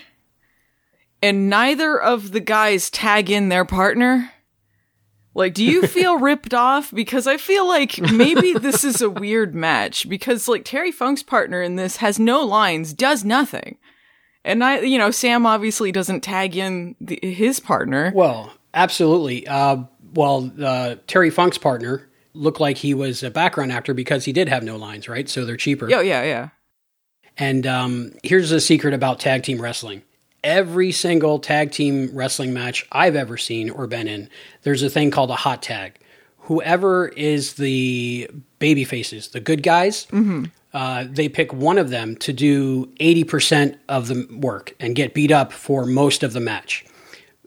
[1.22, 4.32] and neither of the guys tag in their partner,
[5.36, 6.92] like, do you feel ripped off?
[6.92, 11.62] Because I feel like maybe this is a weird match because, like, Terry Funk's partner
[11.62, 13.78] in this has no lines, does nothing.
[14.46, 18.12] And I, you know, Sam obviously doesn't tag in the, his partner.
[18.16, 19.46] Well, absolutely.
[19.48, 19.84] Uh,
[20.14, 24.48] well, uh, Terry Funk's partner looked like he was a background actor because he did
[24.48, 25.28] have no lines, right?
[25.28, 25.90] So they're cheaper.
[25.90, 26.50] Yeah, yeah, yeah.
[27.38, 30.04] And um, here's a secret about tag team wrestling.
[30.46, 34.30] Every single tag team wrestling match I've ever seen or been in,
[34.62, 35.98] there's a thing called a hot tag.
[36.42, 38.30] Whoever is the
[38.60, 40.46] baby faces, the good guys, Mm-hmm.
[40.72, 45.32] uh, they pick one of them to do 80% of the work and get beat
[45.32, 46.86] up for most of the match.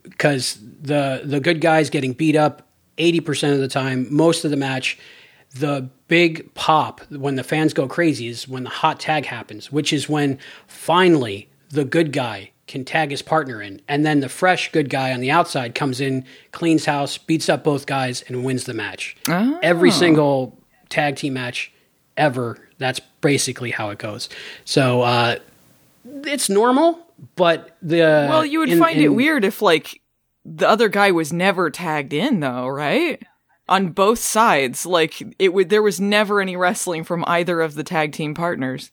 [0.02, 4.56] Because the, the good guys getting beat up 80% of the time, most of the
[4.56, 4.98] match,
[5.54, 9.92] the big pop when the fans go crazy is when the hot tag happens, which
[9.92, 13.80] is when finally the good guy can tag his partner in.
[13.88, 17.64] And then the fresh good guy on the outside comes in, cleans house, beats up
[17.64, 19.16] both guys, and wins the match.
[19.28, 19.58] Oh.
[19.62, 20.58] Every single
[20.88, 21.72] tag team match
[22.16, 24.28] ever, that's basically how it goes.
[24.64, 25.36] So uh,
[26.24, 26.98] it's normal,
[27.36, 28.26] but the.
[28.28, 30.00] well, you would in- find it weird if like
[30.44, 33.22] the other guy was never tagged in though, right?
[33.68, 37.84] On both sides, like it would there was never any wrestling from either of the
[37.84, 38.90] tag team partners.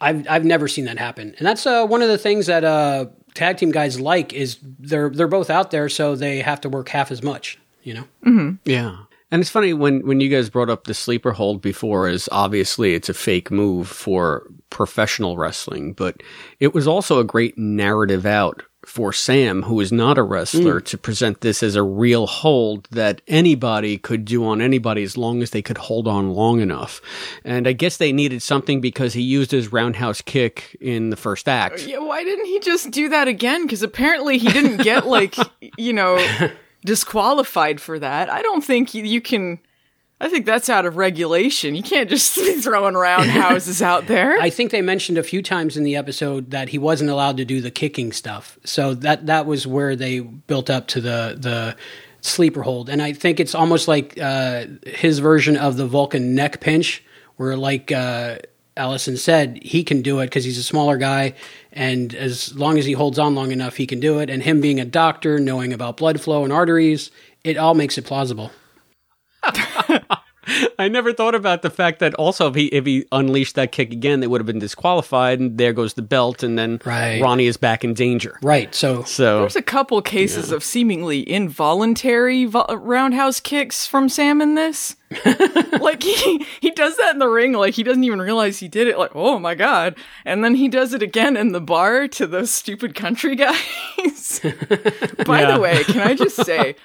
[0.00, 3.06] I've I've never seen that happen, and that's uh, one of the things that uh,
[3.34, 6.88] tag team guys like is they're they're both out there, so they have to work
[6.88, 7.58] half as much.
[7.82, 8.04] You know.
[8.26, 8.50] Mm-hmm.
[8.64, 8.96] Yeah.
[9.32, 12.94] And it's funny when when you guys brought up the sleeper hold before, as obviously
[12.94, 16.22] it's a fake move for professional wrestling, but
[16.58, 20.84] it was also a great narrative out for Sam, who is not a wrestler, Mm.
[20.86, 25.42] to present this as a real hold that anybody could do on anybody as long
[25.42, 27.00] as they could hold on long enough.
[27.44, 31.48] And I guess they needed something because he used his roundhouse kick in the first
[31.48, 31.86] act.
[31.86, 33.62] Yeah, why didn't he just do that again?
[33.62, 35.36] Because apparently he didn't get like
[35.78, 36.18] you know
[36.84, 38.28] disqualified for that.
[38.30, 39.60] I don't think you, you can.
[40.22, 41.74] I think that's out of regulation.
[41.74, 44.38] You can't just be throwing roundhouses out there.
[44.38, 47.44] I think they mentioned a few times in the episode that he wasn't allowed to
[47.44, 48.58] do the kicking stuff.
[48.64, 51.76] So that that was where they built up to the the
[52.20, 52.90] sleeper hold.
[52.90, 57.02] And I think it's almost like uh, his version of the Vulcan neck pinch,
[57.36, 58.38] where like uh,
[58.76, 61.34] Allison said, he can do it because he's a smaller guy,
[61.72, 64.28] and as long as he holds on long enough, he can do it.
[64.28, 67.10] And him being a doctor, knowing about blood flow and arteries,
[67.42, 68.50] it all makes it plausible.
[70.78, 73.92] I never thought about the fact that also if he if he unleashed that kick
[73.92, 77.20] again, they would have been disqualified, and there goes the belt, and then Right.
[77.20, 78.38] Ronnie is back in danger.
[78.42, 78.74] Right.
[78.74, 84.54] So So There's a couple cases of seemingly involuntary vo- roundhouse kicks from Sam in
[84.54, 84.96] this.
[85.80, 88.88] like he he does that in the ring, like he doesn't even realize he did
[88.88, 88.96] it.
[88.98, 89.94] Like oh my god!
[90.24, 94.40] And then he does it again in the bar to those stupid country guys.
[95.26, 95.54] By Yeah.
[95.54, 96.76] the way, can I just say?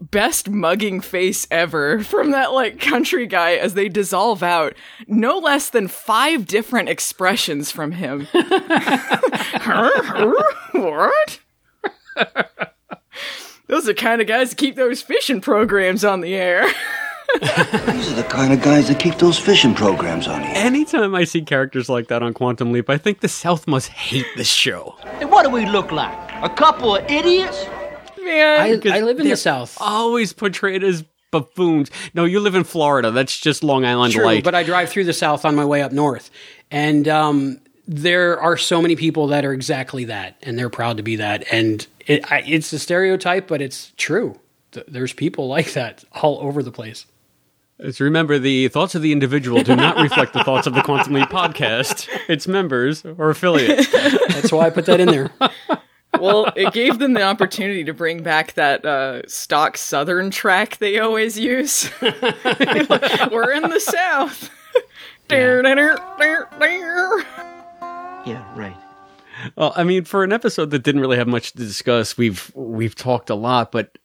[0.00, 4.74] Best mugging face ever from that like country guy as they dissolve out.
[5.06, 8.26] No less than five different expressions from him.
[10.72, 11.40] what?
[13.66, 16.66] Those are the kind of guys that keep those fishing programs on the air.
[17.40, 20.52] These are the kind of guys that keep those fishing programs on here.
[20.56, 24.26] anytime I see characters like that on Quantum Leap, I think the South must hate
[24.36, 24.96] this show.
[25.20, 26.18] And what do we look like?
[26.42, 27.66] A couple of idiots?
[28.24, 29.76] Man, I, I live in the South.
[29.80, 31.90] Always portrayed as buffoons.
[32.14, 33.10] No, you live in Florida.
[33.10, 34.44] That's just Long Island True, Light.
[34.44, 36.30] but I drive through the South on my way up north,
[36.70, 41.02] and um, there are so many people that are exactly that, and they're proud to
[41.02, 41.44] be that.
[41.52, 44.38] And it, I, it's a stereotype, but it's true.
[44.72, 47.06] Th- There's people like that all over the place.
[47.78, 51.14] Let's remember the thoughts of the individual do not reflect the thoughts of the Quantum
[51.14, 53.90] Leap podcast, its members or affiliates.
[53.90, 55.30] That's why I put that in there.
[56.18, 60.98] well, it gave them the opportunity to bring back that uh, stock Southern track they
[60.98, 61.90] always use.
[62.00, 64.50] We're in the South.
[68.26, 68.76] Yeah, right.
[69.56, 72.94] Well, I mean, for an episode that didn't really have much to discuss, we've we've
[72.94, 73.96] talked a lot, but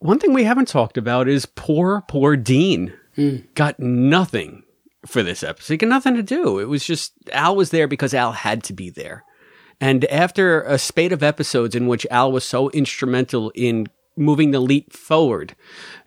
[0.00, 2.92] one thing we haven't talked about is poor, poor Dean
[3.54, 4.64] got nothing
[5.06, 5.74] for this episode.
[5.74, 6.58] He got nothing to do.
[6.58, 9.24] It was just Al was there because Al had to be there.
[9.82, 14.60] And after a spate of episodes in which Al was so instrumental in moving the
[14.60, 15.56] leap forward,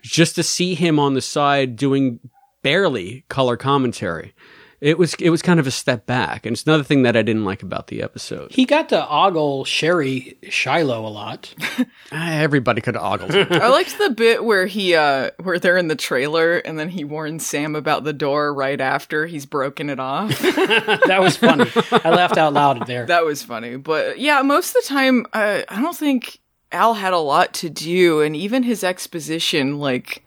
[0.00, 2.18] just to see him on the side doing
[2.62, 4.32] barely color commentary,
[4.80, 6.44] it was it was kind of a step back.
[6.46, 8.52] And it's another thing that I didn't like about the episode.
[8.52, 11.54] He got to ogle Sherry Shiloh a lot.
[12.12, 13.32] Ah, Everybody could have ogled.
[13.34, 13.48] him.
[13.50, 17.02] I liked the bit where he uh where they're in the trailer and then he
[17.02, 20.38] warns Sam about the door right after he's broken it off.
[20.40, 21.68] that was funny.
[21.90, 23.06] I laughed out loud there.
[23.06, 23.76] That was funny.
[23.76, 26.38] But yeah, most of the time uh, I don't think
[26.70, 30.22] Al had a lot to do and even his exposition like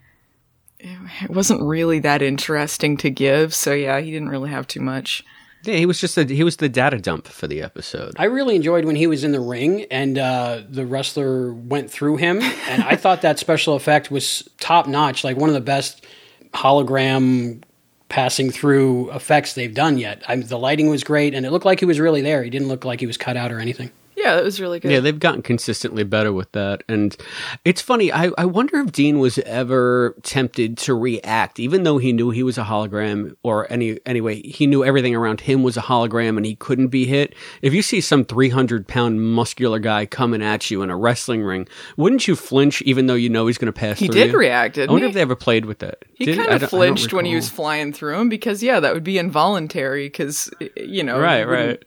[0.80, 3.54] it wasn't really that interesting to give.
[3.54, 5.24] So yeah, he didn't really have too much.
[5.64, 8.14] Yeah, he was just a, he was the data dump for the episode.
[8.18, 12.16] I really enjoyed when he was in the ring and uh, the wrestler went through
[12.16, 16.06] him, and I thought that special effect was top notch, like one of the best
[16.54, 17.62] hologram
[18.08, 20.24] passing through effects they've done yet.
[20.30, 22.42] I, the lighting was great, and it looked like he was really there.
[22.42, 23.92] He didn't look like he was cut out or anything.
[24.22, 24.92] Yeah, that was really good.
[24.92, 26.84] Yeah, they've gotten consistently better with that.
[26.90, 27.16] And
[27.64, 32.12] it's funny, I, I wonder if Dean was ever tempted to react, even though he
[32.12, 35.82] knew he was a hologram, or any anyway, he knew everything around him was a
[35.82, 37.34] hologram and he couldn't be hit.
[37.62, 41.68] If you see some 300 pound muscular guy coming at you in a wrestling ring,
[41.96, 44.38] wouldn't you flinch even though you know he's going to pass He did you?
[44.38, 45.10] react, didn't I wonder he?
[45.12, 46.04] if they ever played with that.
[46.14, 48.62] He Did- kind of don't- I don't flinched when he was flying through him because
[48.62, 51.84] yeah, that would be involuntary because you know Right, right.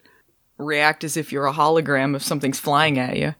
[0.62, 3.34] React as if you're a hologram if something's flying at you.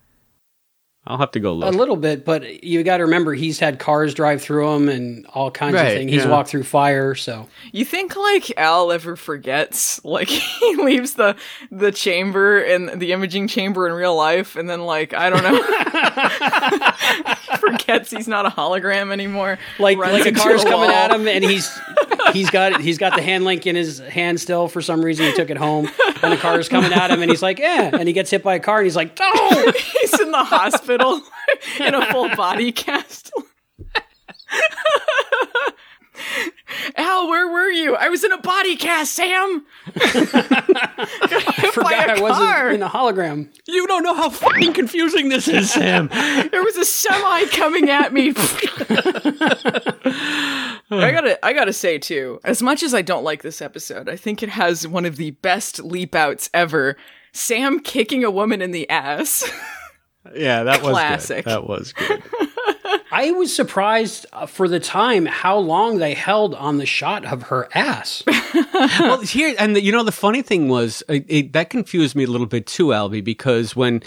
[1.05, 1.75] I'll have to go look.
[1.75, 5.27] A little bit, but you got to remember he's had cars drive through him and
[5.35, 6.13] all kinds Right, of things.
[6.13, 6.31] He's yeah.
[6.31, 10.05] walked through fire, so You think like Al ever forgets?
[10.05, 11.35] Like he leaves the
[11.73, 15.61] the chamber and the imaging chamber in real life, and then like I don't know,
[17.59, 19.59] forgets he's not a hologram anymore.
[19.79, 21.69] like like a into car's coming at him and he's
[22.33, 25.35] he's got he's got the hand link in his hand still for some reason he
[25.35, 25.89] took it home
[26.23, 28.55] and the car's coming at him and he's like yeah and he gets hit by
[28.55, 30.92] a car and he's like oh he's in the hospital
[31.81, 33.33] in a full body cast.
[36.97, 37.97] Al, where were you?
[37.97, 39.67] I was in a body cast, Sam.
[39.95, 43.49] I forgot I wasn't in a hologram.
[43.67, 46.09] You don't know how fucking confusing this is, Sam.
[46.09, 48.33] there was a semi coming at me.
[50.91, 52.41] I gotta, I gotta say too.
[52.45, 55.33] As much as I don't like this episode, I think it has one of the
[55.33, 56.97] best leap outs ever.
[57.33, 59.51] Sam kicking a woman in the ass.
[60.35, 61.45] Yeah, that Classic.
[61.45, 61.51] was good.
[61.53, 62.23] That was good.
[63.15, 67.45] I was surprised uh, for the time how long they held on the shot of
[67.45, 68.23] her ass.
[68.75, 72.25] well, here and the, you know the funny thing was it, it, that confused me
[72.25, 74.03] a little bit too, Albie, because when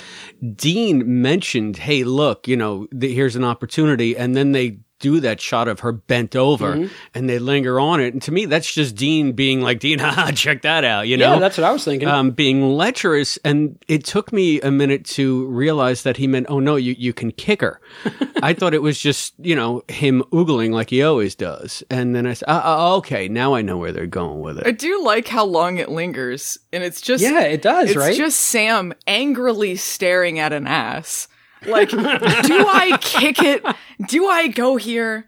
[0.56, 5.40] Dean mentioned, "Hey, look, you know, the, here's an opportunity," and then they do that
[5.40, 6.90] shot of her bent over Mhm.
[7.14, 10.32] and they linger on it, and to me, that's just Dean being like, "Dean, haha,
[10.32, 11.34] check that out," you know?
[11.34, 12.08] Yeah, that's what I was thinking.
[12.08, 16.60] Um, being lecherous, and it took me a minute to realize that he meant, "Oh
[16.60, 17.80] no, you you can kick her."
[18.42, 22.26] I thought it was just you know him oogling like he always does, and then
[22.26, 25.02] I said, uh, uh, "Okay, now I know where they're going with it." I do
[25.04, 27.90] like how long it lingers, and it's just Yeah, it does, right?
[27.90, 28.18] It's right?
[28.18, 31.28] just Sam angrily staring at an ass.
[31.66, 33.66] Like, do I kick it?
[34.08, 35.26] Do I go here?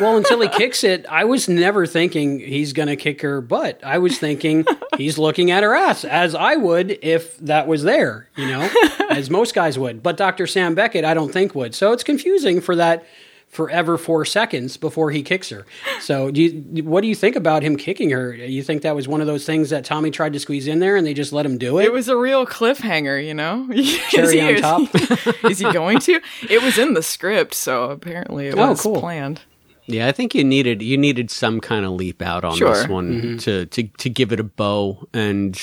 [0.00, 3.80] well, until he kicks it, I was never thinking he's going to kick her butt.
[3.84, 4.64] I was thinking
[4.96, 8.68] he's looking at her ass, as I would if that was there, you know,
[9.10, 10.02] as most guys would.
[10.02, 10.46] But Dr.
[10.46, 11.74] Sam Beckett, I don't think would.
[11.74, 13.04] So it's confusing for that
[13.52, 15.64] forever four seconds before he kicks her.
[16.00, 18.34] So, do you, what do you think about him kicking her?
[18.34, 20.96] You think that was one of those things that Tommy tried to squeeze in there
[20.96, 21.84] and they just let him do it?
[21.84, 23.68] It was a real cliffhanger, you know.
[24.08, 25.44] Cherry on top.
[25.44, 26.20] Is he going to?
[26.48, 28.98] It was in the script, so apparently it Oh, was cool.
[28.98, 29.42] planned.
[29.86, 33.10] Yeah, I think you needed you needed some kind of leap out on this one
[33.12, 33.36] Mm-hmm.
[33.38, 35.60] to, to to give it a bow and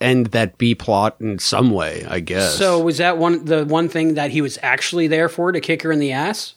[0.00, 2.56] end that B plot in some way, I guess.
[2.58, 5.82] So was that one the one thing that he was actually there for to kick
[5.82, 6.54] her in the ass?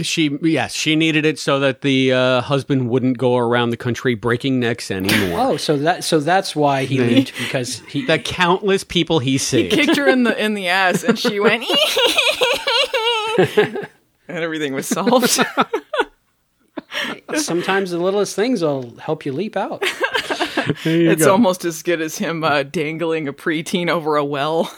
[0.00, 4.14] She yes, she needed it so that the uh, husband wouldn't go around the country
[4.14, 5.38] breaking necks anymore.
[5.40, 9.38] Oh, so that so that's why he The- leaped because he the countless people he
[9.38, 9.74] saved.
[9.74, 11.64] He kicked her in the in the ass, and she went,
[13.38, 13.88] and
[14.28, 15.30] everything was solved.
[17.36, 19.82] sometimes the littlest things will help you leap out.
[20.84, 24.70] it's almost as good as him uh, dangling a preteen over a well.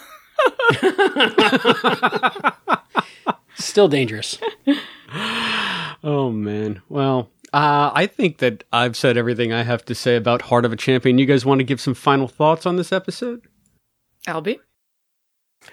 [3.56, 4.38] Still dangerous.
[6.06, 6.82] Oh man.
[6.90, 10.72] Well, uh, I think that I've said everything I have to say about Heart of
[10.72, 11.16] a Champion.
[11.16, 13.48] You guys want to give some final thoughts on this episode?
[14.28, 14.58] Albie?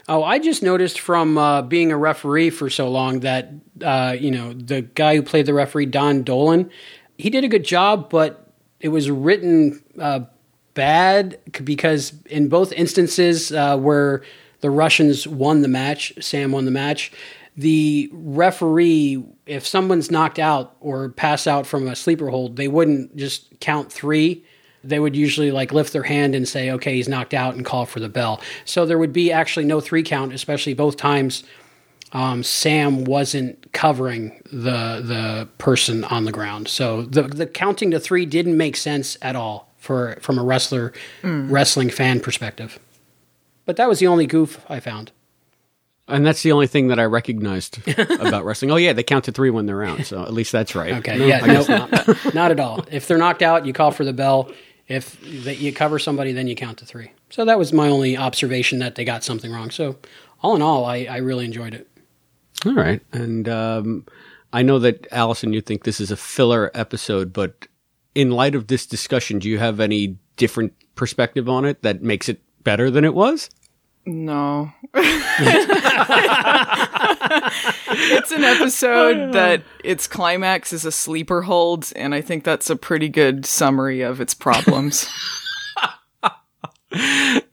[0.07, 3.51] Oh, I just noticed from uh, being a referee for so long that
[3.83, 6.71] uh, you know the guy who played the referee, Don Dolan,
[7.17, 10.21] he did a good job, but it was written uh,
[10.75, 14.23] bad because in both instances uh, where
[14.61, 17.11] the Russians won the match, Sam won the match.
[17.57, 23.15] The referee, if someone's knocked out or pass out from a sleeper hold, they wouldn't
[23.15, 24.43] just count three
[24.83, 27.85] they would usually like lift their hand and say, okay, he's knocked out and call
[27.85, 28.41] for the bell.
[28.65, 31.43] So there would be actually no three count, especially both times
[32.13, 36.67] um, Sam wasn't covering the the person on the ground.
[36.67, 40.93] So the the counting to three didn't make sense at all for from a wrestler
[41.21, 41.51] Mm.
[41.51, 42.79] wrestling fan perspective.
[43.67, 45.11] But that was the only goof I found.
[46.11, 48.71] And that's the only thing that I recognized about wrestling.
[48.71, 50.93] Oh yeah, they count to three when they're out, so at least that's right.
[50.95, 52.33] Okay, No, yeah, I no, not.
[52.33, 52.85] not at all.
[52.91, 54.51] If they're knocked out, you call for the bell.
[54.87, 57.11] If that you cover somebody, then you count to three.
[57.29, 59.71] So that was my only observation that they got something wrong.
[59.71, 59.97] So
[60.41, 61.87] all in all, I, I really enjoyed it.
[62.65, 64.05] All right, and um,
[64.53, 67.67] I know that Allison, you think this is a filler episode, but
[68.13, 72.27] in light of this discussion, do you have any different perspective on it that makes
[72.27, 73.49] it better than it was?
[74.05, 74.71] No.
[77.89, 82.75] it's an episode that its climax is a sleeper hold, and I think that's a
[82.75, 85.09] pretty good summary of its problems.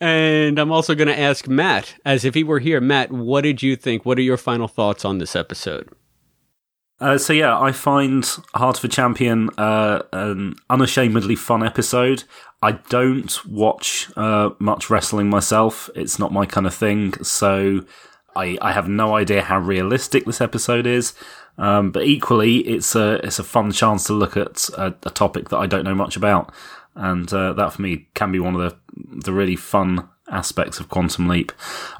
[0.01, 2.81] And I'm also going to ask Matt, as if he were here.
[2.81, 4.05] Matt, what did you think?
[4.05, 5.89] What are your final thoughts on this episode?
[7.01, 8.25] Uh, so yeah, I find
[8.55, 12.25] Heart of a Champion uh, an unashamedly fun episode.
[12.61, 17.13] I don't watch uh, much wrestling myself; it's not my kind of thing.
[17.23, 17.85] So
[18.37, 21.15] I, I have no idea how realistic this episode is.
[21.59, 25.49] Um, but equally, it's a it's a fun chance to look at a, a topic
[25.49, 26.53] that I don't know much about,
[26.95, 30.89] and uh, that for me can be one of the the really fun aspects of
[30.89, 31.53] Quantum Leap.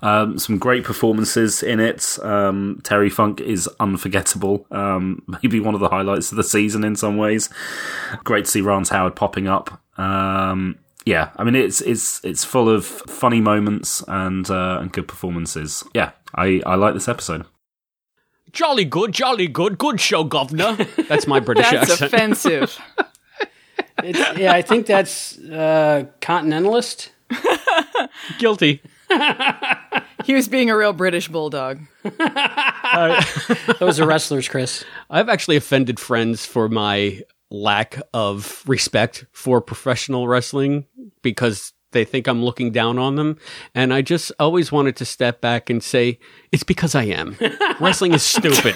[0.03, 2.19] Um, some great performances in it.
[2.23, 4.67] Um, Terry Funk is unforgettable.
[4.71, 7.51] Um, maybe one of the highlights of the season in some ways.
[8.25, 9.81] Great to see Rance Howard popping up.
[9.99, 15.09] Um, yeah, I mean it's it's it's full of funny moments and uh, and good
[15.09, 15.83] performances.
[15.95, 17.45] Yeah, I, I like this episode.
[18.53, 20.77] Jolly good, jolly good, good show, governor.
[21.09, 22.13] That's my British That's accent.
[22.13, 22.79] offensive.
[24.03, 27.09] It's, yeah, I think that's uh, continentalist.
[28.39, 28.81] Guilty.
[30.25, 31.81] he was being a real British bulldog.
[33.81, 34.85] Those are wrestlers, Chris.
[35.11, 40.87] I've actually offended friends for my lack of respect for professional wrestling
[41.23, 43.39] because they think I'm looking down on them.
[43.75, 46.19] And I just always wanted to step back and say,
[46.53, 47.37] it's because I am.
[47.81, 48.75] Wrestling is stupid.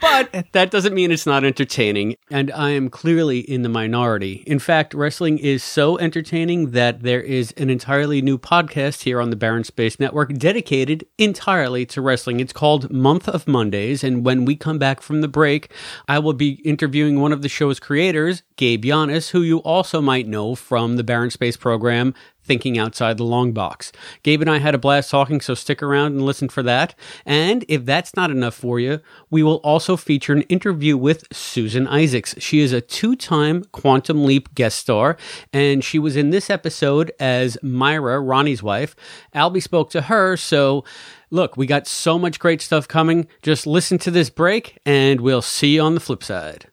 [0.00, 2.16] But that doesn't mean it's not entertaining.
[2.30, 4.44] And I am clearly in the minority.
[4.46, 9.30] In fact, wrestling is so entertaining that there is an entirely new podcast here on
[9.30, 12.40] the Barren Space Network dedicated entirely to wrestling.
[12.40, 14.04] It's called Month of Mondays.
[14.04, 15.70] And when we come back from the break,
[16.08, 20.28] I will be interviewing one of the show's creators, Gabe Yanis, who you also might
[20.28, 22.14] know from the Barren Space program
[22.44, 23.92] Thinking Outside the Long Box.
[24.22, 26.94] Gabe and I had a blast talking, so stick around and listen for that.
[27.24, 31.86] And if that's not enough for you, we will also feature an interview with Susan
[31.86, 32.34] Isaacs.
[32.38, 35.16] She is a two time Quantum Leap guest star,
[35.52, 38.96] and she was in this episode as Myra, Ronnie's wife.
[39.34, 40.84] Albie spoke to her, so
[41.30, 43.26] look, we got so much great stuff coming.
[43.42, 46.66] Just listen to this break, and we'll see you on the flip side.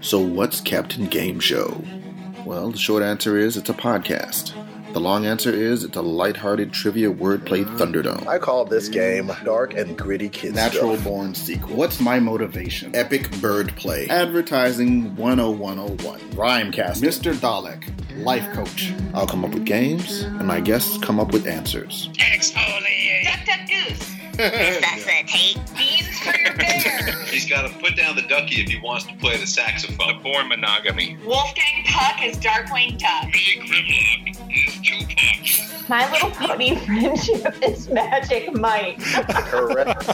[0.00, 1.80] So, what's Captain Game Show?
[2.44, 4.52] Well, the short answer is it's a podcast.
[4.92, 8.26] The long answer is it's a lighthearted trivia wordplay thunderdome.
[8.26, 10.54] I call this game dark and gritty kids.
[10.54, 11.04] Natural stuff.
[11.04, 11.76] born sequel.
[11.76, 12.94] What's my motivation?
[12.94, 14.06] Epic bird play.
[14.08, 16.20] Advertising 10101.
[16.32, 17.00] Rhymecast.
[17.00, 17.32] Mr.
[17.32, 17.88] Dalek.
[18.22, 18.92] Life coach.
[19.14, 22.10] I'll come up with games, and my guests come up with answers.
[22.18, 23.24] Exfoliate.
[23.24, 24.10] Duck, duck, goose.
[24.38, 25.58] Resuscitate.
[25.76, 27.22] Beans for your bear.
[27.24, 30.22] He's got to put down the ducky if he wants to play the saxophone.
[30.22, 31.18] Born monogamy.
[31.24, 33.26] Wolfgang Puck is Darkwing Duck.
[33.26, 35.88] Me Grimlock is Tupac.
[35.88, 39.00] My Little Pony friendship is Magic Mike.
[39.00, 40.06] Correct.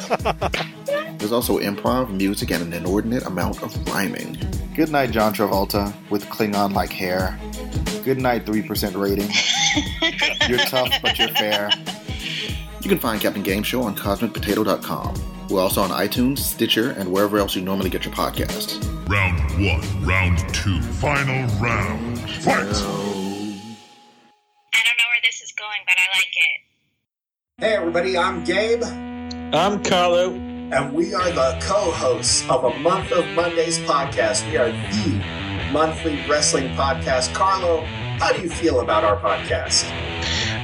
[1.19, 4.39] There's also improv, music, and an inordinate amount of rhyming.
[4.75, 7.39] Good night, John Travolta, with Klingon like hair.
[8.05, 9.29] Good night, 3% rating.
[10.49, 11.71] you're tough, but you're fair.
[12.81, 15.49] You can find Captain Game Show on CosmicPotato.com.
[15.51, 18.79] We're also on iTunes, Stitcher, and wherever else you normally get your podcasts.
[19.09, 22.18] Round one, round two, final round.
[22.20, 22.55] Fight!
[22.55, 22.64] I
[24.85, 26.61] don't know where this is going, but I like it.
[27.61, 28.85] Hey everybody, I'm Gabe.
[29.55, 30.35] I'm Carlo.
[30.70, 34.49] And we are the co-hosts of a Month of Mondays podcast.
[34.51, 37.35] We are the monthly wrestling podcast.
[37.35, 37.83] Carlo,
[38.18, 39.85] how do you feel about our podcast?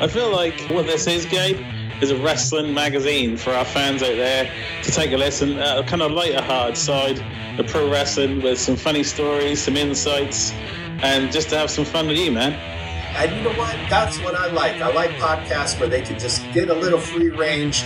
[0.00, 1.64] I feel like what this is, Gabe,
[2.04, 4.50] is a wrestling magazine for our fans out there
[4.82, 7.18] to take a listen kind of lighter hard side
[7.58, 10.52] of pro wrestling with some funny stories, some insights,
[11.02, 12.52] and just to have some fun with you, man.
[13.16, 13.74] And you know what?
[13.88, 14.82] That's what I like.
[14.82, 17.82] I like podcasts where they can just get a little free range.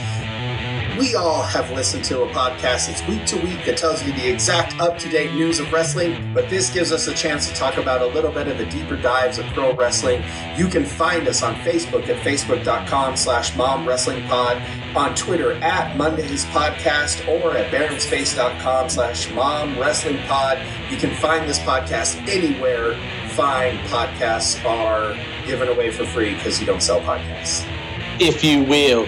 [0.99, 4.29] We all have listened to a podcast that's week to week that tells you the
[4.29, 7.77] exact up to date news of wrestling, but this gives us a chance to talk
[7.77, 10.25] about a little bit of the deeper dives of pro wrestling.
[10.57, 14.61] You can find us on Facebook at facebook.com slash mom wrestling pod,
[14.97, 20.59] on Twitter at Mondays Podcast, or at baronspace.com slash mom wrestling pod.
[20.91, 22.95] You can find this podcast anywhere
[23.39, 25.15] fine podcasts are
[25.47, 27.65] given away for free because you don't sell podcasts.
[28.19, 29.07] If you will.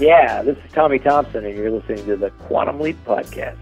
[0.00, 3.58] Yeah, this is Tommy Thompson, and you're listening to the Quantum Leap Podcast.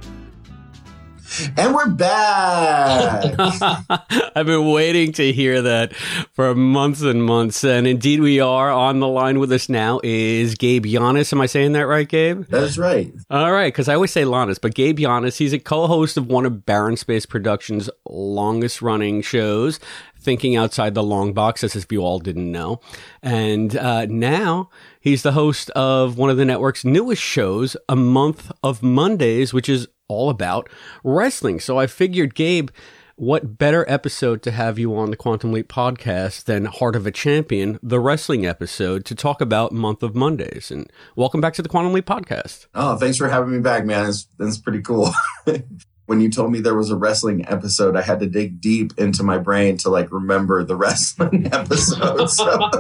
[1.57, 3.35] And we're back.
[4.37, 7.65] I've been waiting to hear that for months and months.
[7.65, 11.33] And indeed, we are on the line with us now is Gabe Yanis.
[11.33, 12.45] Am I saying that right, Gabe?
[12.45, 13.13] That's right.
[13.31, 16.29] All right, because I always say Lannis, but Gabe Yanis, he's a co host of
[16.29, 19.81] one of Barren Space Productions' longest running shows,
[20.21, 22.81] Thinking Outside the Long Box, as if you all didn't know.
[23.23, 24.71] And uh, now
[25.01, 29.69] he's the host of one of the network's newest shows, A Month of Mondays, which
[29.69, 30.69] is all about
[31.05, 31.61] wrestling.
[31.61, 32.71] So I figured, Gabe,
[33.17, 37.11] what better episode to have you on the Quantum Leap podcast than Heart of a
[37.11, 40.71] Champion, the wrestling episode, to talk about Month of Mondays?
[40.71, 42.69] And welcome back to the Quantum Leap podcast.
[42.75, 44.09] Oh, thanks for having me back, man.
[44.09, 45.13] It's, pretty cool.
[46.09, 49.23] when you told me there was a wrestling episode, I had to dig deep into
[49.23, 52.29] my brain to like remember the wrestling episode.
[52.29, 52.71] So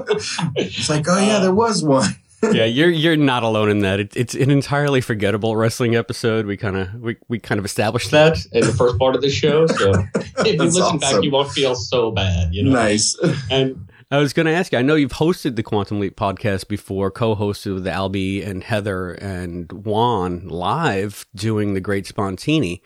[0.57, 2.09] it's like, oh yeah, uh, there was one.
[2.43, 4.01] yeah, you're you're not alone in that.
[4.01, 6.47] It, it's an entirely forgettable wrestling episode.
[6.47, 9.29] We kind of we, we kind of established that in the first part of the
[9.29, 9.67] show.
[9.67, 10.99] So if you listen awesome.
[10.99, 12.55] back, you won't feel so bad.
[12.55, 13.15] You know, nice.
[13.51, 14.79] And I was going to ask you.
[14.79, 19.71] I know you've hosted the Quantum Leap podcast before, co-hosted with Albie and Heather and
[19.71, 22.81] Juan live doing the Great Spontini.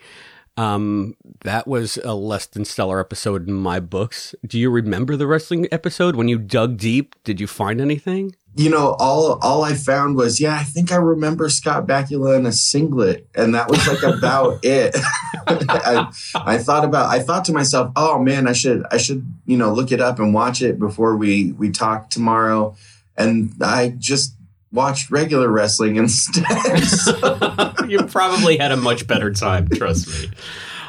[0.63, 4.35] Um, that was a less than stellar episode in my books.
[4.47, 7.17] Do you remember the wrestling episode when you dug deep?
[7.25, 8.35] Did you find anything?
[8.55, 12.45] you know, all all I found was, yeah, I think I remember Scott Bakula in
[12.45, 14.95] a singlet, and that was like about it.
[15.47, 19.57] I, I thought about, I thought to myself, oh man, I should, I should, you
[19.57, 22.77] know, look it up and watch it before we we talk tomorrow.
[23.17, 24.35] And I just
[24.73, 26.45] watched regular wrestling instead.
[26.85, 30.31] So- you probably had a much better time, trust me.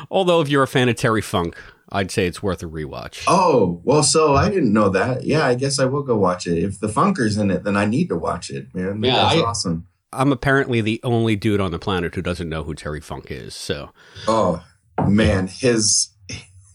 [0.09, 1.57] Although, if you're a fan of Terry Funk,
[1.89, 3.23] I'd say it's worth a rewatch.
[3.27, 5.25] oh, well, so I didn't know that.
[5.25, 6.57] Yeah, I guess I will go watch it.
[6.63, 9.03] If the Funker's in it, then I need to watch it, man.
[9.03, 9.87] Yeah, That's I- awesome.
[10.11, 13.55] I'm apparently the only dude on the planet who doesn't know who Terry Funk is.
[13.55, 13.89] So,
[14.27, 14.63] Oh
[15.07, 16.09] man, his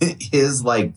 [0.01, 0.95] his like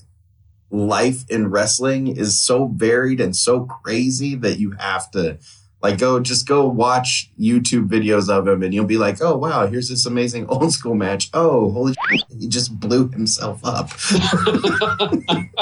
[0.72, 5.38] life in wrestling is so varied and so crazy that you have to
[5.82, 9.68] like go just go watch YouTube videos of him and you'll be like, oh wow,
[9.68, 11.30] here's this amazing old school match.
[11.34, 13.90] Oh holy, shit, he just blew himself up.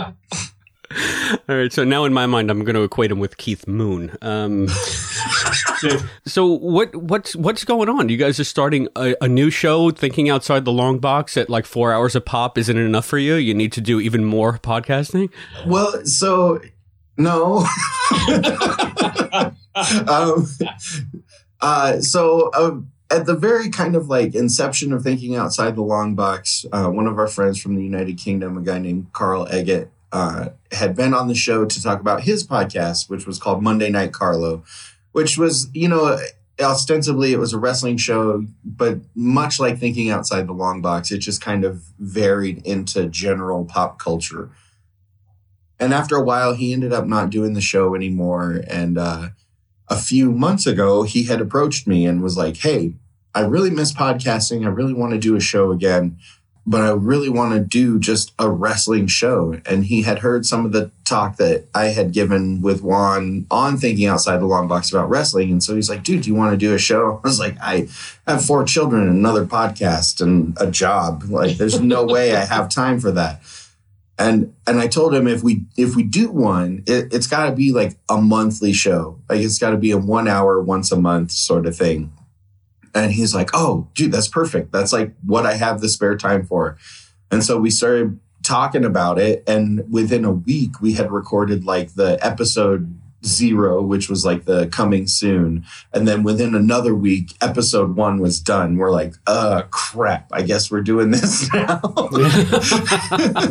[1.48, 1.72] all right.
[1.72, 4.16] So now, in my mind, I'm going to equate him with Keith Moon.
[4.22, 4.68] Um,
[6.26, 8.10] so, what what's what's going on?
[8.10, 11.66] You guys are starting a, a new show, thinking outside the long box at like
[11.66, 12.58] four hours a pop.
[12.58, 13.36] Isn't it enough for you?
[13.36, 15.30] You need to do even more podcasting.
[15.66, 16.62] Well, so
[17.18, 17.66] no.
[20.08, 20.48] um,
[21.62, 22.80] uh, so uh,
[23.12, 27.08] at the very kind of like inception of thinking outside the long box, uh, one
[27.08, 31.14] of our friends from the United Kingdom, a guy named Carl Eggett, uh, had been
[31.14, 34.64] on the show to talk about his podcast, which was called Monday Night Carlo,
[35.12, 36.18] which was, you know,
[36.60, 41.20] ostensibly it was a wrestling show, but much like thinking outside the long box, it
[41.20, 44.50] just kind of varied into general pop culture.
[45.80, 49.30] And after a while he ended up not doing the show anymore and uh,
[49.90, 52.94] a few months ago he had approached me and was like hey
[53.34, 54.66] i really miss podcasting.
[54.66, 56.18] I really want to do a show again
[56.66, 59.60] but i really want to do just a wrestling show.
[59.66, 63.78] And he had heard some of the talk that i had given with juan on
[63.78, 65.52] thinking outside the long box about wrestling.
[65.52, 67.20] And so he's like dude do you want to do a show?
[67.24, 67.88] I was like i
[68.28, 71.24] have four children another podcast and a job.
[71.24, 73.42] Like there's no way i have time for that
[74.20, 77.56] and and I told him if we if we do one, it, it's got to
[77.56, 79.22] be like a monthly show.
[79.30, 82.12] Like it's got to be a one hour once a month sort of thing.
[82.94, 84.74] And he's like, "Oh, dude, that's perfect.
[84.74, 86.78] That's like what I have the spare time for."
[87.32, 91.94] And so we started talking about it, and within a week, we had recorded like
[91.94, 95.66] the episode zero, which was like the coming soon.
[95.94, 98.78] And then within another week, episode one was done.
[98.78, 100.30] We're like, uh, crap.
[100.32, 101.82] I guess we're doing this now.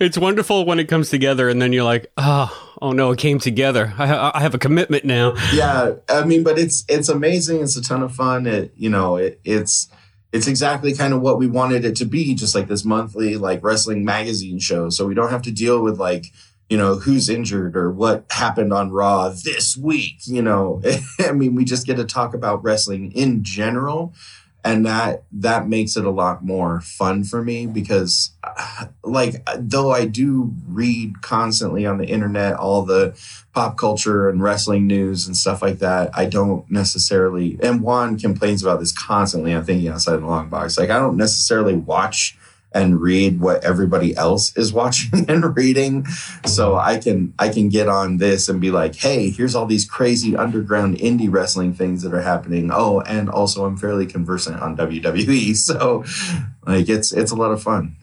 [0.00, 3.38] it's wonderful when it comes together, and then you're like, oh, oh no, it came
[3.38, 3.92] together.
[3.98, 5.34] I, ha- I have a commitment now.
[5.54, 9.16] yeah i mean but it's it's amazing it's a ton of fun it you know
[9.16, 9.88] it, it's
[10.32, 13.62] it's exactly kind of what we wanted it to be just like this monthly like
[13.62, 16.26] wrestling magazine show so we don't have to deal with like
[16.68, 20.82] you know who's injured or what happened on raw this week you know?
[21.20, 24.14] I mean we just get to talk about wrestling in general
[24.66, 29.92] and that that makes it a lot more fun for me because uh, like though
[29.92, 33.16] i do read constantly on the internet all the
[33.54, 38.62] pop culture and wrestling news and stuff like that i don't necessarily and juan complains
[38.62, 40.76] about this constantly i'm thinking outside the long box.
[40.76, 42.35] Like i don't necessarily watch
[42.76, 46.04] and read what everybody else is watching and reading
[46.44, 49.84] so i can i can get on this and be like hey here's all these
[49.84, 54.76] crazy underground indie wrestling things that are happening oh and also i'm fairly conversant on
[54.76, 56.04] wwe so
[56.66, 57.96] like it's it's a lot of fun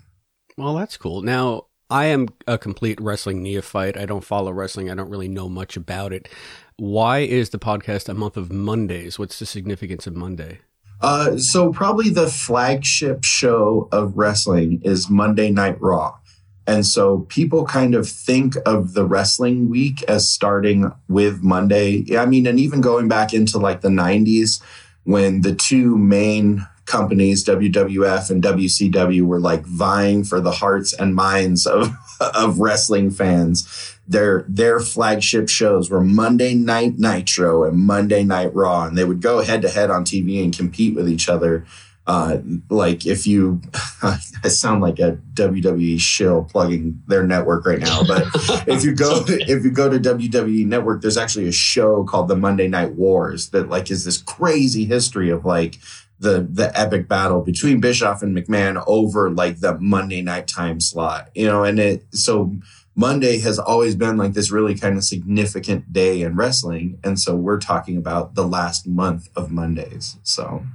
[0.58, 1.22] Well, that's cool.
[1.22, 3.98] Now, I am a complete wrestling neophyte.
[3.98, 4.90] I don't follow wrestling.
[4.90, 6.30] I don't really know much about it.
[6.78, 9.20] Why is the podcast a month of Mondays?
[9.20, 10.60] What's the significance of Monday?
[11.04, 16.18] Uh, so probably the flagship show of wrestling is Monday Night Raw.
[16.66, 22.18] And so people kind of think of the wrestling week as starting with Monday.
[22.18, 24.62] I mean, and even going back into like the 90s
[25.04, 31.14] when the two main companies, WWF and WCW, were like vying for the hearts and
[31.16, 33.93] minds of, of wrestling fans.
[34.08, 39.22] Their their flagship shows were Monday Night Nitro and Monday Night Raw, and they would
[39.22, 41.66] go head to head on TV and compete with each other.
[42.06, 42.40] Uh,
[42.70, 43.62] like if you,
[44.04, 48.28] I sound like a WWE shill plugging their network right now, but
[48.68, 52.36] if you go if you go to WWE Network, there's actually a show called the
[52.36, 55.78] Monday Night Wars that like is this crazy history of like
[56.20, 61.30] the the epic battle between Bischoff and McMahon over like the Monday night time slot,
[61.36, 62.54] you know, and it so
[62.96, 67.36] Monday has always been like this really kind of significant day in wrestling, and so
[67.36, 70.18] we're talking about the last month of Mondays.
[70.24, 70.66] So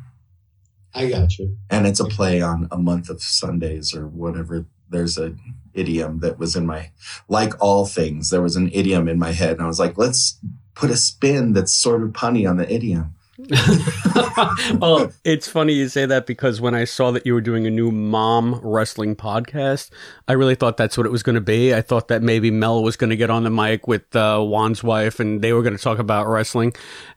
[0.94, 1.56] I got you.
[1.70, 4.66] and it's a play on a month of Sundays or whatever.
[4.90, 5.36] There's a
[5.74, 6.90] idiom that was in my
[7.28, 8.30] like all things.
[8.30, 10.38] There was an idiom in my head, and I was like, let's
[10.74, 13.14] put a spin that's sort of punny on the idiom.
[13.38, 17.70] Well, it's funny you say that because when I saw that you were doing a
[17.70, 19.90] new mom wrestling podcast,
[20.26, 21.74] I really thought that's what it was going to be.
[21.74, 24.82] I thought that maybe Mel was going to get on the mic with uh, Juan's
[24.82, 26.74] wife and they were going to talk about wrestling.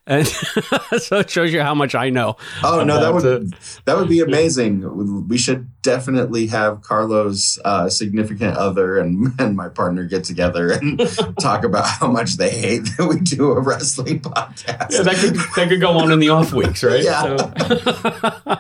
[0.07, 0.27] And
[0.99, 2.37] so it shows you how much I know.
[2.63, 3.53] Oh no, that would
[3.85, 5.27] that would be amazing.
[5.27, 10.99] We should definitely have Carlo's uh, significant other and, and my partner get together and
[11.39, 14.91] talk about how much they hate that we do a wrestling podcast.
[14.91, 17.03] Yeah, that could that could go on in the off weeks, right?
[17.03, 17.37] Yeah.
[17.37, 18.57] So,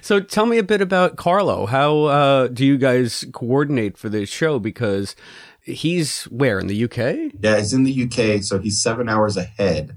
[0.02, 1.66] so tell me a bit about Carlo.
[1.66, 4.58] How uh, do you guys coordinate for this show?
[4.58, 5.16] Because
[5.62, 7.32] he's where in the UK?
[7.40, 9.96] Yeah, he's in the UK, so he's seven hours ahead.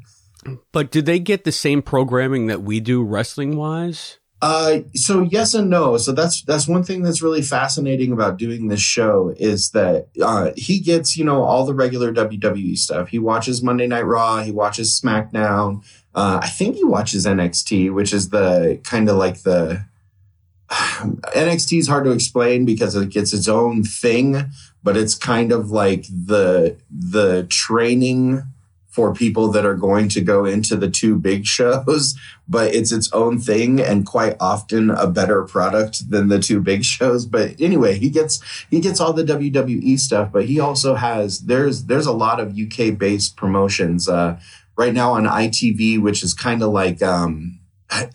[0.72, 4.20] But do they get the same programming that we do wrestling wise?
[4.42, 5.98] Uh, so yes and no.
[5.98, 10.52] So that's that's one thing that's really fascinating about doing this show is that uh,
[10.56, 13.10] he gets you know all the regular WWE stuff.
[13.10, 14.42] He watches Monday Night Raw.
[14.42, 15.84] He watches SmackDown.
[16.20, 19.86] Uh, I think he watches NXT, which is the kind of like the
[20.70, 24.52] NXT is hard to explain because it gets its own thing,
[24.84, 28.44] but it's kind of like the the training
[28.90, 32.20] for people that are going to go into the two big shows,
[32.50, 36.84] but it's its own thing and quite often a better product than the two big
[36.84, 37.26] shows.
[37.26, 41.86] But anyway, he gets he gets all the WWE stuff, but he also has there's
[41.86, 44.38] there's a lot of UK based promotions uh,
[44.80, 47.60] right now on ITV, which is kind of like um,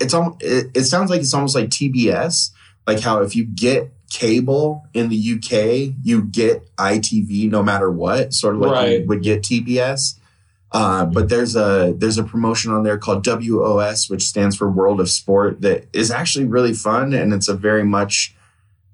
[0.01, 2.51] it's it, it sounds like it's almost like TBS,
[2.86, 8.32] like how if you get cable in the UK, you get ITV no matter what,
[8.32, 9.01] sort of like Right.
[9.01, 10.19] you would get TBS.
[10.73, 15.01] Uh, but there's a there's a promotion on there called WOS, which stands for World
[15.01, 18.35] of Sport, that is actually really fun, and it's a very much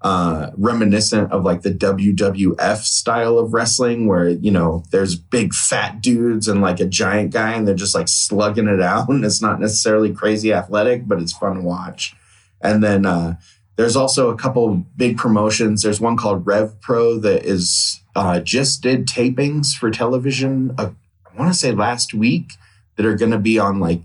[0.03, 6.01] uh, reminiscent of like the WWF style of wrestling, where you know there's big fat
[6.01, 9.43] dudes and like a giant guy, and they're just like slugging it out, and it's
[9.43, 12.15] not necessarily crazy athletic, but it's fun to watch.
[12.61, 13.37] And then uh,
[13.77, 15.83] there's also a couple big promotions.
[15.83, 20.75] There's one called Rev Pro that is uh, just did tapings for television.
[20.79, 20.91] Uh,
[21.27, 22.53] I want to say last week
[22.97, 24.03] that are going to be on like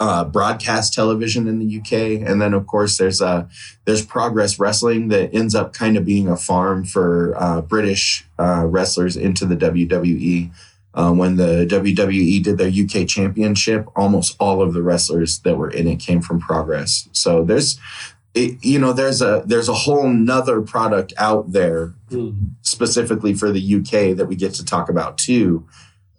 [0.00, 3.46] uh, broadcast television in the UK, and then of course there's uh,
[3.84, 8.64] there's Progress Wrestling that ends up kind of being a farm for uh, British uh,
[8.66, 10.52] wrestlers into the WWE.
[10.94, 15.70] Uh, when the WWE did their UK Championship, almost all of the wrestlers that were
[15.70, 17.08] in it came from Progress.
[17.12, 17.78] So there's,
[18.34, 21.94] it, you know, there's a there's a whole nother product out there
[22.62, 25.68] specifically for the UK that we get to talk about too,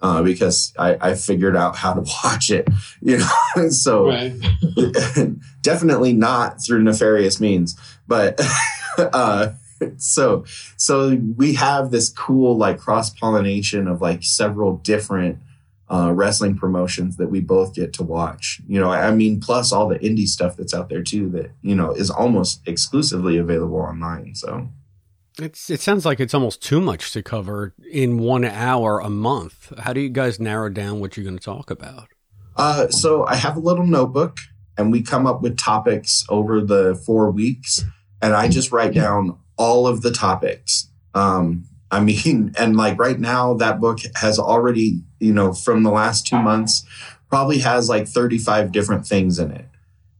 [0.02, 2.68] uh, because I, I figured out how to watch it.
[3.02, 4.12] You know, so
[5.62, 8.40] definitely not through nefarious means, but
[8.98, 9.52] uh,
[9.98, 10.46] so
[10.78, 15.40] so we have this cool like cross pollination of like several different.
[15.92, 18.92] Uh, wrestling promotions that we both get to watch, you know.
[18.92, 22.12] I mean, plus all the indie stuff that's out there too, that you know is
[22.12, 24.36] almost exclusively available online.
[24.36, 24.70] So,
[25.42, 29.74] It's it sounds like it's almost too much to cover in one hour a month.
[29.80, 32.10] How do you guys narrow down what you're going to talk about?
[32.56, 34.38] Uh, so I have a little notebook
[34.78, 37.86] and we come up with topics over the four weeks
[38.22, 40.90] and I just write down all of the topics.
[41.14, 45.92] Um, I mean, and like right now that book has already, you know, from the
[45.92, 46.86] last two months,
[47.30, 49.66] probably has like 35 different things in it.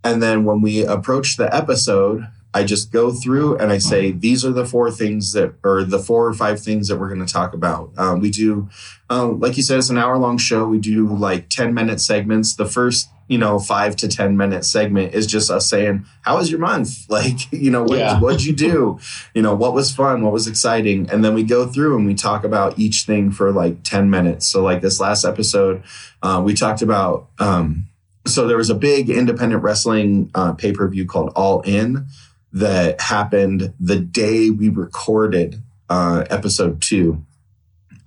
[0.04, 4.44] And then when we approach the episode, I just go through and I say, these
[4.44, 7.32] are the four things that, or the four or five things that we're going to
[7.32, 7.92] talk about.
[7.96, 8.70] Um, we do,
[9.10, 10.66] um, like you said, it's an hour long show.
[10.66, 12.56] We do like 10 minute segments.
[12.56, 16.50] The first, you know, five to 10 minute segment is just us saying, how was
[16.50, 17.06] your month?
[17.10, 18.20] Like, you know, what, Yeah.
[18.22, 19.00] what'd you do?
[19.36, 20.24] You know, what was fun?
[20.24, 21.08] What was exciting?
[21.12, 24.48] And then we go through and we talk about each thing for like 10 minutes.
[24.48, 25.84] So like this last episode,
[26.24, 27.86] uh, we talked about, um,
[28.26, 32.08] so there was a big independent wrestling uh, pay per view called All In
[32.54, 37.24] that happened the day we recorded uh, episode two,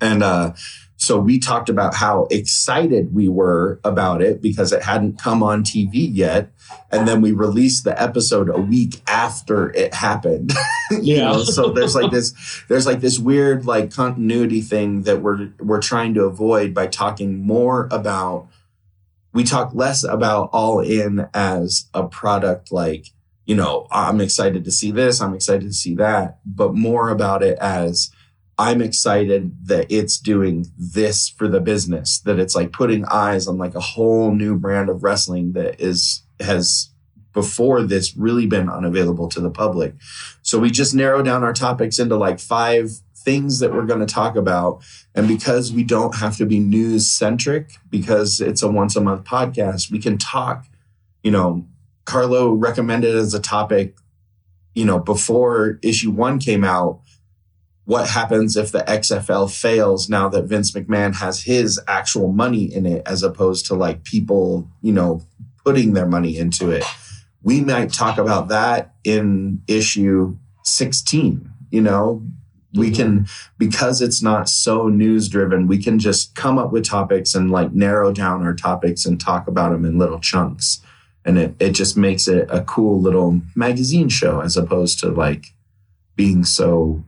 [0.01, 0.53] and uh,
[0.97, 5.65] so we talked about how excited we were about it because it hadn't come on
[5.65, 6.53] TV yet,
[6.93, 10.53] and then we released the episode a week after it happened.
[10.91, 11.33] you Yeah.
[11.33, 12.35] know, so there's like this
[12.69, 17.45] there's like this weird like continuity thing that we're we're trying to avoid by talking
[17.45, 18.47] more about
[19.33, 23.07] we talk less about all in as a product like
[23.45, 27.43] you know i'm excited to see this i'm excited to see that but more about
[27.43, 28.11] it as
[28.59, 33.59] i'm excited that it's doing this for the business that it's like putting eyes on
[33.59, 36.93] like a whole new brand of wrestling that is has
[37.33, 39.95] before this really been unavailable to the public.
[40.43, 44.15] So we just narrow down our topics into like five things that we're going to
[44.15, 44.83] talk about.
[45.15, 49.25] And because we don't have to be news centric, because it's a once a month
[49.25, 50.67] podcast, we can talk,
[51.23, 51.67] you know,
[52.05, 53.97] Carlo recommended as a topic,
[54.75, 57.01] you know, before issue one came out,
[57.85, 62.87] what happens if the XFL fails now that Vince McMahon has his actual money in
[62.87, 65.23] it, as opposed to like people, you know,
[65.65, 66.85] putting their money into it.
[67.43, 72.23] We might talk about that in issue 16, you know,
[72.75, 72.95] we mm-hmm.
[72.97, 73.27] can
[73.59, 77.73] because it's not so news driven we can just come up with topics and like
[77.73, 80.81] narrow down our topics and talk about them in little chunks
[81.25, 85.47] and it, it just makes it a cool little magazine show as opposed to like
[86.17, 87.05] being so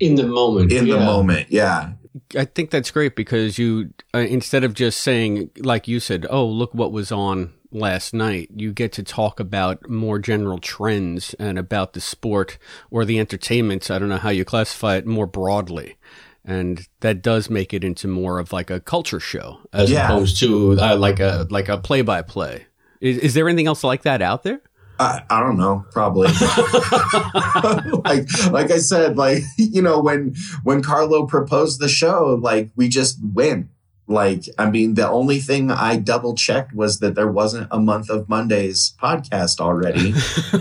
[0.00, 1.92] in the moment in the moment yeah
[2.36, 6.46] I think that's great because you, uh, instead of just saying, like you said, oh,
[6.46, 11.58] look what was on last night, you get to talk about more general trends and
[11.58, 12.56] about the sport
[12.88, 13.90] or the entertainment.
[13.90, 15.96] I don't know how you classify it more broadly.
[16.44, 20.06] And that does make it into more of like a culture show as Yeah.
[20.06, 22.66] opposed to uh, like a like a play by play.
[23.00, 24.60] Is, is there anything else like that out there?
[24.98, 26.28] I, I don't know, probably.
[28.04, 32.88] like like I said, like you know, when when Carlo proposed the show, like we
[32.88, 33.70] just win.
[34.06, 38.10] Like, I mean, the only thing I double checked was that there wasn't a month
[38.10, 40.12] of Mondays podcast already.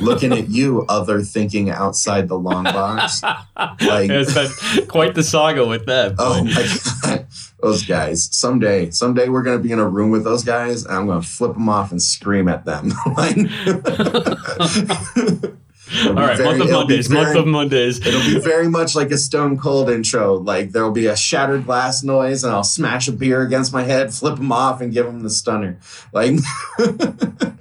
[0.02, 3.22] Looking at you, other thinking outside the long box.
[3.22, 6.16] Like, it's been quite the saga with that.
[6.20, 6.68] Oh my
[7.02, 7.28] god,
[7.64, 7.94] those mm-hmm.
[7.94, 8.30] guys!
[8.32, 11.54] Someday, someday we're gonna be in a room with those guys, and I'm gonna flip
[11.54, 12.92] them off and scream at them.
[16.06, 18.06] All right, month of Mondays, month of Mondays.
[18.06, 20.36] It'll be very much like a Stone Cold intro.
[20.36, 24.14] Like there'll be a shattered glass noise, and I'll smash a beer against my head,
[24.14, 25.80] flip them off, and give them the stunner.
[26.12, 26.40] Like,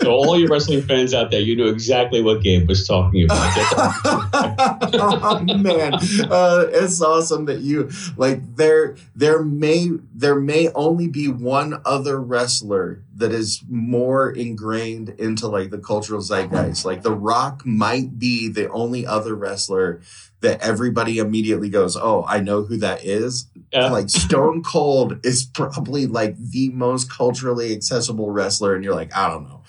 [0.00, 3.52] so all you wrestling fans out there, you knew exactly what Gabe was talking about.
[4.94, 8.96] oh man, uh, it's awesome that you like there.
[9.14, 15.70] There may there may only be one other wrestler that is more ingrained into like
[15.70, 16.84] the cultural zeitgeist.
[16.84, 20.00] Like The Rock might be the only other wrestler
[20.40, 23.46] that everybody immediately goes, "Oh, I know who that is."
[23.92, 29.28] Like Stone Cold is probably like the most culturally accessible wrestler, and you're like, I
[29.28, 29.62] don't know.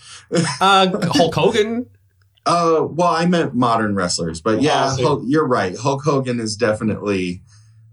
[0.61, 1.87] uh, Hulk Hogan.
[2.45, 5.77] Uh, well, I meant modern wrestlers, but yeah, Hulk, you're right.
[5.77, 7.41] Hulk Hogan is definitely,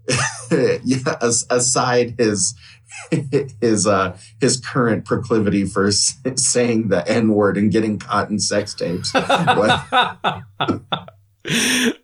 [0.51, 1.15] yeah,
[1.49, 2.53] aside his
[3.61, 8.39] his uh his current proclivity for s- saying the n word and getting caught in
[8.39, 9.13] sex tapes.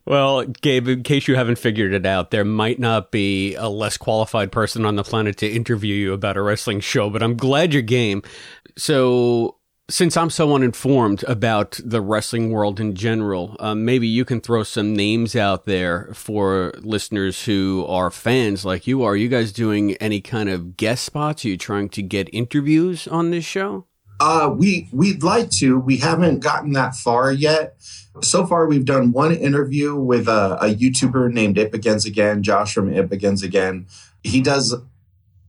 [0.06, 3.96] Well, Gabe, in case you haven't figured it out, there might not be a less
[3.98, 7.72] qualified person on the planet to interview you about a wrestling show, but I'm glad
[7.74, 8.24] you're game.
[8.78, 9.57] So,
[9.90, 14.64] since I'm so uninformed about the wrestling world in general, um, maybe you can throw
[14.64, 19.12] some names out there for listeners who are fans like you are.
[19.12, 21.46] Are you guys doing any kind of guest spots?
[21.46, 23.86] Are you trying to get interviews on this show?
[24.20, 25.80] Uh, we we'd like to.
[25.80, 27.76] We haven't gotten that far yet.
[28.22, 32.74] So far, we've done one interview with a, a YouTuber named It Begins Again, Josh
[32.74, 33.86] from It Begins Again.
[34.24, 34.76] He does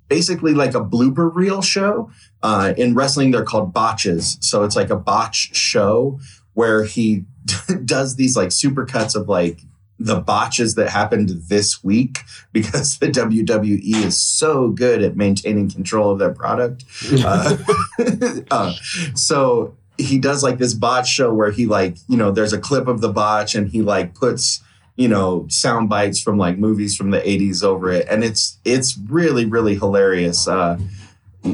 [0.09, 2.11] basically like a blooper reel show.
[2.43, 4.39] Uh, in wrestling, they're called botches.
[4.41, 6.19] So it's like a botch show
[6.55, 7.25] where he
[7.85, 9.61] does these like super cuts of like
[9.99, 12.19] the botches that happened this week
[12.53, 16.85] because the WWE is so good at maintaining control of their product.
[17.25, 17.57] Uh,
[18.51, 18.73] uh,
[19.15, 22.87] so he does like this botch show where he like, you know, there's a clip
[22.87, 24.63] of the botch and he like puts,
[24.99, 28.07] you know, sound bites from like movies from the 80s over it.
[28.11, 30.47] And it's, it's really, really hilarious.
[30.47, 30.79] Uh,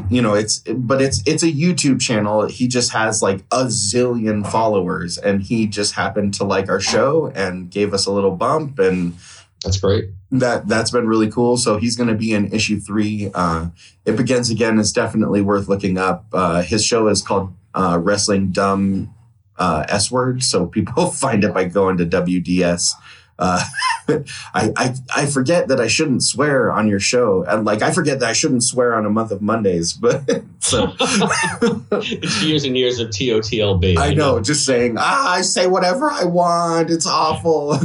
[0.08, 2.46] you know it's but it's it's a youtube channel.
[2.46, 5.18] He just has like a zillion followers.
[5.18, 8.78] And he just happened to like our show and gave us a little bump.
[8.78, 9.14] And
[9.62, 10.06] that's great.
[10.30, 11.58] that that's been really cool.
[11.58, 13.30] So he's going to be in issue three.
[13.34, 13.68] Uh
[14.06, 16.26] it begins again is definitely worth looking up.
[16.32, 19.14] Uh his show is called uh wrestling dumb
[19.58, 20.42] uh s word.
[20.42, 22.94] So people find it by going to wds
[23.38, 23.62] uh,
[24.54, 27.42] I, I I forget that I shouldn't swear on your show.
[27.44, 30.22] And like I forget that I shouldn't swear on a month of Mondays, but
[30.60, 33.98] so it's years and years of TOTLB.
[33.98, 36.90] I know, just saying, ah, I say whatever I want.
[36.90, 37.78] It's awful.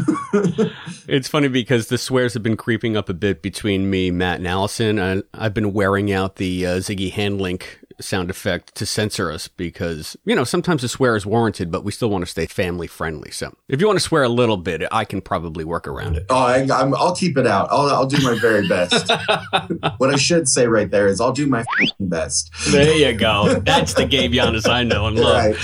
[1.08, 4.48] It's funny because the swears have been creeping up a bit between me, Matt, and
[4.48, 5.00] Allison.
[5.00, 7.64] I, I've been wearing out the uh, Ziggy Handlink
[8.00, 11.92] sound effect to censor us because, you know, sometimes a swear is warranted, but we
[11.92, 13.32] still want to stay family friendly.
[13.32, 16.26] So if you want to swear a little bit, I can probably work around it.
[16.30, 17.70] Oh, I, I'm, I'll keep it out.
[17.72, 19.12] I'll, I'll do my very best.
[19.98, 21.64] what I should say right there is I'll do my
[22.00, 22.52] best.
[22.70, 23.60] There you go.
[23.60, 25.56] That's the Gabe Giannis I know and love.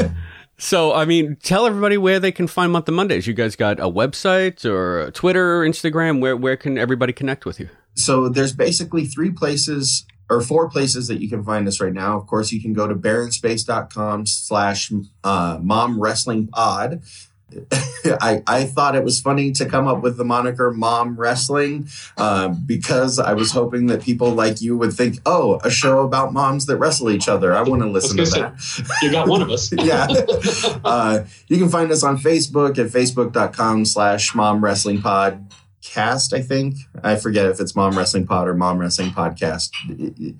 [0.00, 0.10] Right.
[0.56, 3.26] So, I mean, tell everybody where they can find Month of Mondays.
[3.26, 6.20] You guys got a website or Twitter, Instagram?
[6.20, 7.68] Where where can everybody connect with you?
[7.94, 12.16] So there's basically three places or four places that you can find us right now.
[12.16, 14.92] Of course, you can go to barrenspace.com slash
[15.22, 17.02] uh, mom wrestling pod.
[18.04, 22.48] I, I thought it was funny to come up with the moniker mom wrestling uh,
[22.48, 26.66] because I was hoping that people like you would think, oh, a show about moms
[26.66, 27.54] that wrestle each other.
[27.54, 28.98] I want to listen to that.
[29.02, 29.72] You got one of us.
[29.78, 30.06] yeah.
[30.84, 35.46] Uh, you can find us on Facebook at facebook.com slash mom wrestling pod
[35.84, 36.76] cast, I think.
[37.02, 39.70] I forget if it's mom wrestling pod or mom wrestling podcast.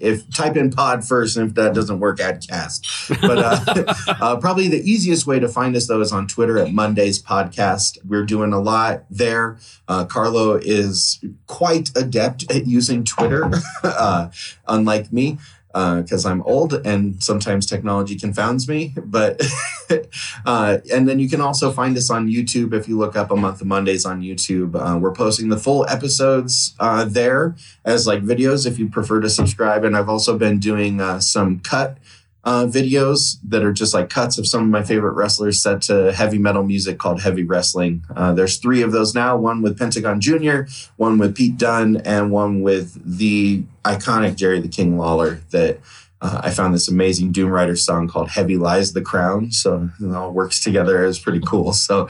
[0.00, 2.86] If type in pod first, and if that doesn't work, add cast.
[3.20, 6.72] But uh, uh, probably the easiest way to find us though is on Twitter at
[6.72, 7.98] Mondays Podcast.
[8.04, 9.58] We're doing a lot there.
[9.86, 13.50] Uh, Carlo is quite adept at using Twitter,
[13.82, 14.30] uh,
[14.66, 15.38] unlike me
[15.74, 18.94] because uh, I'm old and sometimes technology confounds me.
[18.96, 19.42] But
[20.46, 23.36] uh, and then you can also find us on YouTube if you look up a
[23.36, 24.76] month of Mondays on YouTube.
[24.76, 29.28] Uh, we're posting the full episodes uh, there as like videos if you prefer to
[29.28, 29.82] subscribe.
[29.82, 31.98] And I've also been doing uh, some cut.
[32.44, 36.12] Uh, videos that are just like cuts of some of my favorite wrestlers set to
[36.12, 38.04] heavy metal music called Heavy Wrestling.
[38.34, 40.62] there's three of those now one with Pentagon Jr.,
[40.96, 45.80] one with Pete Dunne, and one with the iconic Jerry the King Lawler that
[46.20, 49.50] uh, I found this amazing Doom Rider song called Heavy Lies the Crown.
[49.52, 51.04] So it all works together.
[51.04, 51.74] It's pretty cool.
[51.74, 52.08] So,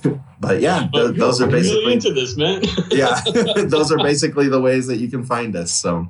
[0.40, 2.62] but yeah, Oh, th- those are basically, really into this, man.
[2.90, 3.18] yeah,
[3.64, 5.72] those are basically the ways that you can find us.
[5.72, 6.08] So,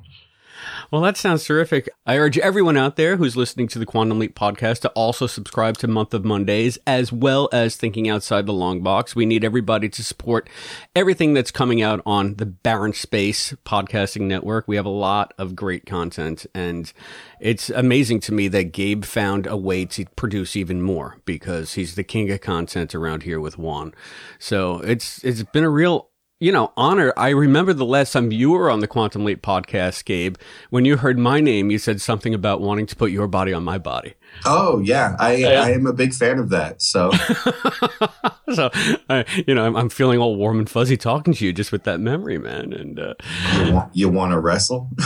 [0.92, 1.88] Well, that sounds terrific.
[2.06, 5.76] I urge everyone out there who's listening to the Quantum Leap podcast to also subscribe
[5.78, 9.16] to Month of Mondays, as well as Thinking Outside the Long Box.
[9.16, 10.48] We need everybody to support
[10.94, 14.68] everything that's coming out on the Barren Space podcasting network.
[14.68, 16.92] We have a lot of great content, and
[17.40, 21.96] it's amazing to me that Gabe found a way to produce even more because he's
[21.96, 23.92] the king of content around here with Juan.
[24.38, 27.12] So it's it's been a real you know, honor.
[27.16, 30.36] I remember the last time you were on the Quantum Leap podcast, Gabe.
[30.70, 33.64] When you heard my name, you said something about wanting to put your body on
[33.64, 34.14] my body.
[34.44, 35.62] oh yeah, I, Yeah.
[35.62, 36.82] I am a big fan of that.
[36.82, 37.10] So,
[38.54, 38.70] So,
[39.10, 41.84] I, you know, I'm, I'm feeling all warm and fuzzy talking to you just with
[41.84, 42.72] that memory, man.
[42.72, 43.14] And uh,
[43.56, 44.88] you want, you want to wrestle?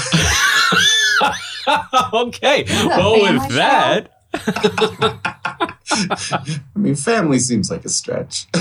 [2.13, 4.20] okay, a well, with that.
[4.33, 5.75] I
[6.77, 8.47] mean, family seems like a stretch.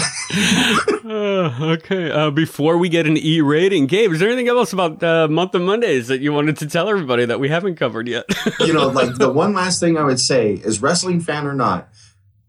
[1.09, 2.11] Uh, okay.
[2.11, 5.55] Uh, before we get an E rating, Gabe, is there anything else about uh, Month
[5.55, 8.25] of Mondays that you wanted to tell everybody that we haven't covered yet?
[8.59, 11.89] you know, like the one last thing I would say is wrestling fan or not,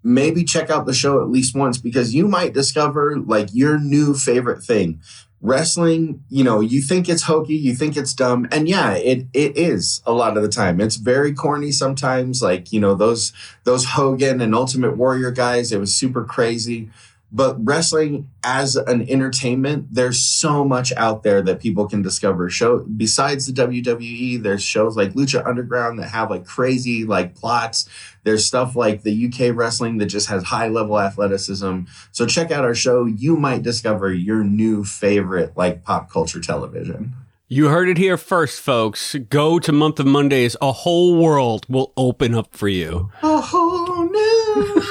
[0.03, 4.15] maybe check out the show at least once because you might discover like your new
[4.15, 5.01] favorite thing.
[5.43, 9.57] Wrestling, you know, you think it's hokey, you think it's dumb, and yeah, it it
[9.57, 10.83] is a lot of the time.
[10.83, 13.33] It's very corny sometimes, like, you know, those
[13.65, 16.91] those Hogan and Ultimate Warrior guys, it was super crazy.
[17.33, 22.51] But wrestling as an entertainment, there's so much out there that people can discover.
[22.51, 27.89] Show besides the WWE, there's shows like Lucha Underground that have like crazy like plots.
[28.25, 31.83] There's stuff like the UK wrestling that just has high level athleticism.
[32.11, 33.05] So check out our show.
[33.05, 37.15] You might discover your new favorite like pop culture television.
[37.53, 39.17] You heard it here first, folks.
[39.29, 40.57] Go to Month of Mondays.
[40.63, 43.11] A whole world will open up for you.
[43.23, 44.85] A whole new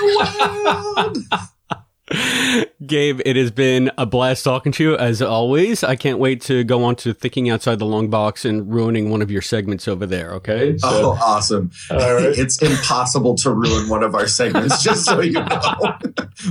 [0.95, 1.17] world.
[2.85, 5.83] Gabe, it has been a blast talking to you as always.
[5.83, 9.21] I can't wait to go on to thinking outside the long box and ruining one
[9.21, 10.33] of your segments over there.
[10.35, 10.75] Okay.
[10.83, 11.71] oh, awesome.
[11.91, 15.97] It's impossible to ruin one of our segments, just so you know.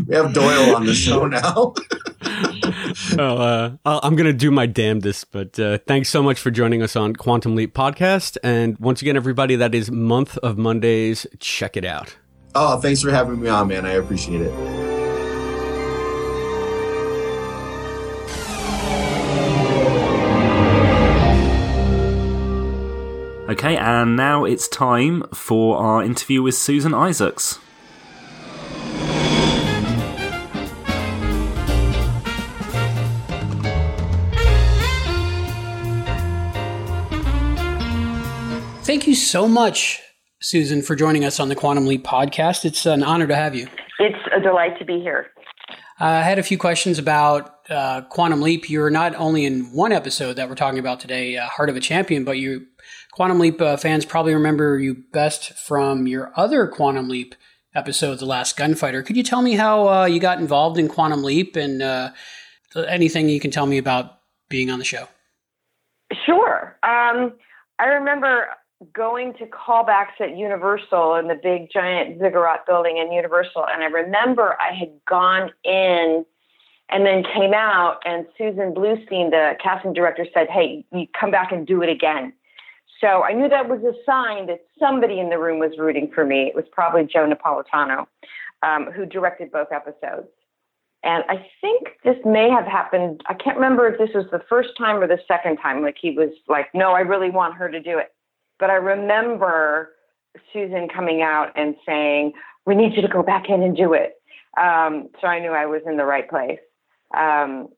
[0.06, 1.74] we have Doyle on the show now.
[3.16, 6.50] well, uh, I'll- I'm going to do my damnedest, but uh, thanks so much for
[6.50, 8.36] joining us on Quantum Leap Podcast.
[8.44, 11.26] And once again, everybody, that is Month of Mondays.
[11.40, 12.16] Check it out.
[12.54, 13.84] Oh, thanks for having me on, man.
[13.86, 14.97] I appreciate it.
[23.48, 27.58] Okay, and now it's time for our interview with Susan Isaacs.
[38.82, 40.02] Thank you so much,
[40.42, 42.66] Susan, for joining us on the Quantum Leap podcast.
[42.66, 43.66] It's an honor to have you.
[43.98, 45.28] It's a delight to be here.
[45.98, 48.68] I had a few questions about uh, Quantum Leap.
[48.68, 51.80] You're not only in one episode that we're talking about today, uh, Heart of a
[51.80, 52.66] Champion, but you
[53.18, 57.34] Quantum Leap uh, fans probably remember you best from your other Quantum Leap
[57.74, 59.02] episode, The Last Gunfighter.
[59.02, 62.12] Could you tell me how uh, you got involved in Quantum Leap and uh,
[62.76, 65.08] anything you can tell me about being on the show?
[66.26, 66.78] Sure.
[66.84, 67.32] Um,
[67.80, 68.50] I remember
[68.92, 73.86] going to callbacks at Universal in the big giant ziggurat building in Universal, and I
[73.86, 76.24] remember I had gone in
[76.88, 81.50] and then came out, and Susan Bluestein, the casting director, said, "Hey, you come back
[81.50, 82.32] and do it again."
[83.00, 86.24] So I knew that was a sign that somebody in the room was rooting for
[86.24, 86.42] me.
[86.42, 88.06] It was probably Joe Napolitano,
[88.62, 90.28] um, who directed both episodes.
[91.04, 93.22] And I think this may have happened.
[93.28, 95.82] I can't remember if this was the first time or the second time.
[95.82, 98.12] Like he was like, no, I really want her to do it.
[98.58, 99.90] But I remember
[100.52, 102.32] Susan coming out and saying,
[102.66, 104.14] we need you to go back in and do it.
[104.60, 106.58] Um, so I knew I was in the right place.
[107.16, 107.68] Um,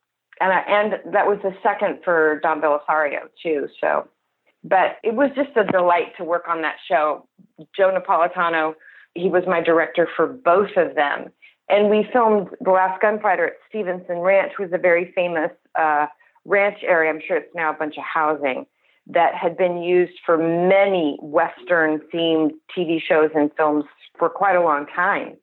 [0.40, 3.68] and I, and that was the second for Don Bellisario too.
[3.80, 4.08] So,
[4.62, 7.26] but it was just a delight to work on that show.
[7.76, 8.74] Joe Napolitano,
[9.14, 11.30] he was my director for both of them
[11.70, 16.06] and we filmed The Last Gunfighter at Stevenson Ranch, which was a very famous uh,
[16.44, 17.10] ranch area.
[17.10, 18.66] I'm sure it's now a bunch of housing
[19.06, 23.84] that had been used for many Western themed TV shows and films
[24.18, 25.36] for quite a long time.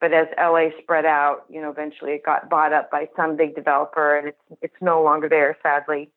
[0.00, 3.54] But as LA spread out, you know, eventually it got bought up by some big
[3.54, 6.10] developer and it's, it's no longer there, sadly.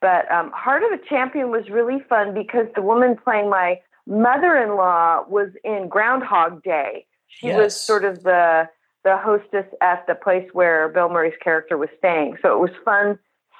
[0.00, 4.56] But um, Heart of a Champion was really fun because the woman playing my mother
[4.56, 7.56] in law was in Groundhog Day she yes.
[7.56, 8.68] was sort of the
[9.02, 12.36] the hostess at the place where Bill Murray's character was staying.
[12.42, 13.18] So it was fun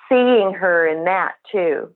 [0.09, 1.95] seeing her in that too.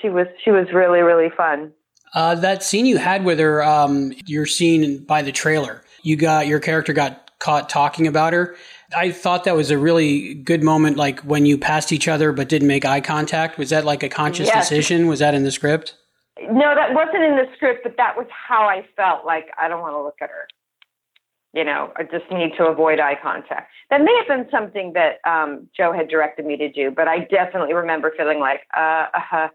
[0.00, 1.72] She was she was really really fun.
[2.14, 5.82] Uh, that scene you had with her, um, you're seen by the trailer.
[6.02, 8.54] You got your character got caught talking about her.
[8.96, 12.48] I thought that was a really good moment, like when you passed each other but
[12.48, 13.58] didn't make eye contact.
[13.58, 14.68] Was that like a conscious yes.
[14.68, 15.06] decision?
[15.06, 15.96] Was that in the script?
[16.40, 19.24] No, that wasn't in the script, but that was how I felt.
[19.24, 20.48] Like I don't want to look at her.
[21.54, 23.70] You know, I just need to avoid eye contact.
[23.90, 27.20] That may have been something that um, Joe had directed me to do, but I
[27.30, 29.48] definitely remember feeling like, uh, uh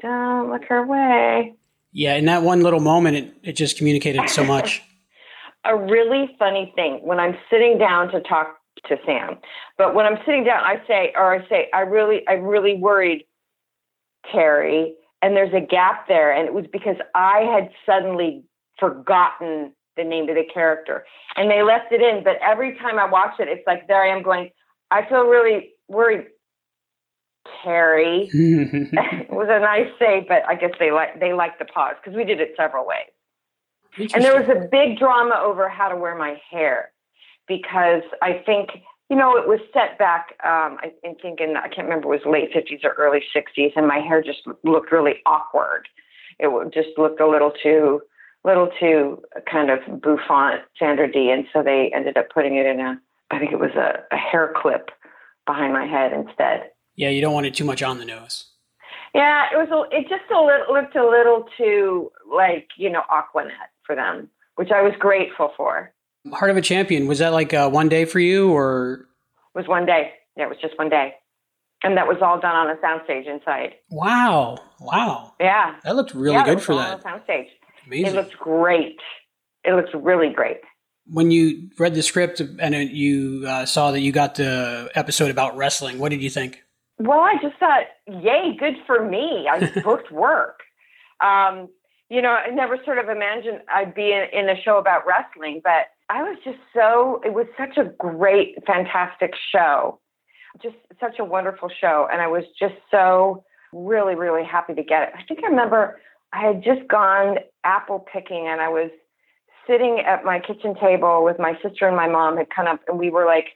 [0.00, 1.54] don't look her way.
[1.92, 4.82] Yeah, in that one little moment, it, it just communicated so much.
[5.64, 9.38] a really funny thing when I'm sitting down to talk to Sam,
[9.78, 13.24] but when I'm sitting down, I say, or I say, I really, I really worried
[14.30, 16.32] Terry and there's a gap there.
[16.32, 18.44] And it was because I had suddenly
[18.78, 21.04] forgotten the name of the character.
[21.36, 24.08] And they left it in, but every time I watch it, it's like there I
[24.08, 24.50] am going,
[24.90, 26.26] I feel really worried.
[27.64, 28.28] Terry.
[28.32, 32.16] it was a nice save, but I guess they like they like the pause because
[32.16, 33.08] we did it several ways.
[34.14, 36.92] And there was a big drama over how to wear my hair
[37.50, 38.70] because I think
[39.10, 42.32] you know, it was set back, um, I, think in, I can't remember, it was
[42.32, 45.88] late 50s or early 60s, and my hair just looked really awkward.
[46.38, 48.02] It just looked a little too,
[48.44, 49.20] little too
[49.50, 53.00] kind of bouffant Sandra Dee, and so they ended up putting it in a,
[53.32, 54.90] I think it was a, a hair clip
[55.44, 56.70] behind my head instead.
[56.94, 58.46] Yeah, you don't want it too much on the nose.
[59.12, 59.68] Yeah, it was.
[59.70, 64.28] A, it just a little, looked a little too like you know Aquanet for them,
[64.54, 65.92] which I was grateful for.
[66.32, 69.06] Heart of a Champion was that like uh, one day for you, or
[69.54, 70.12] it was one day?
[70.36, 71.14] Yeah, it was just one day,
[71.82, 73.74] and that was all done on a soundstage inside.
[73.90, 74.58] Wow!
[74.80, 75.34] Wow!
[75.40, 76.92] Yeah, that looked really yeah, good for that.
[76.92, 77.46] On a soundstage.
[77.86, 78.06] Amazing.
[78.06, 78.98] It looks great.
[79.64, 80.58] It looks really great.
[81.06, 85.56] When you read the script and you uh, saw that you got the episode about
[85.56, 86.62] wrestling, what did you think?
[86.98, 89.48] Well, I just thought, yay, good for me.
[89.50, 90.60] I booked work.
[91.20, 91.68] Um,
[92.10, 95.60] you know, I never sort of imagined I'd be in, in a show about wrestling,
[95.64, 100.00] but I was just so, it was such a great, fantastic show.
[100.60, 102.08] Just such a wonderful show.
[102.12, 105.10] And I was just so really, really happy to get it.
[105.16, 106.00] I think I remember
[106.32, 108.90] I had just gone apple picking and I was
[109.68, 112.98] sitting at my kitchen table with my sister and my mom had come up and
[112.98, 113.50] we were like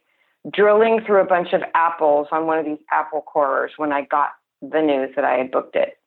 [0.53, 4.31] drilling through a bunch of apples on one of these apple corers when I got
[4.63, 5.99] the news that I had booked it.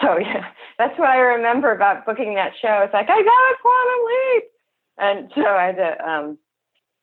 [0.00, 2.80] So yeah, that's what I remember about booking that show.
[2.82, 4.51] It's like I got a quantum leap
[4.98, 6.38] and so I had to um,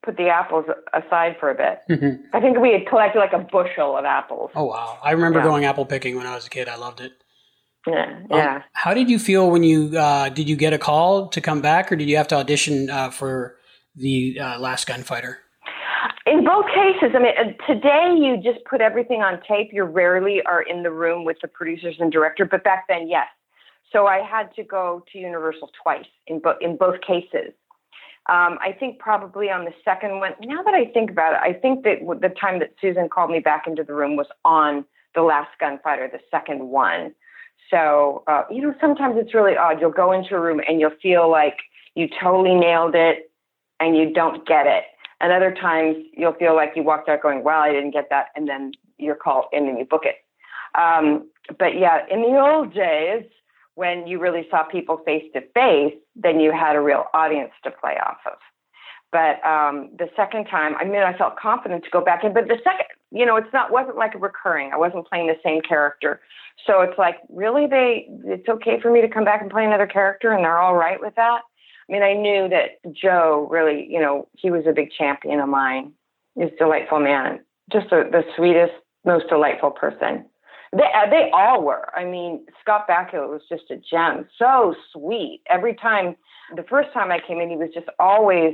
[0.04, 1.80] put the apples aside for a bit.
[1.90, 2.36] Mm-hmm.
[2.36, 4.52] I think we had collected like a bushel of apples.
[4.56, 4.98] Oh wow!
[5.04, 5.46] I remember yeah.
[5.46, 6.68] going apple picking when I was a kid.
[6.68, 7.14] I loved it.
[7.88, 8.56] Yeah, yeah.
[8.56, 11.62] Um, how did you feel when you uh, did you get a call to come
[11.62, 13.58] back, or did you have to audition uh, for
[13.96, 15.40] the uh, Last Gunfighter?
[16.26, 19.70] In both cases, I mean, uh, today you just put everything on tape.
[19.72, 23.28] You rarely are in the room with the producers and director, but back then, yes.
[23.92, 27.54] So I had to go to Universal twice in, bo- in both cases.
[28.30, 31.52] Um, I think probably on the second one, now that I think about it, I
[31.52, 34.86] think that the time that Susan called me back into the room was on
[35.16, 37.16] The Last Gunfighter, the second one.
[37.72, 39.82] So, uh, you know, sometimes it's really odd.
[39.82, 41.58] You'll go into a room and you'll feel like
[41.96, 43.32] you totally nailed it
[43.80, 44.84] and you don't get it.
[45.22, 48.28] And other times you'll feel like you walked out going, wow, I didn't get that.
[48.36, 50.18] And then you're called in and you book it.
[50.80, 51.28] Um,
[51.58, 53.24] but yeah, in the old days,
[53.80, 57.72] when you really saw people face to face, then you had a real audience to
[57.72, 58.38] play off of.
[59.10, 62.34] But um, the second time, I mean, I felt confident to go back in.
[62.34, 64.72] But the second, you know, it's not wasn't like a recurring.
[64.74, 66.20] I wasn't playing the same character,
[66.68, 68.10] so it's like really they.
[68.26, 71.00] It's okay for me to come back and play another character, and they're all right
[71.00, 71.40] with that.
[71.88, 75.48] I mean, I knew that Joe really, you know, he was a big champion of
[75.48, 75.94] mine.
[76.36, 77.40] He's a delightful man,
[77.72, 78.74] just a, the sweetest,
[79.06, 80.26] most delightful person.
[80.72, 81.90] They uh, they all were.
[81.96, 85.42] I mean, Scott Bakula was just a gem, so sweet.
[85.50, 86.16] Every time,
[86.56, 88.54] the first time I came in, he was just always,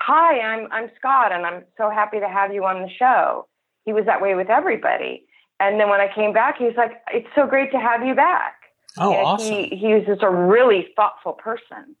[0.00, 3.48] "Hi, I'm I'm Scott, and I'm so happy to have you on the show."
[3.84, 5.24] He was that way with everybody.
[5.60, 8.14] And then when I came back, he was like, "It's so great to have you
[8.14, 8.54] back."
[8.96, 9.52] Oh, And awesome.
[9.52, 11.96] He he was just a really thoughtful person.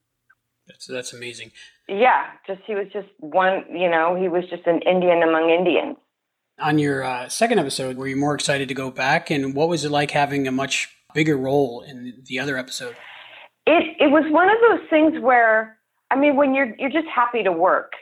[0.68, 1.50] That's that's amazing.
[1.88, 3.64] Yeah, just he was just one.
[3.72, 5.96] You know, he was just an Indian among Indians.
[6.60, 9.84] On your uh, second episode, were you more excited to go back, and what was
[9.84, 12.96] it like having a much bigger role in the other episode?
[13.68, 15.76] it it was one of those things where
[16.10, 17.92] I mean when you're you're just happy to work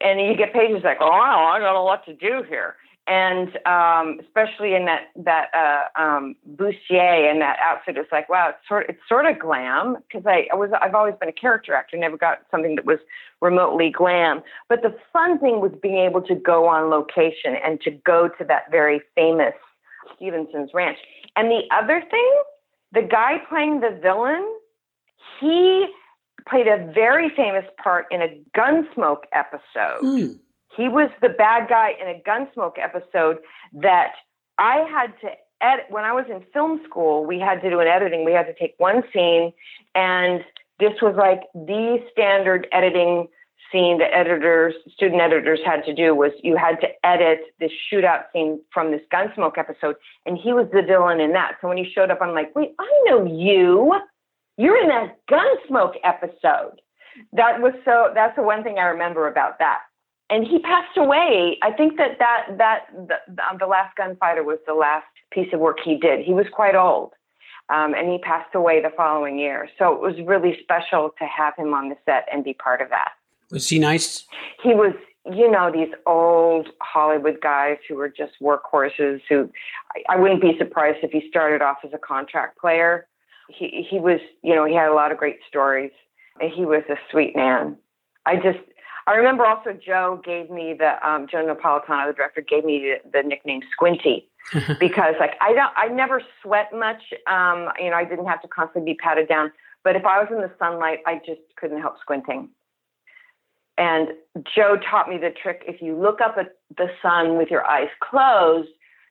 [0.00, 4.20] and you get pages like oh I got a lot to do here and um
[4.20, 8.86] especially in that that uh um bustier and that outfit it's like wow it's sort
[8.88, 12.16] it's sort of glam because I, I was I've always been a character actor never
[12.16, 12.98] got something that was
[13.40, 14.42] remotely glam.
[14.68, 18.44] But the fun thing was being able to go on location and to go to
[18.44, 19.54] that very famous
[20.16, 20.98] Stevenson's ranch.
[21.36, 22.42] And the other thing
[22.92, 24.46] the guy playing the villain
[25.40, 25.86] he
[26.48, 30.02] played a very famous part in a Gunsmoke episode.
[30.80, 33.36] He was the bad guy in a Gunsmoke episode
[33.74, 34.12] that
[34.56, 35.28] I had to
[35.60, 35.84] edit.
[35.90, 38.24] When I was in film school, we had to do an editing.
[38.24, 39.52] We had to take one scene,
[39.94, 40.42] and
[40.78, 43.28] this was like the standard editing
[43.70, 48.22] scene that editors, student editors had to do was you had to edit this shootout
[48.32, 51.56] scene from this Gunsmoke episode, and he was the villain in that.
[51.60, 54.00] So when he showed up, I'm like, wait, I know you.
[54.56, 56.80] You're in that Gunsmoke episode.
[57.34, 58.12] That was so.
[58.14, 59.80] That's the one thing I remember about that.
[60.30, 61.58] And he passed away.
[61.62, 65.60] I think that that that the, the, the last gunfighter was the last piece of
[65.60, 66.24] work he did.
[66.24, 67.12] He was quite old,
[67.68, 69.68] um, and he passed away the following year.
[69.78, 72.88] So it was really special to have him on the set and be part of
[72.90, 73.10] that.
[73.50, 74.24] Was he nice?
[74.62, 74.94] He was,
[75.26, 79.20] you know, these old Hollywood guys who were just workhorses.
[79.28, 79.50] Who
[79.96, 83.08] I, I wouldn't be surprised if he started off as a contract player.
[83.48, 85.90] He he was, you know, he had a lot of great stories.
[86.40, 87.76] And he was a sweet man.
[88.24, 88.60] I just
[89.10, 93.10] I remember also Joe gave me the um, Joe Napolitano, the director, gave me the,
[93.10, 94.28] the nickname Squinty
[94.78, 97.02] because like I don't I never sweat much.
[97.26, 99.50] Um, you know, I didn't have to constantly be patted down.
[99.82, 102.50] But if I was in the sunlight, I just couldn't help squinting.
[103.76, 104.10] And
[104.54, 105.62] Joe taught me the trick.
[105.66, 108.68] If you look up at the sun with your eyes closed,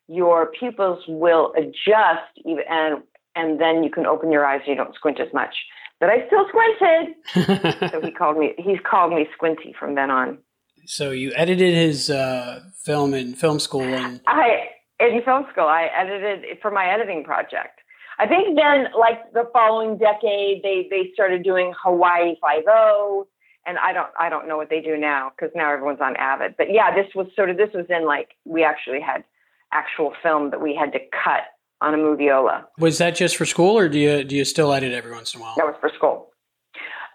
[0.07, 3.03] your pupils will adjust, even, and
[3.35, 4.61] and then you can open your eyes.
[4.65, 5.55] and You don't squint as much.
[5.99, 8.53] But I still squinted, so he called me.
[8.57, 10.37] He's called me Squinty from then on.
[10.85, 14.69] So you edited his uh, film in film school, and I
[14.99, 17.81] in film school, I edited it for my editing project.
[18.17, 23.27] I think then, like the following decade, they they started doing Hawaii Five O,
[23.65, 26.55] and I don't I don't know what they do now because now everyone's on Avid.
[26.57, 29.23] But yeah, this was sort of this was in like we actually had
[29.71, 31.43] actual film that we had to cut
[31.81, 32.65] on a moviola.
[32.77, 35.39] was that just for school, or do you do you still edit every once in
[35.39, 35.55] a while?
[35.57, 36.29] That was for school.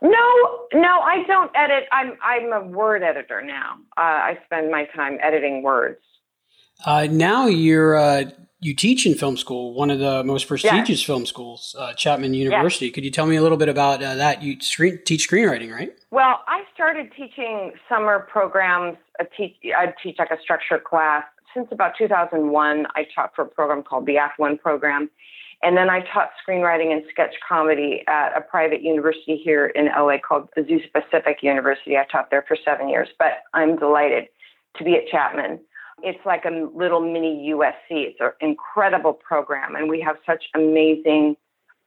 [0.02, 1.84] No, no, I don't edit.
[1.92, 3.76] I'm I'm a word editor now.
[3.96, 6.00] Uh, I spend my time editing words.
[6.84, 8.24] Uh, now you're uh,
[8.60, 12.90] you teach in film school, one of the most prestigious film schools, uh, Chapman University.
[12.90, 14.42] Could you tell me a little bit about uh, that?
[14.42, 15.92] You screen, teach screenwriting, right?
[16.10, 18.96] Well, I started teaching summer programs.
[19.20, 21.24] I teach, I teach like a structured class
[21.54, 22.86] since about 2001.
[22.94, 25.08] I taught for a program called the Act One program,
[25.62, 30.16] and then I taught screenwriting and sketch comedy at a private university here in LA
[30.18, 31.96] called Azusa Pacific University.
[31.96, 34.24] I taught there for seven years, but I'm delighted
[34.76, 35.60] to be at Chapman.
[36.02, 37.72] It's like a little mini USC.
[37.90, 41.36] It's an incredible program, and we have such amazing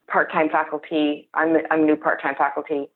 [0.09, 1.29] part-time faculty.
[1.33, 2.87] I'm I'm new part-time faculty.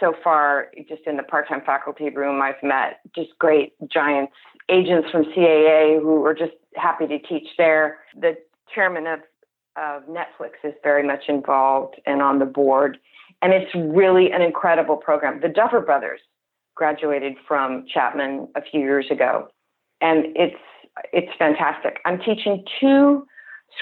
[0.00, 4.32] So far, just in the part-time faculty room, I've met just great giants,
[4.68, 7.98] agents from CAA who are just happy to teach there.
[8.18, 8.36] The
[8.74, 9.20] chairman of
[9.76, 12.96] of Netflix is very much involved and on the board,
[13.42, 15.40] and it's really an incredible program.
[15.42, 16.20] The Duffer Brothers
[16.74, 19.48] graduated from Chapman a few years ago,
[20.00, 20.56] and it's
[21.12, 21.98] it's fantastic.
[22.06, 23.26] I'm teaching two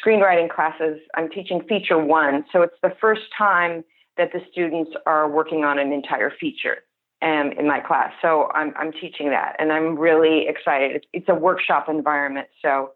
[0.05, 0.99] screenwriting classes.
[1.15, 3.85] I'm teaching feature one, so it's the first time
[4.17, 6.79] that the students are working on an entire feature
[7.25, 8.13] um, in my class.
[8.21, 11.07] So I'm, I'm teaching that, and I'm really excited.
[11.13, 12.49] It's, a workshop environment.
[12.61, 12.91] So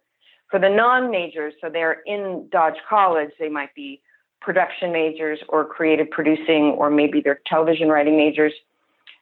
[0.51, 4.03] for the non majors, so they're in Dodge College, they might be
[4.41, 8.53] production majors or creative producing, or maybe they're television writing majors.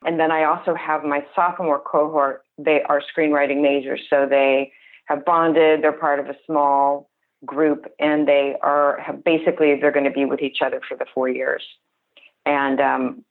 [0.05, 4.01] And then I also have my sophomore cohort, they are screenwriting majors.
[4.11, 4.73] So they
[5.07, 7.09] have bonded, they're part of a small
[7.45, 11.29] group, and they are basically they're going to be with each other for the four
[11.29, 11.63] years.
[12.45, 13.25] And um,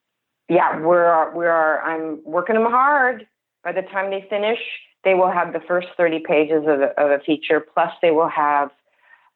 [0.49, 3.27] yeah, we're we're I'm working them hard.
[3.63, 4.59] By the time they finish,
[5.03, 8.29] they will have the first 30 pages of, the, of a feature, plus they will
[8.29, 8.69] have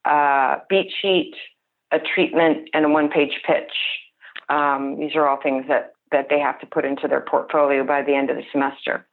[0.06, 1.34] a beat sheet,
[1.92, 3.72] a treatment, and a one-page pitch.
[4.50, 8.02] Um, these are all things that that they have to put into their portfolio by
[8.02, 9.06] the end of the semester.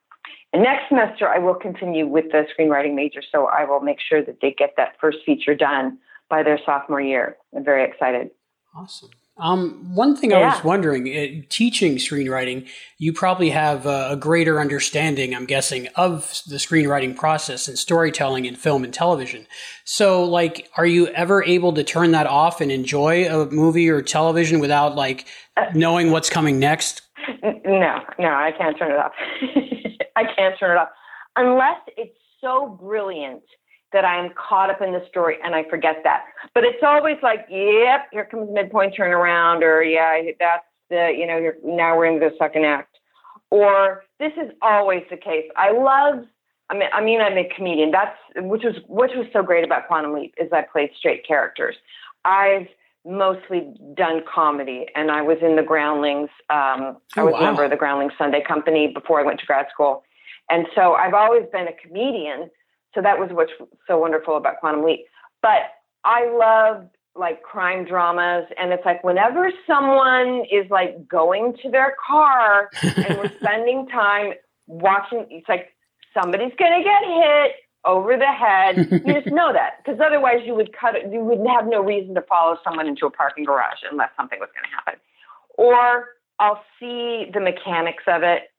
[0.53, 4.25] And next semester, I will continue with the screenwriting major, so I will make sure
[4.25, 5.99] that they get that first feature done
[6.31, 7.37] by their sophomore year.
[7.55, 8.31] I'm very excited.
[8.75, 9.11] Awesome.
[9.39, 14.61] Um, one thing I was wondering, uh, teaching screenwriting, you probably have a, a greater
[14.61, 19.47] understanding, I'm guessing, of the screenwriting process and storytelling in film and television.
[19.85, 24.01] So, like, are you ever able to turn that off and enjoy a movie or
[24.01, 25.27] television without like
[25.75, 27.03] knowing what's coming next?
[27.43, 29.13] No, no, I can't turn it off.
[30.17, 30.89] I can't turn it off
[31.37, 33.43] unless it's so brilliant
[33.97, 36.25] that I am caught up in the story and I forget that.
[36.53, 41.27] But it's always like, yep, here comes the midpoint turnaround, or yeah, that's the, you
[41.27, 42.99] know, now we're in the second act.
[43.51, 45.47] Or this is always the case.
[45.57, 46.25] I love,
[46.69, 47.91] I mean, I mean, I'm a comedian.
[47.91, 51.77] That's which was which was so great about Quantum Leap is I played straight characters.
[52.27, 52.67] I've
[53.07, 56.29] mostly done comedy, and I was in the Groundlings.
[56.51, 57.39] Um, I Oh, was wow.
[57.39, 60.03] a member of the Groundlings Sunday Company before I went to grad school,
[60.51, 62.51] and so I've always been a comedian.
[62.97, 63.53] So that was what's
[63.87, 65.05] so wonderful about Quantum Leap.
[65.43, 65.61] But
[66.05, 71.95] I love like crime dramas, and it's like whenever someone is like going to their
[72.05, 74.33] car and we're spending time
[74.67, 75.69] watching, it's like
[76.13, 77.53] somebody's gonna get hit
[77.87, 78.77] over the head.
[79.07, 81.13] You just know that because otherwise you would cut it.
[81.13, 84.49] You would have no reason to follow someone into a parking garage unless something was
[84.53, 85.01] going to happen.
[85.57, 86.07] Or
[86.39, 88.51] I'll see the mechanics of it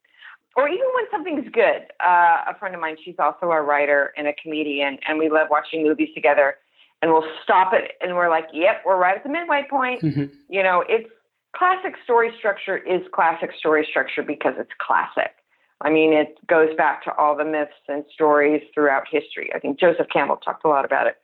[0.58, 1.86] or even when something's good.
[2.04, 5.48] Uh, a friend of mine, she's also a writer and a comedian, and we love
[5.50, 6.56] watching movies together.
[7.04, 10.02] And we'll stop it, and we're like, "Yep, we're right at the midway point."
[10.50, 11.08] You know, it's
[11.56, 15.36] classic story structure is classic story structure because it's classic.
[15.82, 19.52] I mean, it goes back to all the myths and stories throughout history.
[19.54, 21.18] I think Joseph Campbell talked a lot about it.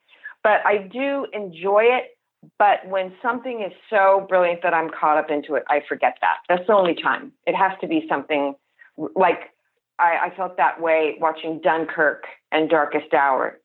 [0.43, 2.17] But I do enjoy it.
[2.59, 6.37] But when something is so brilliant that I'm caught up into it, I forget that.
[6.49, 7.31] That's the only time.
[7.47, 8.53] It has to be something
[8.97, 9.51] like
[9.99, 13.59] I, I felt that way watching Dunkirk and Darkest Hour.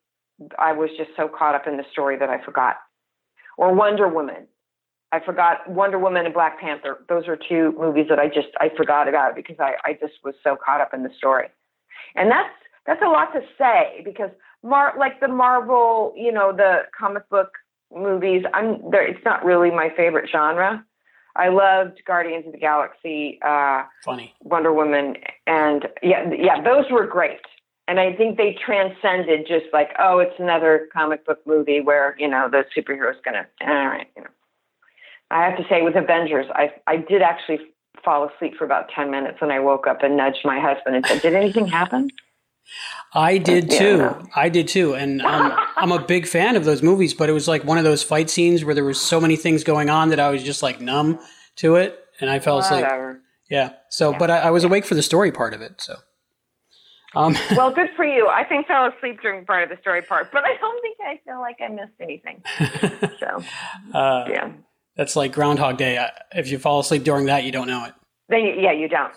[0.57, 2.77] I was just so caught up in the story that I forgot.
[3.57, 4.47] Or Wonder Woman.
[5.11, 7.03] I forgot Wonder Woman and Black Panther.
[7.09, 10.35] Those are two movies that I just I forgot about because I, I just was
[10.43, 11.47] so caught up in the story.
[12.15, 12.53] And that's
[12.85, 14.29] that's a lot to say because
[14.63, 17.51] Mar like the Marvel, you know, the comic book
[17.93, 20.85] movies, I'm there it's not really my favorite genre.
[21.35, 24.33] I loved Guardians of the Galaxy, uh, Funny.
[24.41, 25.15] Wonder Woman,
[25.47, 27.39] and yeah, yeah, those were great.
[27.87, 32.27] And I think they transcended just like, oh, it's another comic book movie where you
[32.27, 34.29] know the superhero's gonna, all right, you know.
[35.31, 37.59] I have to say, with Avengers, I I did actually
[38.03, 41.05] fall asleep for about ten minutes, and I woke up and nudged my husband and
[41.05, 42.09] said, "Did anything happen?"
[43.13, 44.29] I did Yeah, too.
[44.35, 47.13] I did too, and um, I'm a big fan of those movies.
[47.13, 49.63] But it was like one of those fight scenes where there was so many things
[49.63, 51.19] going on that I was just like numb
[51.57, 52.83] to it, and I fell asleep.
[52.83, 53.21] Whatever.
[53.49, 53.73] Yeah.
[53.89, 55.81] So, but I, I was awake for the story part of it.
[55.81, 55.95] So,
[57.15, 58.27] um, well, good for you.
[58.27, 61.19] I think fell asleep during part of the story part, but I don't think I
[61.25, 62.43] feel like I missed anything.
[63.19, 63.43] so
[63.97, 64.51] uh, yeah,
[64.95, 66.05] that's like Groundhog Day.
[66.31, 67.93] If you fall asleep during that, you don't know it.
[68.29, 69.13] Then you, yeah, you don't.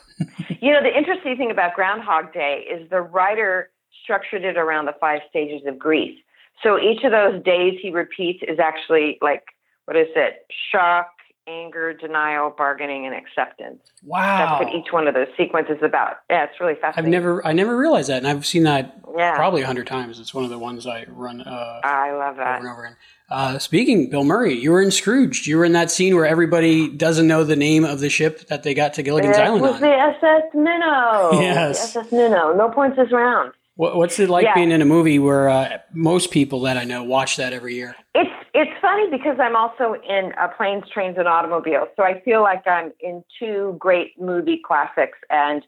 [0.61, 3.71] you know, the interesting thing about Groundhog Day is the writer
[4.03, 6.19] structured it around the five stages of grief.
[6.63, 9.45] So each of those days he repeats is actually like
[9.87, 10.47] what is it?
[10.71, 11.12] Shock,
[11.49, 13.81] anger, denial, bargaining, and acceptance.
[14.05, 14.59] Wow.
[14.61, 16.19] That's what each one of those sequences is about.
[16.31, 17.07] Yeah, it's really fascinating.
[17.07, 19.35] I've never, I never realized that, and I've seen that Yeah.
[19.35, 20.21] probably a hundred times.
[20.21, 22.59] It's one of the ones I run uh, I love that.
[22.59, 22.97] over and over again.
[23.31, 25.47] Uh, speaking, Bill Murray, you were in Scrooge.
[25.47, 28.63] You were in that scene where everybody doesn't know the name of the ship that
[28.63, 29.81] they got to Gilligan's It Island was on.
[29.81, 31.31] the SS Minnow.
[31.41, 31.93] Yes.
[31.95, 32.53] The SS Minnow.
[32.55, 33.53] No points this round.
[33.77, 34.55] What, what's it like Yeah.
[34.55, 37.97] being in a movie where uh, most people that I know watch that every year?
[38.15, 42.43] It's it's funny because I'm also in uh, planes, trains, and automobiles, so I feel
[42.43, 45.19] like I'm in two great movie classics.
[45.31, 45.65] And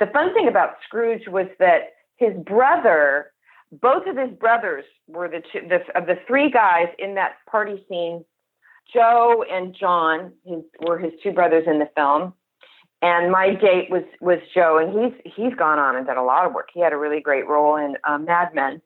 [0.00, 3.30] the fun thing about Scrooge was that his brother
[3.80, 7.84] both of his brothers were the two the, of the three guys in that party
[7.88, 8.24] scene.
[8.92, 12.34] Joe and John his, were his two brothers in the film,
[13.02, 16.44] and my date was was Joe, and he's he's gone on and done a lot
[16.44, 16.68] of work.
[16.72, 18.82] He had a really great role in uh, Mad Men.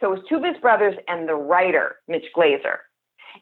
[0.00, 2.78] So it was two of his brothers and the writer Mitch Glazer,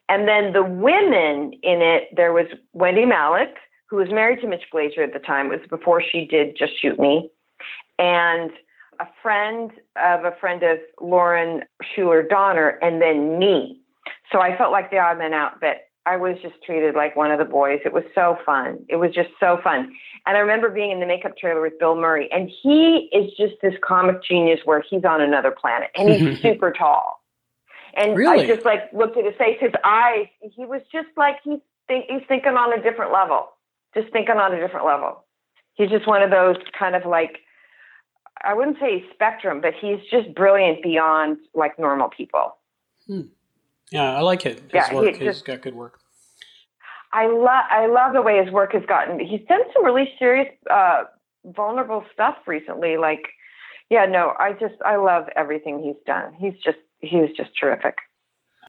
[0.09, 2.09] and then the women in it.
[2.15, 3.53] There was Wendy Malick,
[3.89, 5.47] who was married to Mitch Glazer at the time.
[5.51, 7.29] It was before she did Just Shoot Me,
[7.99, 8.51] and
[8.99, 13.79] a friend of a friend of Lauren Shuler Donner, and then me.
[14.31, 17.31] So I felt like the odd man out, but I was just treated like one
[17.31, 17.79] of the boys.
[17.83, 18.79] It was so fun.
[18.87, 19.91] It was just so fun.
[20.25, 23.55] And I remember being in the makeup trailer with Bill Murray, and he is just
[23.61, 27.21] this comic genius where he's on another planet and he's super tall.
[27.93, 28.45] And Really?
[28.45, 30.27] I just like looked at his face, his eyes.
[30.41, 33.49] He was just like he's think, he's thinking on a different level,
[33.93, 35.25] just thinking on a different level.
[35.73, 37.39] He's just one of those kind of like
[38.43, 42.55] I wouldn't say spectrum, but he's just brilliant beyond like normal people.
[43.07, 43.21] Hmm.
[43.91, 44.59] Yeah, I like it.
[44.59, 45.15] His Yeah, he work.
[45.15, 45.99] He's just- got good work.
[47.13, 49.17] I love I love the way his work has gotten.
[49.19, 51.05] He's done some really serious, uh,
[51.45, 52.97] vulnerable stuff recently.
[52.97, 53.21] Like,
[53.89, 56.33] yeah, no, I just I love everything he's done.
[56.37, 57.95] He's just he was just terrific.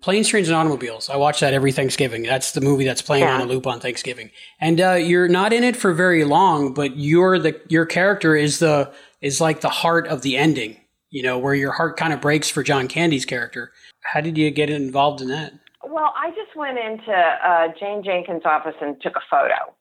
[0.01, 1.11] Planes, Trains, and Automobiles.
[1.11, 2.23] I watch that every Thanksgiving.
[2.23, 3.35] That's the movie that's playing Yeah.
[3.35, 4.31] on a loop on Thanksgiving.
[4.61, 8.61] And uh, you're not in it for very long, but you're the your character is
[8.61, 10.77] the is like the heart of the ending.
[11.11, 13.73] You know, where your heart kind of breaks for John Candy's character.
[14.03, 15.53] How did you get involved in that?
[15.85, 19.75] Well, I just went into uh, Jane Jenkins' office and took a photo.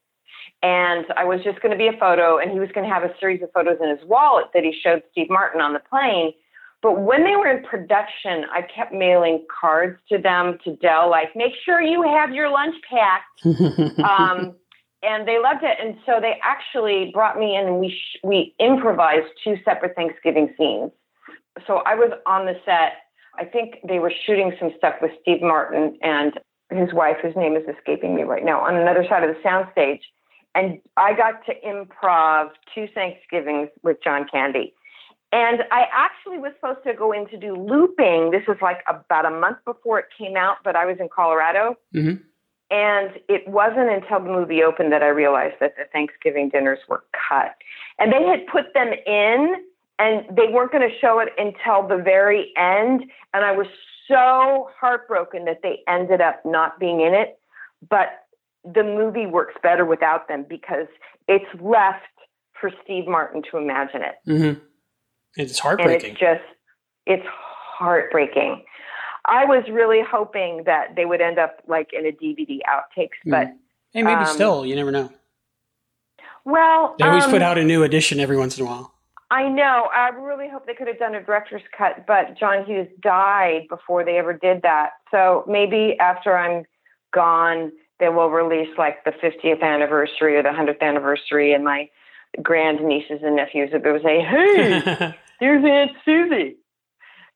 [0.64, 3.04] And I was just going to be a photo, and he was going to have
[3.04, 6.34] a series of photos in his wallet that he showed Steve Martin on the plane.
[6.82, 11.36] But when they were in production, I kept mailing cards to them to Del, like,
[11.36, 13.46] make sure you have your lunch packed.
[14.00, 14.56] um,
[15.04, 15.78] and they loved it.
[15.82, 20.54] And so they actually brought me in and we, sh- we improvised two separate Thanksgiving
[20.58, 20.92] scenes.
[21.66, 22.94] So I was on the set.
[23.40, 26.40] I think they were shooting some stuff with Steve Martin and
[26.70, 30.02] his wife, whose name is escaping me right now, on another side of the soundstage.
[30.56, 34.74] And I got to improv two Thanksgivings with John Candy.
[35.32, 38.32] And I actually was supposed to go in to do looping.
[38.32, 41.76] This was like about a month before it came out, but I was in Colorado.
[41.94, 42.24] Mm-hmm.
[42.70, 47.04] And it wasn't until the movie opened that I realized that the Thanksgiving dinners were
[47.30, 47.56] cut.
[48.00, 49.56] And they had put them in
[50.00, 53.04] and they weren't going to show it until the very end.
[53.34, 53.68] And I was
[54.08, 57.40] so heartbroken that they ended up not being in it.
[57.90, 58.08] But
[58.64, 60.88] the movie works better without them because
[61.28, 62.04] it's left
[62.60, 64.16] for Steve Martin to imagine it.
[64.30, 64.60] Mm-hmm.
[65.36, 66.12] It's And heartbreaking.
[66.12, 66.42] it's just,
[67.06, 68.64] it's heartbreaking.
[69.26, 73.48] I was really hoping that they would end up like in a DVD outtakes, but
[73.94, 74.66] hey, maybe um, still.
[74.66, 75.12] You never know.
[76.46, 78.94] well, They always um, put out a new edition every once in a while.
[79.30, 79.90] I know.
[79.94, 84.06] I really hope they could have done a director's cut, but John Hughes died before
[84.06, 84.92] they ever did that.
[85.12, 86.64] So maybe after I'm
[87.14, 91.90] gone, they will release like the 50th anniversary or the 100th anniversary, and my
[92.42, 96.56] grand nieces and nephews will to say, "Hey, here's Aunt Susie."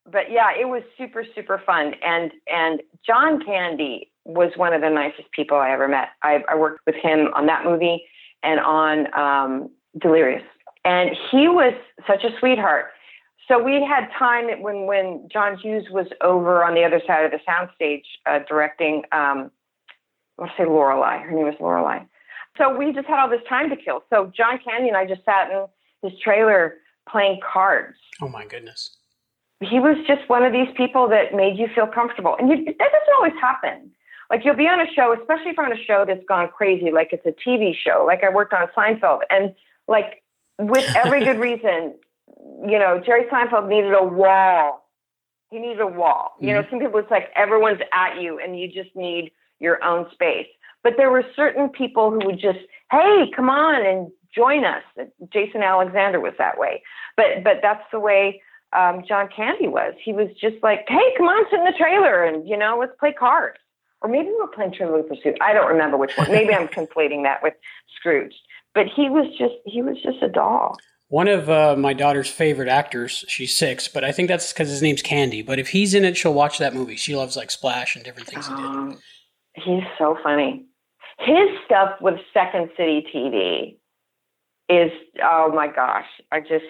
[0.09, 4.89] But yeah, it was super super fun, and and John Candy was one of the
[4.89, 6.09] nicest people I ever met.
[6.22, 8.03] I, I worked with him on that movie
[8.43, 9.69] and on um,
[9.99, 10.43] Delirious,
[10.86, 11.74] and he was
[12.08, 12.86] such a sweetheart.
[13.48, 17.32] So we had time when when John Hughes was over on the other side of
[17.32, 19.03] the soundstage uh, directing.
[19.12, 19.52] Um,
[20.38, 21.20] I want to say Lorelei.
[21.20, 21.99] Her name was Lorelei.
[22.58, 24.03] So we just had all this time to kill.
[24.10, 25.66] So John Candy and I just sat in
[26.02, 26.76] his trailer
[27.10, 27.98] playing cards.
[28.22, 28.98] Oh my goodness.
[29.60, 32.78] He was just one of these people that made you feel comfortable, and you, that
[32.78, 33.91] doesn't always happen.
[34.32, 36.90] Like you'll be on a show, especially if you're on a show that's gone crazy,
[36.90, 38.03] like it's a TV show.
[38.08, 39.53] Like I worked on Seinfeld, and
[39.88, 40.24] like
[40.69, 41.95] with every good reason,
[42.67, 44.88] you know, Jerry Seinfeld needed a wall.
[45.49, 46.35] He needed a wall.
[46.39, 50.09] You know, some people it's like everyone's at you, and you just need your own
[50.13, 50.47] space.
[50.83, 52.59] But there were certain people who would just,
[52.89, 54.83] hey, come on and join us.
[55.31, 56.81] Jason Alexander was that way.
[57.17, 58.41] But but that's the way
[58.73, 59.93] um, John Candy was.
[60.03, 62.93] He was just like, hey, come on, sit in the trailer and you know, let's
[62.99, 63.57] play cards.
[64.01, 65.38] Or maybe we were playing Trivial Pursuit.
[65.41, 66.31] I don't remember which one.
[66.31, 67.53] Maybe I'm conflating that with
[67.95, 68.33] Scrooge.
[68.73, 70.77] But he was just he was just a doll.
[71.10, 73.26] One of uh, my daughter's favorite actors.
[73.27, 75.41] She's six, but I think that's because his name's Candy.
[75.41, 76.95] But if he's in it, she'll watch that movie.
[76.95, 78.65] She loves like Splash and different things he did.
[78.65, 78.99] Um,
[79.56, 80.65] he's so funny.
[81.19, 83.76] His stuff with Second City TV
[84.69, 84.91] is
[85.22, 86.07] oh my gosh!
[86.31, 86.65] I just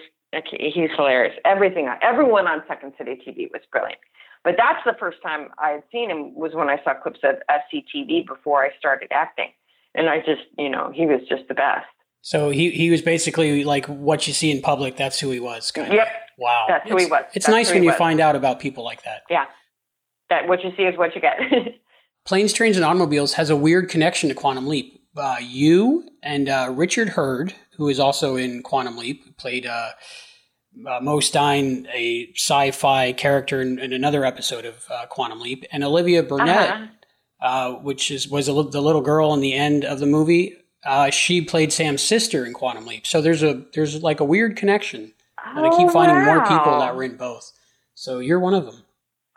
[0.50, 1.36] he's hilarious.
[1.44, 4.00] Everything, everyone on Second City TV was brilliant.
[4.44, 7.36] But that's the first time I had seen him was when I saw clips of
[7.48, 9.50] SCTV before I started acting,
[9.94, 11.86] and I just you know he was just the best.
[12.20, 14.96] So he he was basically like what you see in public.
[14.96, 15.70] That's who he was.
[15.70, 16.06] Kind Yep.
[16.06, 16.12] Of.
[16.38, 16.66] Wow.
[16.68, 17.24] That's who he was.
[17.34, 17.98] It's That's nice when you was.
[17.98, 19.22] find out about people like that.
[19.30, 19.44] Yeah.
[20.30, 21.38] That what you see is what you get.
[22.24, 25.00] Planes, Trains, and Automobiles has a weird connection to Quantum Leap.
[25.16, 29.90] Uh, you and uh, Richard Herd, who is also in Quantum Leap, played uh,
[30.88, 35.82] uh, Moe Stein, a sci-fi character in, in another episode of uh, Quantum Leap, and
[35.84, 36.86] Olivia Burnett, Uh-huh.
[37.42, 40.56] Uh, which is was a, the little girl in the end of the movie.
[40.84, 43.06] Uh, she played Sam's sister in Quantum Leap.
[43.06, 45.12] So there's a there's like a weird connection,
[45.44, 47.52] and I keep Oh, finding more people that were in both.
[47.94, 48.82] So you're one of them.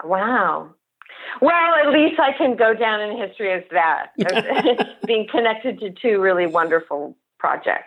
[0.04, 0.70] Wow.
[1.42, 5.92] Well, at least I can go down in history as that, as being connected to
[5.92, 7.86] two really wonderful projects.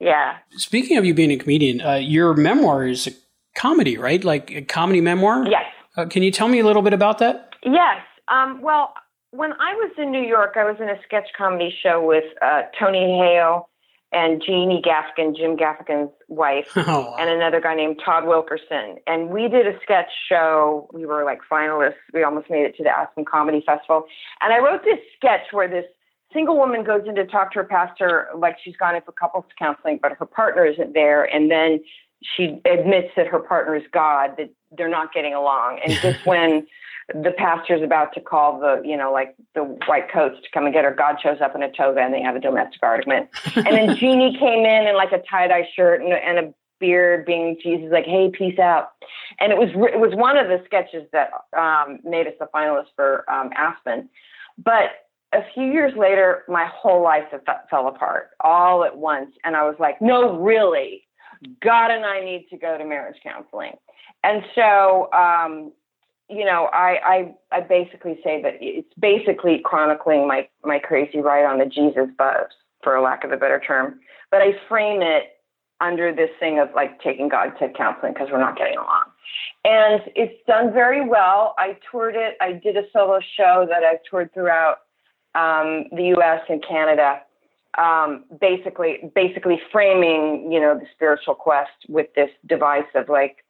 [0.00, 0.36] Yeah.
[0.52, 3.10] Speaking of you being a comedian, uh, your memoir is a
[3.58, 4.22] comedy, right?
[4.22, 5.46] Like a comedy memoir.
[5.48, 5.64] Yes.
[5.96, 7.54] Uh, can you tell me a little bit about that?
[7.62, 8.02] Yes.
[8.28, 8.92] Um, well,
[9.36, 12.62] when I was in New York, I was in a sketch comedy show with uh,
[12.78, 13.68] Tony Hale
[14.12, 18.96] and Jeannie Gaffigan, Jim Gaffigan's wife, Oh, and another guy named Todd Wilkerson.
[19.06, 20.88] And we did a sketch show.
[20.92, 21.94] We were like finalists.
[22.14, 24.04] We almost made it to the Aspen Comedy Festival.
[24.40, 25.84] And I wrote this sketch where this
[26.32, 29.44] single woman goes in to talk to her pastor like she's gone in for couples
[29.58, 31.24] counseling, but her partner isn't there.
[31.24, 31.80] And then
[32.22, 35.80] she admits that her partner is God, that they're not getting along.
[35.84, 36.66] And just when
[37.14, 40.74] the pastor's about to call the, you know, like the white coats to come and
[40.74, 43.28] get her, God shows up in a toga and they have a domestic argument.
[43.54, 47.24] and then Jeannie came in in like a tie dye shirt and, and a beard,
[47.24, 48.90] being Jesus, like, "Hey, peace out."
[49.40, 52.88] And it was it was one of the sketches that um, made us the finalist
[52.96, 54.08] for um, Aspen.
[54.58, 54.90] But
[55.32, 59.62] a few years later, my whole life fe- fell apart all at once, and I
[59.62, 61.06] was like, "No, really,
[61.62, 63.74] God and I need to go to marriage counseling."
[64.24, 65.72] And so, um,
[66.28, 71.44] you know, I, I I basically say that it's basically chronicling my my crazy ride
[71.44, 72.48] on the Jesus bus,
[72.82, 74.00] for a lack of a better term.
[74.30, 75.24] But I frame it
[75.80, 79.04] under this thing of like taking God to counseling because we're not getting along.
[79.64, 81.54] And it's done very well.
[81.58, 82.36] I toured it.
[82.40, 84.78] I did a solo show that I've toured throughout
[85.34, 86.40] um, the U.S.
[86.48, 87.20] and Canada.
[87.76, 93.44] Um, basically, basically framing, you know, the spiritual quest with this device of like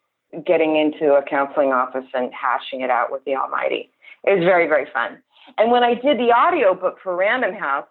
[0.45, 3.91] getting into a counseling office and hashing it out with the Almighty.
[4.25, 5.19] It was very, very fun.
[5.59, 7.87] And when I did the audio book for Random House,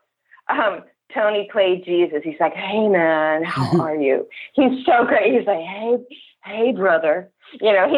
[0.50, 2.22] um, Tony played Jesus.
[2.24, 5.34] He's like, "Hey man, how are you?" He's so great.
[5.34, 5.98] He's like, "Hey,
[6.44, 7.32] hey brother,"
[7.62, 7.88] you know.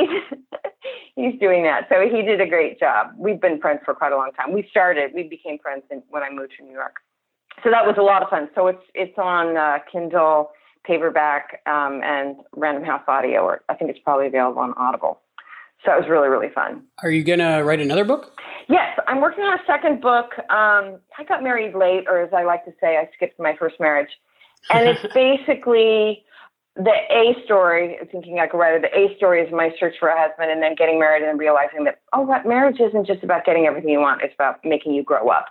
[1.18, 1.88] He's he's doing that.
[1.90, 3.08] So he did a great job.
[3.18, 4.54] We've been friends for quite a long time.
[4.54, 6.98] We started, we became friends when I moved to New York.
[7.64, 8.50] So that was a lot of fun.
[8.54, 10.52] So it's it's on uh, Kindle,
[10.84, 15.22] paperback, um, and Random House Audio, or I think it's probably available on Audible.
[15.86, 16.84] So it was really really fun.
[17.04, 18.40] Are you gonna write another book?
[18.68, 20.32] Yes, I'm working on a second book.
[20.50, 23.80] Um, I got married late, or as I like to say, I skipped my first
[23.80, 24.10] marriage.
[24.70, 26.26] And it's basically
[26.76, 28.82] the A story, thinking I could write it.
[28.84, 31.86] The A story is my search for a husband and then getting married and realizing
[31.86, 35.04] that, oh, what marriage isn't just about getting everything you want, it's about making you
[35.04, 35.48] grow up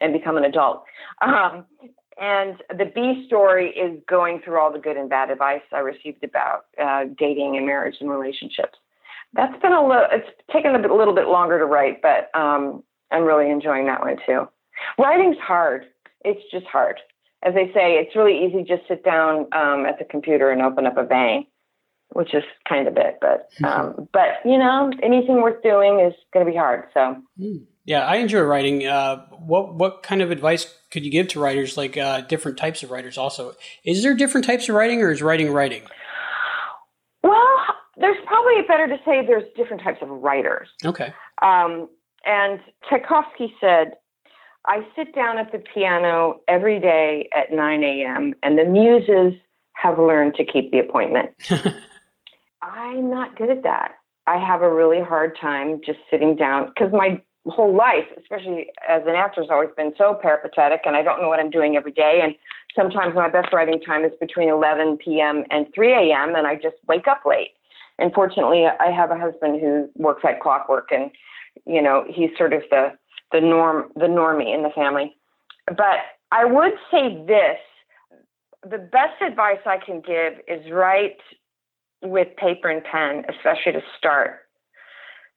[0.00, 0.84] and become an adult.
[1.20, 1.64] Um,
[2.18, 6.24] and the B story is going through all the good and bad advice I received
[6.24, 8.78] about uh, dating and marriage and relationships.
[9.34, 12.82] That's been a little it's taken a bit, little bit longer to write but um
[13.10, 14.48] i'm really enjoying that one too.
[14.98, 15.86] Writing's hard.
[16.24, 17.00] It's just hard.
[17.42, 20.86] As they say it's really easy just sit down um at the computer and open
[20.86, 21.46] up a bang
[22.10, 26.46] which is kind of it but um but you know anything worth doing is going
[26.46, 27.16] to be hard so
[27.86, 28.86] Yeah, I enjoy writing.
[28.86, 32.82] Uh, what what kind of advice could you give to writers, like uh, different types
[32.82, 33.16] of writers?
[33.16, 33.54] Also,
[33.84, 35.82] is there different types of writing, or is writing writing?
[37.22, 37.56] well
[37.96, 41.12] there's probably better to say there's different types of writers Okay.
[41.42, 41.88] Um,
[42.24, 43.92] and Tchaikovsky said,
[44.66, 49.38] I sit down at the piano every day at 9 a.m., and the muses
[49.74, 51.30] have learned to keep the appointment.
[52.62, 53.92] I'm not good at that.
[54.26, 59.02] I have a really hard time just sitting down because my whole life, especially as
[59.06, 61.92] an actor, has always been so peripatetic, and I don't know what I'm doing every
[61.92, 62.20] day.
[62.22, 62.34] And
[62.74, 65.44] sometimes my best writing time is between 11 p.m.
[65.50, 67.52] and 3 a.m., and I just wake up late.
[67.98, 71.10] And fortunately, I have a husband who works at clockwork, and
[71.64, 72.92] you know he's sort of the
[73.32, 75.16] the norm, the normie in the family.
[75.66, 75.98] But
[76.30, 77.58] I would say this:
[78.62, 81.18] the best advice I can give is write
[82.02, 84.45] with paper and pen, especially to start,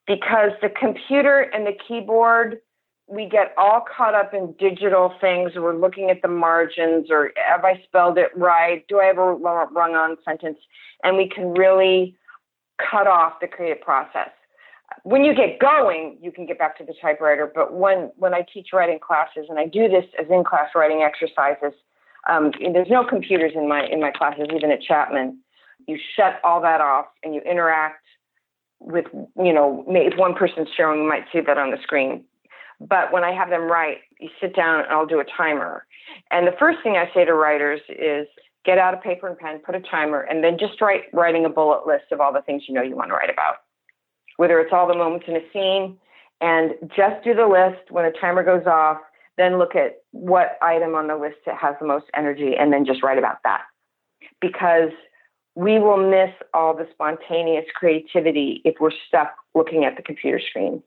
[0.09, 2.57] because the computer and the keyboard.
[3.11, 5.53] We get all caught up in digital things.
[5.55, 8.85] We're looking at the margins, or have I spelled it right?
[8.87, 10.59] Do I have a wrong on sentence?
[11.03, 12.15] And we can really
[12.77, 14.29] cut off the creative process.
[15.03, 17.51] When you get going, you can get back to the typewriter.
[17.53, 21.01] But when when I teach writing classes, and I do this as in class writing
[21.01, 21.73] exercises,
[22.29, 25.39] um, there's no computers in my in my classes, even at Chapman.
[25.87, 28.03] you shut all that off and you interact
[28.79, 32.23] with, you know, if one person's showing, you might see that on the screen.
[32.79, 35.85] But when I have them write, you sit down and I'll do a timer.
[36.31, 38.27] And the first thing I say to writers is
[38.65, 41.49] get out a paper and pen, put a timer, and then just write writing a
[41.49, 43.57] bullet list of all the things you know you want to write about.
[44.37, 45.97] Whether it's all the moments in a scene,
[46.41, 48.97] and just do the list when the timer goes off,
[49.37, 53.03] then look at what item on the list has the most energy, and then just
[53.03, 53.63] write about that.
[54.39, 54.91] Because
[55.59, 60.81] we will miss all the spontaneous creativity if we're stuck looking at the computer screen.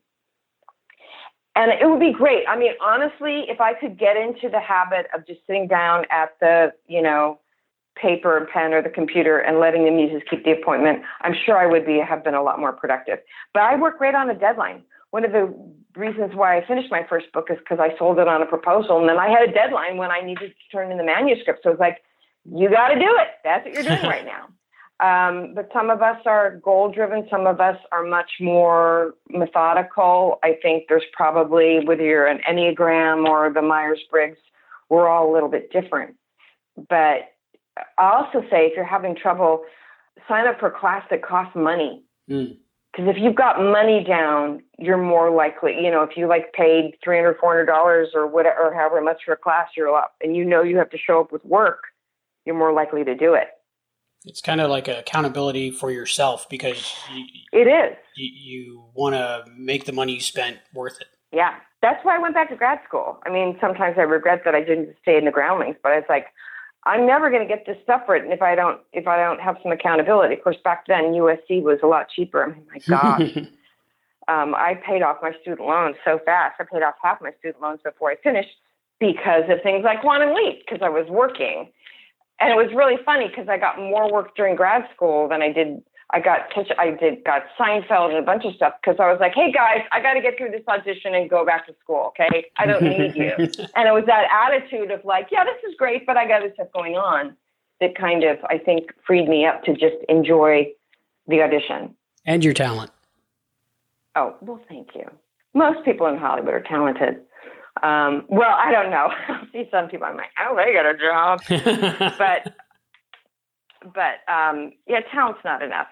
[1.54, 2.44] And it would be great.
[2.48, 6.30] I mean, honestly, if I could get into the habit of just sitting down at
[6.40, 7.38] the, you know,
[7.96, 11.58] paper and pen or the computer and letting the muses keep the appointment, I'm sure
[11.58, 13.18] I would be have been a lot more productive.
[13.52, 14.84] But I work right on a deadline.
[15.10, 15.54] One of the
[15.94, 18.98] reasons why I finished my first book is because I sold it on a proposal,
[18.98, 21.60] and then I had a deadline when I needed to turn in the manuscript.
[21.62, 21.98] So it's like,
[22.50, 23.28] you got to do it.
[23.44, 24.48] That's what you're doing right now.
[25.02, 27.26] Um, but some of us are goal driven.
[27.28, 30.38] Some of us are much more methodical.
[30.44, 34.38] I think there's probably, whether you're an Enneagram or the Myers Briggs,
[34.88, 36.14] we're all a little bit different.
[36.88, 37.32] But
[37.98, 39.64] I also say if you're having trouble,
[40.28, 42.04] sign up for a class that costs money.
[42.30, 42.56] Mm.
[42.92, 46.94] Because if you've got money down, you're more likely, you know, if you like paid
[47.04, 50.62] $300, $400 or whatever, or however much for a class you're up, and you know
[50.62, 51.84] you have to show up with work,
[52.44, 53.48] you're more likely to do it.
[54.24, 57.96] It's kind of like accountability for yourself because you, It is.
[58.16, 61.08] you, you want to make the money you spent worth it.
[61.32, 61.54] Yeah.
[61.80, 63.18] That's why I went back to grad school.
[63.26, 66.26] I mean, sometimes I regret that I didn't stay in the groundlings, but it's like,
[66.84, 69.56] I'm never going to get this stuff written if I don't if I don't have
[69.62, 70.34] some accountability.
[70.34, 72.44] Of course, back then USC was a lot cheaper.
[72.44, 73.36] I mean, my gosh,
[74.28, 76.56] um, I paid off my student loans so fast.
[76.60, 78.50] I paid off half my student loans before I finished
[78.98, 81.70] because of things like Quantum Leap because I was working,
[82.42, 85.52] and it was really funny because I got more work during grad school than I
[85.52, 85.80] did.
[86.10, 89.18] I got touch, I did got Seinfeld and a bunch of stuff because I was
[89.20, 92.12] like, hey guys, I got to get through this audition and go back to school.
[92.12, 93.32] Okay, I don't need you.
[93.76, 96.52] and it was that attitude of like, yeah, this is great, but I got this
[96.54, 97.36] stuff going on
[97.80, 100.66] that kind of I think freed me up to just enjoy
[101.28, 101.94] the audition.
[102.26, 102.90] And your talent.
[104.16, 105.08] Oh, well, thank you.
[105.54, 107.20] Most people in Hollywood are talented.
[107.82, 109.08] Um, well, I don't know.
[109.10, 110.06] I see some people.
[110.06, 111.40] I'm like, oh, they got a job,
[112.18, 112.54] but
[113.94, 115.88] but um, yeah, talent's not enough.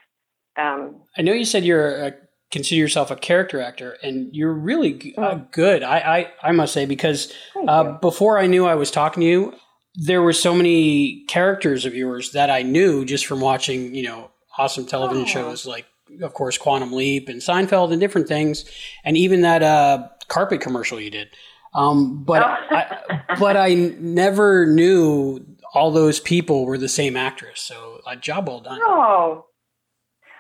[0.57, 2.11] Um, I know you said you're uh,
[2.51, 5.83] consider yourself a character actor, and you're really g- uh, good.
[5.83, 5.99] I,
[6.43, 7.33] I I must say because
[7.67, 9.55] uh, before I knew I was talking to you,
[9.95, 14.31] there were so many characters of yours that I knew just from watching you know
[14.59, 15.87] awesome television shows like
[16.23, 18.65] of course Quantum Leap and Seinfeld and different things,
[19.05, 21.29] and even that uh, carpet commercial you did.
[21.73, 27.61] Um, but I, but I never knew all those people were the same actress.
[27.61, 28.81] So a job well done.
[28.83, 29.47] oh,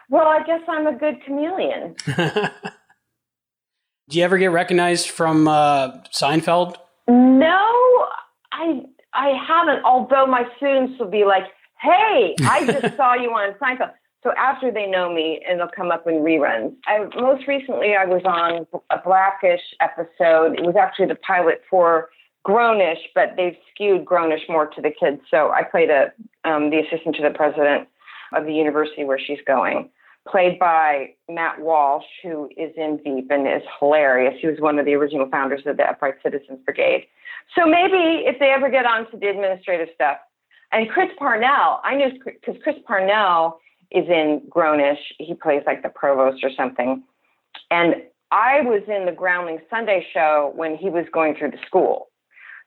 [0.09, 1.94] well, I guess I'm a good chameleon.
[4.09, 6.74] Do you ever get recognized from uh, Seinfeld?
[7.07, 8.07] No,
[8.52, 8.82] I
[9.15, 9.85] I haven't.
[9.85, 11.44] Although my students will be like,
[11.81, 15.90] "Hey, I just saw you on Seinfeld." So after they know me, and they'll come
[15.90, 16.74] up in reruns.
[16.86, 20.59] I most recently I was on a Blackish episode.
[20.59, 22.10] It was actually the pilot for
[22.47, 25.22] Grownish, but they've skewed Grownish more to the kids.
[25.30, 26.12] So I played a
[26.44, 27.88] um, the assistant to the president
[28.34, 29.88] of the university where she's going,
[30.28, 34.34] played by Matt Walsh, who is in Veep and is hilarious.
[34.40, 37.06] He was one of the original founders of the Upright Citizens Brigade.
[37.55, 40.18] So maybe if they ever get onto the administrative stuff,
[40.72, 43.60] and Chris Parnell, I knew because Chris Parnell
[43.90, 44.98] is in Grownish.
[45.18, 47.02] He plays like the provost or something.
[47.70, 47.96] And
[48.30, 52.08] I was in the Groundling Sunday show when he was going through the school.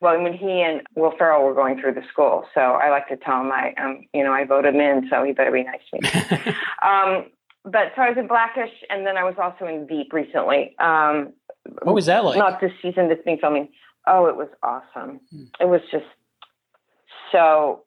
[0.01, 2.45] Well, when he and Will Ferrell were going through the school.
[2.53, 5.23] So I like to tell him I, um, you know, I voted him in, so
[5.23, 6.55] he better be nice to me.
[6.85, 7.25] um,
[7.63, 10.75] but so I was in Blackish, and then I was also in Veep recently.
[10.79, 11.31] Um,
[11.83, 12.37] What was that like?
[12.37, 13.69] Not this season that's being filming.
[14.05, 15.21] Oh, it was awesome.
[15.61, 16.03] It was just
[17.31, 17.83] so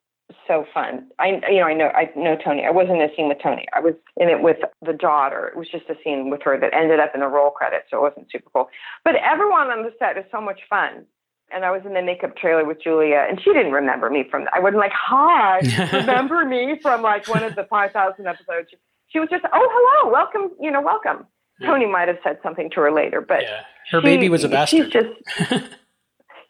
[0.47, 1.07] so fun.
[1.19, 2.65] I you know I know I know Tony.
[2.65, 3.66] I wasn't in a scene with Tony.
[3.74, 5.48] I was in it with the daughter.
[5.48, 7.98] It was just a scene with her that ended up in the roll credits, so
[7.98, 8.69] it wasn't super cool.
[9.05, 11.05] But everyone on the set is so much fun.
[11.53, 14.47] And I was in the makeup trailer with Julia, and she didn't remember me from.
[14.53, 15.61] I wasn't like, "Hi,
[15.93, 18.69] remember me from like one of the five thousand episodes."
[19.09, 21.24] She was just, "Oh, hello, welcome, you know, welcome."
[21.62, 23.44] Tony might have said something to her later, but
[23.93, 24.93] Her she- baby was a bastard.
[24.93, 25.65] She's just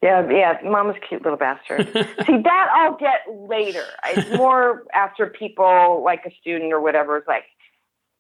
[0.03, 0.59] yeah, yeah.
[0.65, 1.87] Mama's cute little bastard.
[2.27, 3.85] See, that I'll get later.
[4.07, 7.45] It's more after people like a student or whatever is like,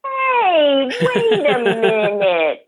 [0.05, 2.66] hey, wait a minute.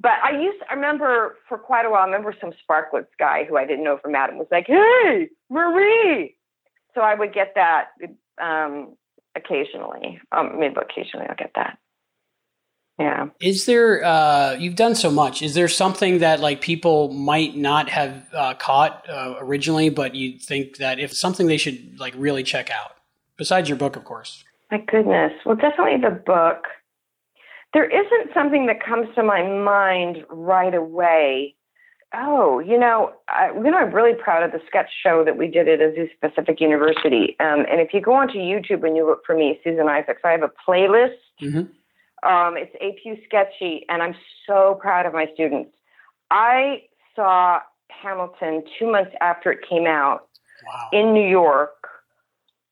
[0.00, 3.56] But I used, I remember for quite a while, I remember some Sparkletts guy who
[3.56, 6.36] I didn't know from Adam was like, hey, Marie.
[6.94, 7.88] So I would get that
[8.40, 8.94] um,
[9.34, 10.20] occasionally.
[10.30, 11.78] Um, maybe occasionally I'll get that.
[12.98, 13.26] Yeah.
[13.40, 14.04] Is there?
[14.04, 15.40] Uh, you've done so much.
[15.40, 20.38] Is there something that like people might not have uh, caught uh, originally, but you
[20.38, 22.96] think that if something they should like really check out
[23.36, 24.44] besides your book, of course?
[24.70, 25.32] My goodness.
[25.46, 26.64] Well, definitely the book.
[27.72, 31.54] There isn't something that comes to my mind right away.
[32.14, 35.46] Oh, you know, I, you know, I'm really proud of the sketch show that we
[35.46, 37.36] did at Azusa Pacific University.
[37.38, 40.30] Um, and if you go onto YouTube and you look for me, Susan Isaacs, I
[40.30, 41.16] have a playlist.
[41.42, 41.70] Mm-hmm.
[42.22, 44.14] Um, it's APU Sketchy, and I'm
[44.46, 45.70] so proud of my students.
[46.30, 46.82] I
[47.14, 50.28] saw Hamilton two months after it came out
[50.92, 51.88] in New York,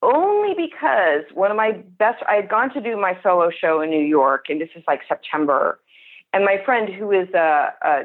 [0.02, 3.90] only because one of my best, I had gone to do my solo show in
[3.90, 5.80] New York, and this is like September.
[6.32, 8.02] And my friend, who is a, a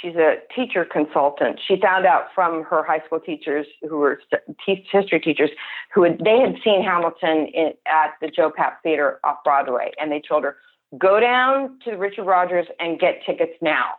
[0.00, 1.60] she's a teacher consultant.
[1.66, 5.50] She found out from her high school teachers who were st- history teachers
[5.94, 10.10] who had, they had seen Hamilton in, at the Joe Papp Theater off Broadway, and
[10.10, 10.56] they told her,
[10.98, 13.92] go down to Richard Rodgers and get tickets now.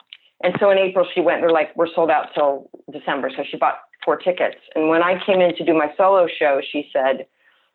[0.43, 3.31] And so in April, she went, they're like, we're sold out till December.
[3.35, 4.57] So she bought four tickets.
[4.75, 7.25] And when I came in to do my solo show, she said,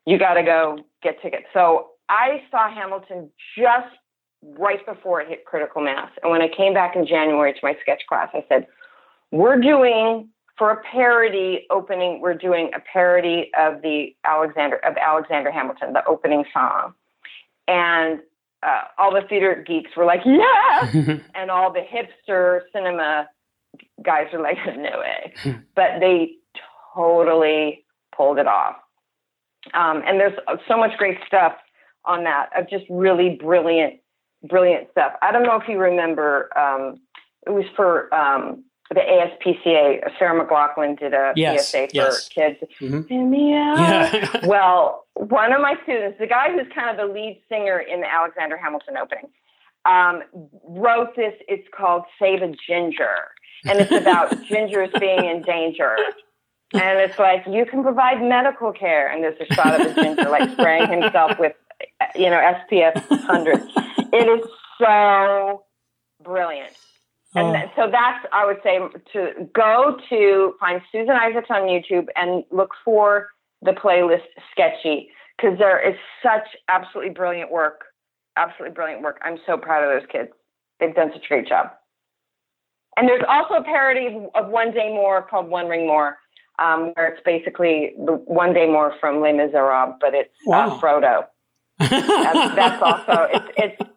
[0.06, 1.46] you got to go get tickets.
[1.52, 3.88] So I saw Hamilton just
[4.42, 6.10] right before it hit critical mass.
[6.22, 8.66] And when I came back in January to my sketch class, I said,
[9.30, 15.50] we're doing for a parody opening, we're doing a parody of the Alexander of Alexander
[15.50, 16.94] Hamilton, the opening song.
[17.68, 18.20] And
[18.62, 23.28] uh, all the theater geeks were like, yeah, and all the hipster cinema
[24.02, 25.34] guys were like, no way.
[25.74, 26.32] but they
[26.94, 27.84] totally
[28.16, 28.76] pulled it off.
[29.74, 31.52] Um, and there's so much great stuff
[32.04, 33.94] on that of just really brilliant,
[34.48, 35.12] brilliant stuff.
[35.22, 37.00] I don't know if you remember, um,
[37.46, 40.10] it was for um, the ASPCA.
[40.18, 42.28] Sarah McLachlan did a Yes, PSA for yes.
[42.28, 42.56] kids.
[42.80, 43.08] Mhm.
[43.08, 43.26] Hear.
[43.30, 44.40] Yeah.
[44.46, 48.12] well, one of my students, the guy who's kind of the lead singer in the
[48.12, 49.28] Alexander Hamilton opening,
[49.84, 50.22] um,
[50.68, 51.34] wrote this.
[51.48, 53.14] It's called Save a Ginger.
[53.68, 55.96] And it's about gingers being in danger.
[56.74, 59.10] And it's like, you can provide medical care.
[59.10, 61.54] And there's a shot of a ginger like spraying himself with,
[62.14, 63.62] you know, SPF 100.
[64.12, 64.46] It is
[64.78, 65.64] so
[66.22, 66.72] brilliant.
[67.34, 68.78] And th- so that's, I would say,
[69.12, 73.28] to go to find Susan Isaacs on YouTube and look for
[73.62, 77.82] the playlist Sketchy because there is such absolutely brilliant work.
[78.36, 79.18] Absolutely brilliant work.
[79.22, 80.30] I'm so proud of those kids.
[80.80, 81.70] They've done such a great job.
[82.96, 86.16] And there's also a parody of, of One Day More called One Ring More,
[86.58, 90.70] um, where it's basically One Day More from Les Miserables, but it's Wow.
[90.70, 91.26] uh, Frodo.
[91.78, 93.46] that's, that's also it's
[93.80, 93.90] it's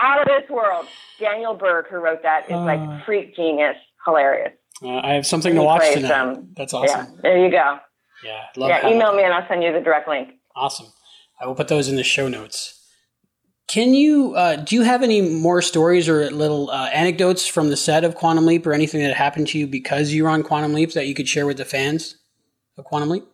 [0.00, 0.86] out of this world.
[1.18, 2.64] Daniel Berg, who wrote that, is Uh.
[2.64, 4.52] like freak genius, hilarious.
[4.82, 6.10] Uh, I have something to He watch plays, tonight.
[6.12, 7.06] um, That's awesome.
[7.14, 7.78] Yeah, there you go.
[8.24, 10.30] Yeah, love yeah, email me and I'll send you the direct link.
[10.56, 10.86] Awesome.
[11.40, 12.80] I will put those in the show notes.
[13.66, 17.76] Can you uh, do you have any more stories or little uh, anecdotes from the
[17.76, 20.74] set of Quantum Leap or anything that happened to you because you were on Quantum
[20.74, 22.16] Leap that you could share with the fans
[22.76, 23.24] of Quantum Leap?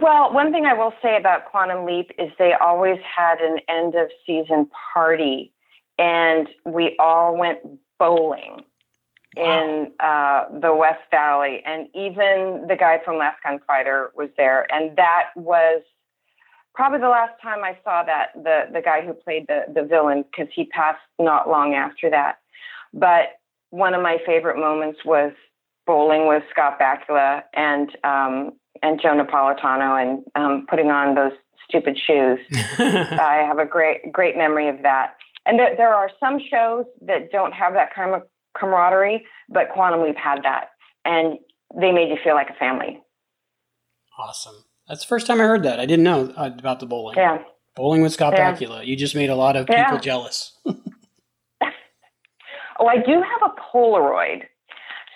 [0.00, 3.94] Well, one thing I will say about Quantum Leap is they always had an end
[3.94, 5.52] of season party,
[6.00, 7.58] and we all went
[7.98, 8.64] bowling
[9.36, 14.96] in uh, the West Valley, and even the guy from Last Gunfighter was there, and
[14.96, 15.82] that was
[16.74, 20.24] probably the last time I saw that the the guy who played the the villain
[20.24, 22.38] because he passed not long after that.
[22.92, 25.32] But one of my favorite moments was
[25.86, 28.52] bowling with Scott Bakula and um,
[28.82, 31.32] and Joe Napolitano and um, putting on those
[31.68, 32.40] stupid shoes.
[32.78, 35.14] I have a great great memory of that.
[35.46, 38.22] And there, there are some shows that don't have that kind of
[38.58, 40.66] camaraderie, but Quantum Leap had that,
[41.04, 41.38] and
[41.80, 43.00] they made you feel like a family.
[44.18, 44.64] Awesome.
[44.88, 45.80] That's the first time I heard that.
[45.80, 47.16] I didn't know uh, about the bowling.
[47.16, 47.38] Yeah.
[47.76, 48.52] Bowling with Scott Yeah.
[48.52, 48.84] Bakula.
[48.84, 49.98] You just made a lot of people Yeah.
[49.98, 50.58] jealous.
[52.82, 54.44] Oh, I do have a Polaroid.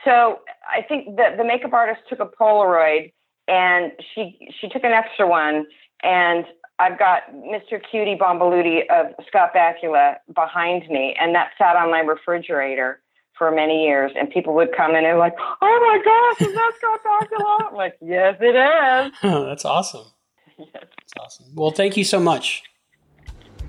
[0.05, 3.12] So I think the the makeup artist took a Polaroid
[3.48, 5.64] and she she took an extra one
[6.02, 6.44] and
[6.78, 7.80] I've got Mr.
[7.88, 13.01] Cutie Bombalooty of Scott Bakula behind me and that sat on my refrigerator
[13.38, 16.72] for many years and people would come in and like, Oh my gosh, is that
[16.78, 17.68] Scott Bakula?
[17.70, 19.12] I'm like, Yes it is.
[19.22, 20.06] That's awesome.
[20.56, 20.68] Yes.
[20.72, 21.46] That's awesome.
[21.56, 22.62] Well, thank you so much.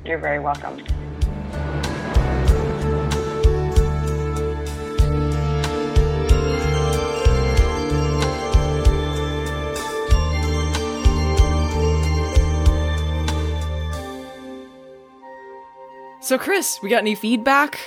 [0.06, 0.86] You're very welcome.
[16.26, 17.78] So, Chris, we got any feedback?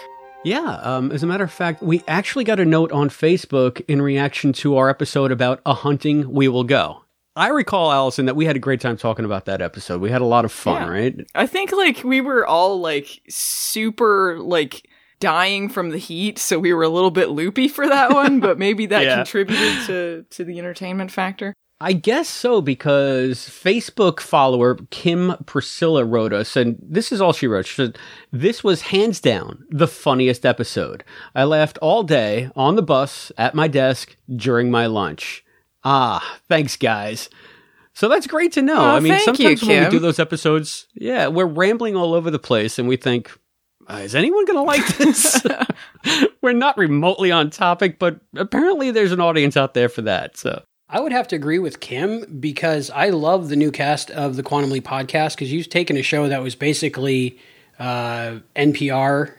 [0.45, 4.01] Yeah, um, as a matter of fact, we actually got a note on Facebook in
[4.01, 7.03] reaction to our episode about a hunting we will go.
[7.35, 10.01] I recall, Allison, that we had a great time talking about that episode.
[10.01, 10.89] We had a lot of fun, Yeah.
[10.89, 11.17] right?
[11.35, 14.87] I think like we were all like super like
[15.19, 18.57] dying from the heat, so we were a little bit loopy for that one, but
[18.57, 19.17] maybe that Yeah.
[19.17, 21.55] contributed to to the entertainment factor.
[21.81, 27.47] I guess so because Facebook follower Kim Priscilla wrote us, and this is all she
[27.47, 27.67] wrote.
[27.67, 27.99] She said,
[28.33, 31.05] This was hands down the funniest episode.
[31.37, 35.45] I laughed all day on the bus, at my desk, during my lunch.
[35.85, 37.31] Ah, thanks, guys.
[37.95, 38.79] So that's great to know.
[38.79, 42.31] Oh, I mean, sometimes you, when we do those episodes, yeah, we're rambling all over
[42.31, 43.31] the place, and we think,
[43.89, 45.47] uh, is anyone going to like this?
[46.43, 50.37] we're not remotely on topic, but apparently there's an audience out there for that.
[50.37, 50.63] So.
[50.91, 54.43] I would have to agree with Kim because I love the new cast of the
[54.43, 57.39] Quantum Leap podcast because you've taken a show that was basically
[57.79, 59.35] uh, NPR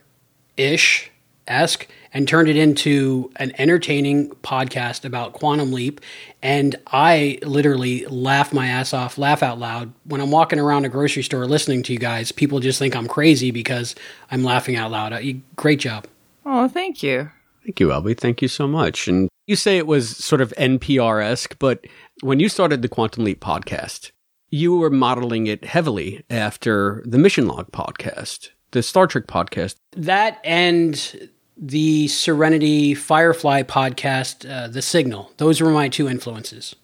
[0.57, 1.11] ish
[1.47, 6.01] esque and turned it into an entertaining podcast about Quantum Leap.
[6.43, 9.91] And I literally laugh my ass off, laugh out loud.
[10.05, 13.07] When I'm walking around a grocery store listening to you guys, people just think I'm
[13.07, 13.95] crazy because
[14.29, 15.13] I'm laughing out loud.
[15.13, 15.21] Uh,
[15.55, 16.05] Great job.
[16.45, 17.31] Oh, thank you.
[17.63, 18.17] Thank you, Albie.
[18.17, 19.07] Thank you so much.
[19.07, 21.85] And you say it was sort of NPR esque, but
[22.21, 24.11] when you started the Quantum Leap podcast,
[24.51, 29.77] you were modeling it heavily after the Mission Log podcast, the Star Trek podcast.
[29.93, 35.31] That and the Serenity Firefly podcast, uh, The Signal.
[35.37, 36.75] Those were my two influences.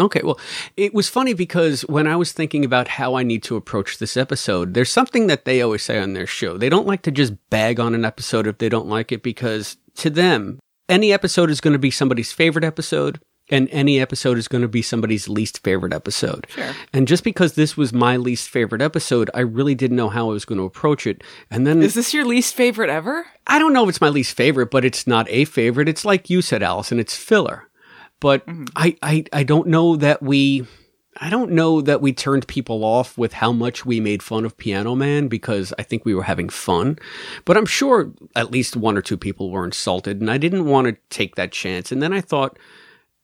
[0.00, 0.40] Okay, well,
[0.76, 4.16] it was funny because when I was thinking about how I need to approach this
[4.16, 6.58] episode, there's something that they always say on their show.
[6.58, 9.76] They don't like to just bag on an episode if they don't like it because
[9.98, 10.58] to them,
[10.88, 13.20] any episode is going to be somebody's favorite episode
[13.50, 16.46] and any episode is going to be somebody's least favorite episode.
[16.48, 16.72] Sure.
[16.92, 20.32] And just because this was my least favorite episode, I really didn't know how I
[20.32, 21.22] was going to approach it.
[21.50, 23.26] And then Is this your least favorite ever?
[23.46, 25.88] I don't know if it's my least favorite, but it's not a favorite.
[25.88, 27.68] It's like you said, Allison, it's filler.
[28.20, 28.64] But mm-hmm.
[28.76, 30.66] I, I, I don't know that we,
[31.18, 34.56] I don't know that we turned people off with how much we made fun of
[34.56, 36.98] Piano Man because I think we were having fun.
[37.44, 40.86] But I'm sure at least one or two people were insulted, and I didn't want
[40.88, 41.92] to take that chance.
[41.92, 42.58] And then I thought,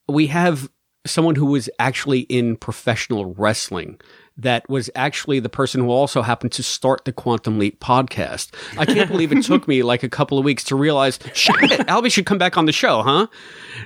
[0.08, 0.70] we have
[1.06, 4.00] someone who was actually in professional wrestling
[4.42, 8.50] that was actually the person who also happened to start the Quantum Leap podcast.
[8.78, 11.54] I can't believe it took me like a couple of weeks to realize, shit,
[11.86, 13.26] Albie should come back on the show, huh?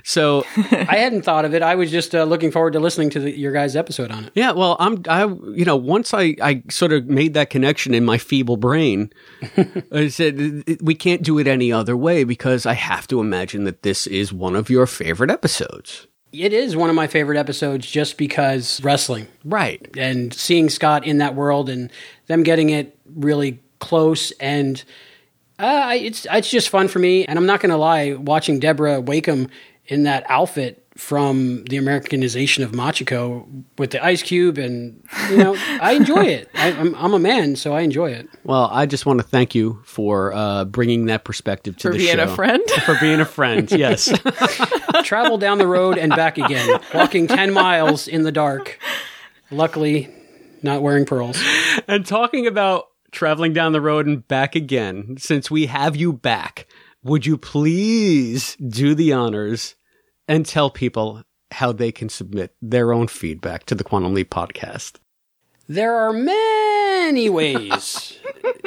[0.02, 1.62] So I hadn't thought of it.
[1.62, 4.32] I was just uh, looking forward to listening to the, your guys' episode on it.
[4.34, 8.04] yeah, well, I'm, I, you know, once I, I sort of made that connection in
[8.04, 9.12] my feeble brain,
[9.92, 13.82] I said we can't do it any other way because I have to imagine that
[13.82, 16.06] this is one of your favorite episodes.
[16.34, 19.28] It is one of my favorite episodes just because wrestling.
[19.44, 19.88] Right.
[19.96, 21.90] And seeing Scott in that world and
[22.26, 24.82] them getting it really close and
[25.58, 27.24] uh, it's it's just fun for me.
[27.24, 29.48] And I'm not going to lie, watching Deborah Wakeham
[29.86, 35.56] in that outfit from the Americanization of Machiko with the ice cube and you know
[35.80, 36.48] I enjoy it.
[36.54, 38.28] I, I'm I'm a man, so I enjoy it.
[38.44, 41.98] Well, I just want to thank you for uh, bringing that perspective to For the
[41.98, 42.62] being a friend?
[42.86, 44.12] For being a friend, yes.
[45.02, 48.78] Travel down the road and back again, walking ten miles in the dark.
[49.50, 50.10] Luckily,
[50.62, 51.42] not wearing pearls.
[51.88, 56.66] and talking about traveling down the road and back again, since we have you back,
[57.02, 59.74] would you please do the honors
[60.28, 61.22] and tell people
[61.52, 64.96] how they can submit their own feedback to the Quantum Leap podcast?
[65.68, 68.18] There are many ways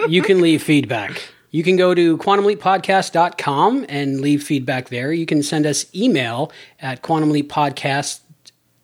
[0.08, 1.22] you can leave feedback.
[1.52, 5.14] You can go to quantumleappodcast.com and leave feedback there.
[5.14, 8.20] You can send us email at quantumleappodcast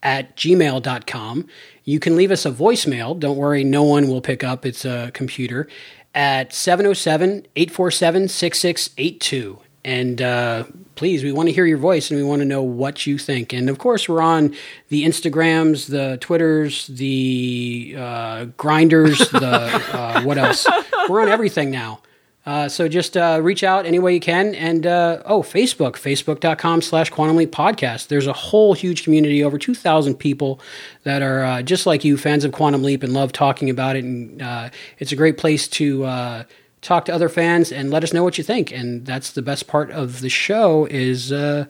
[0.01, 1.47] at gmail.com.
[1.83, 3.19] You can leave us a voicemail.
[3.19, 4.65] Don't worry, no one will pick up.
[4.65, 5.67] It's a computer
[6.15, 9.59] at 707 847 6682.
[9.85, 10.63] And uh,
[10.95, 13.53] please, we want to hear your voice and we want to know what you think.
[13.53, 14.55] And of course, we're on
[14.89, 20.67] the Instagrams, the Twitters, the uh, Grinders, the uh, what else?
[21.09, 22.01] We're on everything now.
[22.45, 24.53] Uh, so just uh, reach out any way you can.
[24.55, 28.07] And uh, oh, Facebook, facebook.com slash Quantum Leap Podcast.
[28.07, 30.59] There's a whole huge community, over 2,000 people
[31.03, 34.03] that are uh, just like you, fans of Quantum Leap and love talking about it.
[34.03, 36.43] And uh, it's a great place to uh,
[36.83, 38.71] talk to other fans and let us know what you think.
[38.71, 41.65] And that's the best part of the show is uh,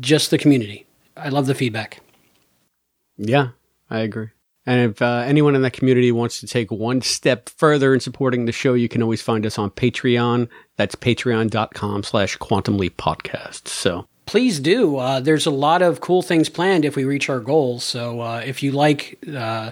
[0.00, 0.86] just the community.
[1.16, 2.00] I love the feedback.
[3.16, 3.48] Yeah,
[3.90, 4.28] I agree.
[4.66, 8.46] And if uh, anyone in that community wants to take one step further in supporting
[8.46, 10.48] the show, you can always find us on Patreon.
[10.76, 13.68] That's patreon.com slash quantum leap podcast.
[13.68, 14.96] So Please do.
[14.96, 17.84] Uh, there's a lot of cool things planned if we reach our goals.
[17.84, 19.70] So uh, if you like uh,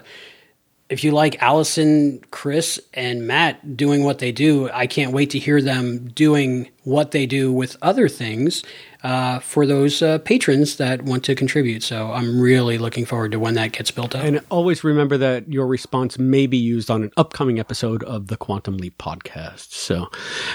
[0.87, 5.39] if you like Allison, Chris, and Matt doing what they do, I can't wait to
[5.39, 8.63] hear them doing what they do with other things
[9.03, 11.81] uh, for those uh, patrons that want to contribute.
[11.81, 14.23] So I'm really looking forward to when that gets built up.
[14.23, 18.37] And always remember that your response may be used on an upcoming episode of the
[18.37, 19.71] Quantum Leap podcast.
[19.71, 20.09] So,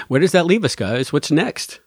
[0.07, 1.11] where does that leave us, guys?
[1.11, 1.81] What's next?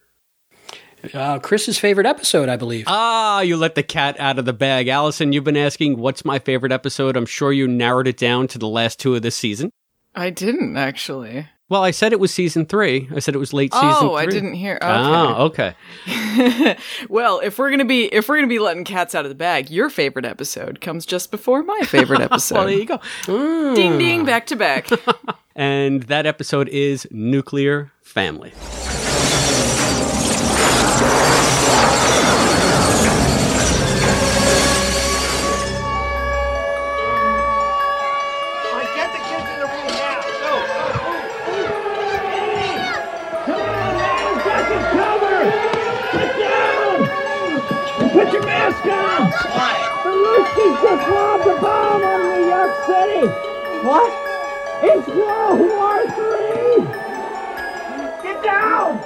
[1.12, 2.84] Uh, Chris's favorite episode, I believe.
[2.88, 4.88] Ah, you let the cat out of the bag.
[4.88, 7.16] Allison, you've been asking, what's my favorite episode?
[7.16, 9.70] I'm sure you narrowed it down to the last two of this season.
[10.14, 11.48] I didn't actually.
[11.70, 13.08] Well, I said it was season three.
[13.14, 14.18] I said it was late Oh, season three.
[14.18, 14.86] I didn't hear- okay.
[14.86, 16.76] Oh, okay.
[17.08, 19.70] well, if we're gonna be if we're gonna be letting cats out of the bag,
[19.70, 22.54] your favorite episode comes just before my favorite episode.
[22.54, 23.74] well, there you go.
[23.74, 24.88] Ding ding, back to back.
[25.56, 28.52] And that episode is Nuclear Family.
[49.34, 49.52] Mask on.
[49.52, 49.74] Why?
[50.04, 53.26] The Ruskies just robbed a bomb on New York City.
[53.86, 54.12] What?
[54.82, 56.84] It's World War Three.
[58.22, 59.00] Get down.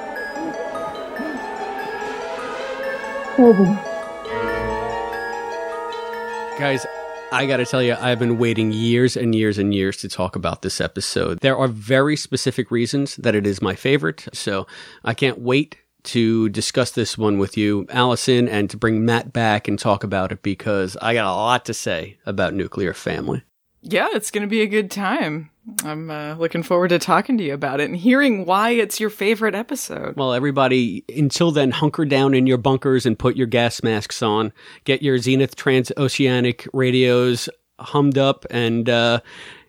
[6.58, 6.84] Guys,
[7.30, 10.34] I got to tell you, I've been waiting years and years and years to talk
[10.34, 11.38] about this episode.
[11.40, 14.26] There are very specific reasons that it is my favorite.
[14.32, 14.66] So
[15.04, 19.68] I can't wait to discuss this one with you, Allison, and to bring Matt back
[19.68, 23.42] and talk about it because I got a lot to say about Nuclear Family.
[23.82, 25.50] yeah, it's gonna be a good time.
[25.84, 29.10] I'm uh, looking forward to talking to you about it and hearing why it's your
[29.10, 30.16] favorite episode.
[30.16, 34.52] Well, everybody, until then, hunker down in your bunkers and put your gas masks on.
[34.84, 39.20] Get your Zenith transoceanic radios hummed up and, uh,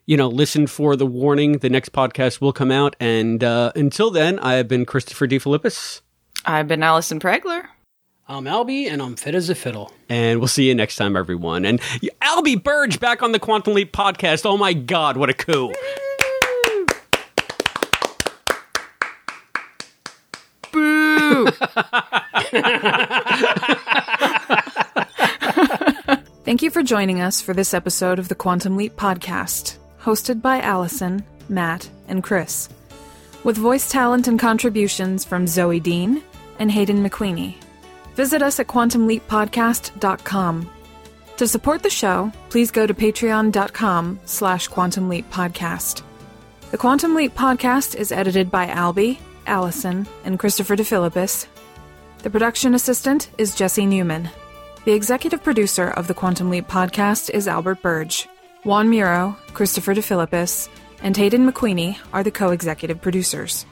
[0.05, 1.57] you know, listen for the warning.
[1.59, 2.95] The next podcast will come out.
[2.99, 5.37] And uh, until then, I have been Christopher D.
[5.37, 6.01] DeFilippis.
[6.49, 7.63] I've been Allison Pregler.
[8.27, 9.93] I'm Albie, and I'm fit as a fiddle.
[10.09, 11.63] And we'll see you next time, everyone.
[11.63, 11.79] And
[12.23, 14.47] Albie Burdge back on the Quantum Leap podcast.
[14.47, 15.71] Oh my God, what a coup.
[20.71, 21.51] Boo!
[26.45, 30.61] Thank you for joining us for this episode of the Quantum Leap Podcast, hosted by
[30.61, 32.69] Allison, Matt, and Chris,
[33.43, 36.23] with voice talent and contributions from Zoe Dean
[36.59, 37.55] and Hayden McQueenie.
[38.15, 40.69] Visit us at quantumleappodcast.com.
[41.37, 46.03] To support the show, please go to patreon.com slash quantum leap podcast.
[46.71, 49.17] The Quantum Leap Podcast is edited by Albie,
[49.47, 51.47] Allison, and Christopher DeFilippis.
[52.19, 54.29] The production assistant is Jesse Newman.
[54.85, 58.27] The executive producer of the Quantum Leap podcast is Albert Burdge.
[58.65, 60.69] Juan Muro, Christopher DeFilippis,
[61.01, 63.65] and Hayden McQueenie are the co executive producers.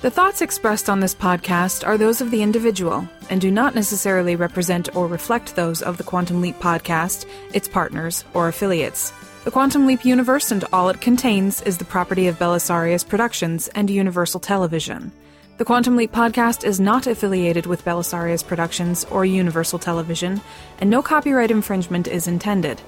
[0.00, 4.36] The thoughts expressed on this podcast are those of the individual and do not necessarily
[4.36, 9.12] represent or reflect those of the Quantum Leap podcast, its partners, or affiliates.
[9.42, 13.90] The Quantum Leap universe and all it contains is the property of Belisarius Productions and
[13.90, 15.10] Universal Television.
[15.56, 20.40] The Quantum Leap podcast is not affiliated with Belisarius Productions or Universal Television,
[20.78, 22.80] and no copyright infringement is intended.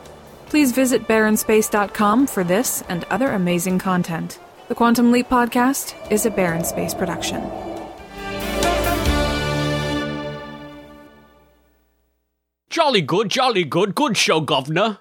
[0.47, 4.39] Please visit barrenspace.com for this and other amazing content.
[4.70, 7.42] The Quantum Leap podcast is a Barren Space production.
[12.68, 13.97] Jolly good, jolly good.
[13.97, 14.98] Good show, governor.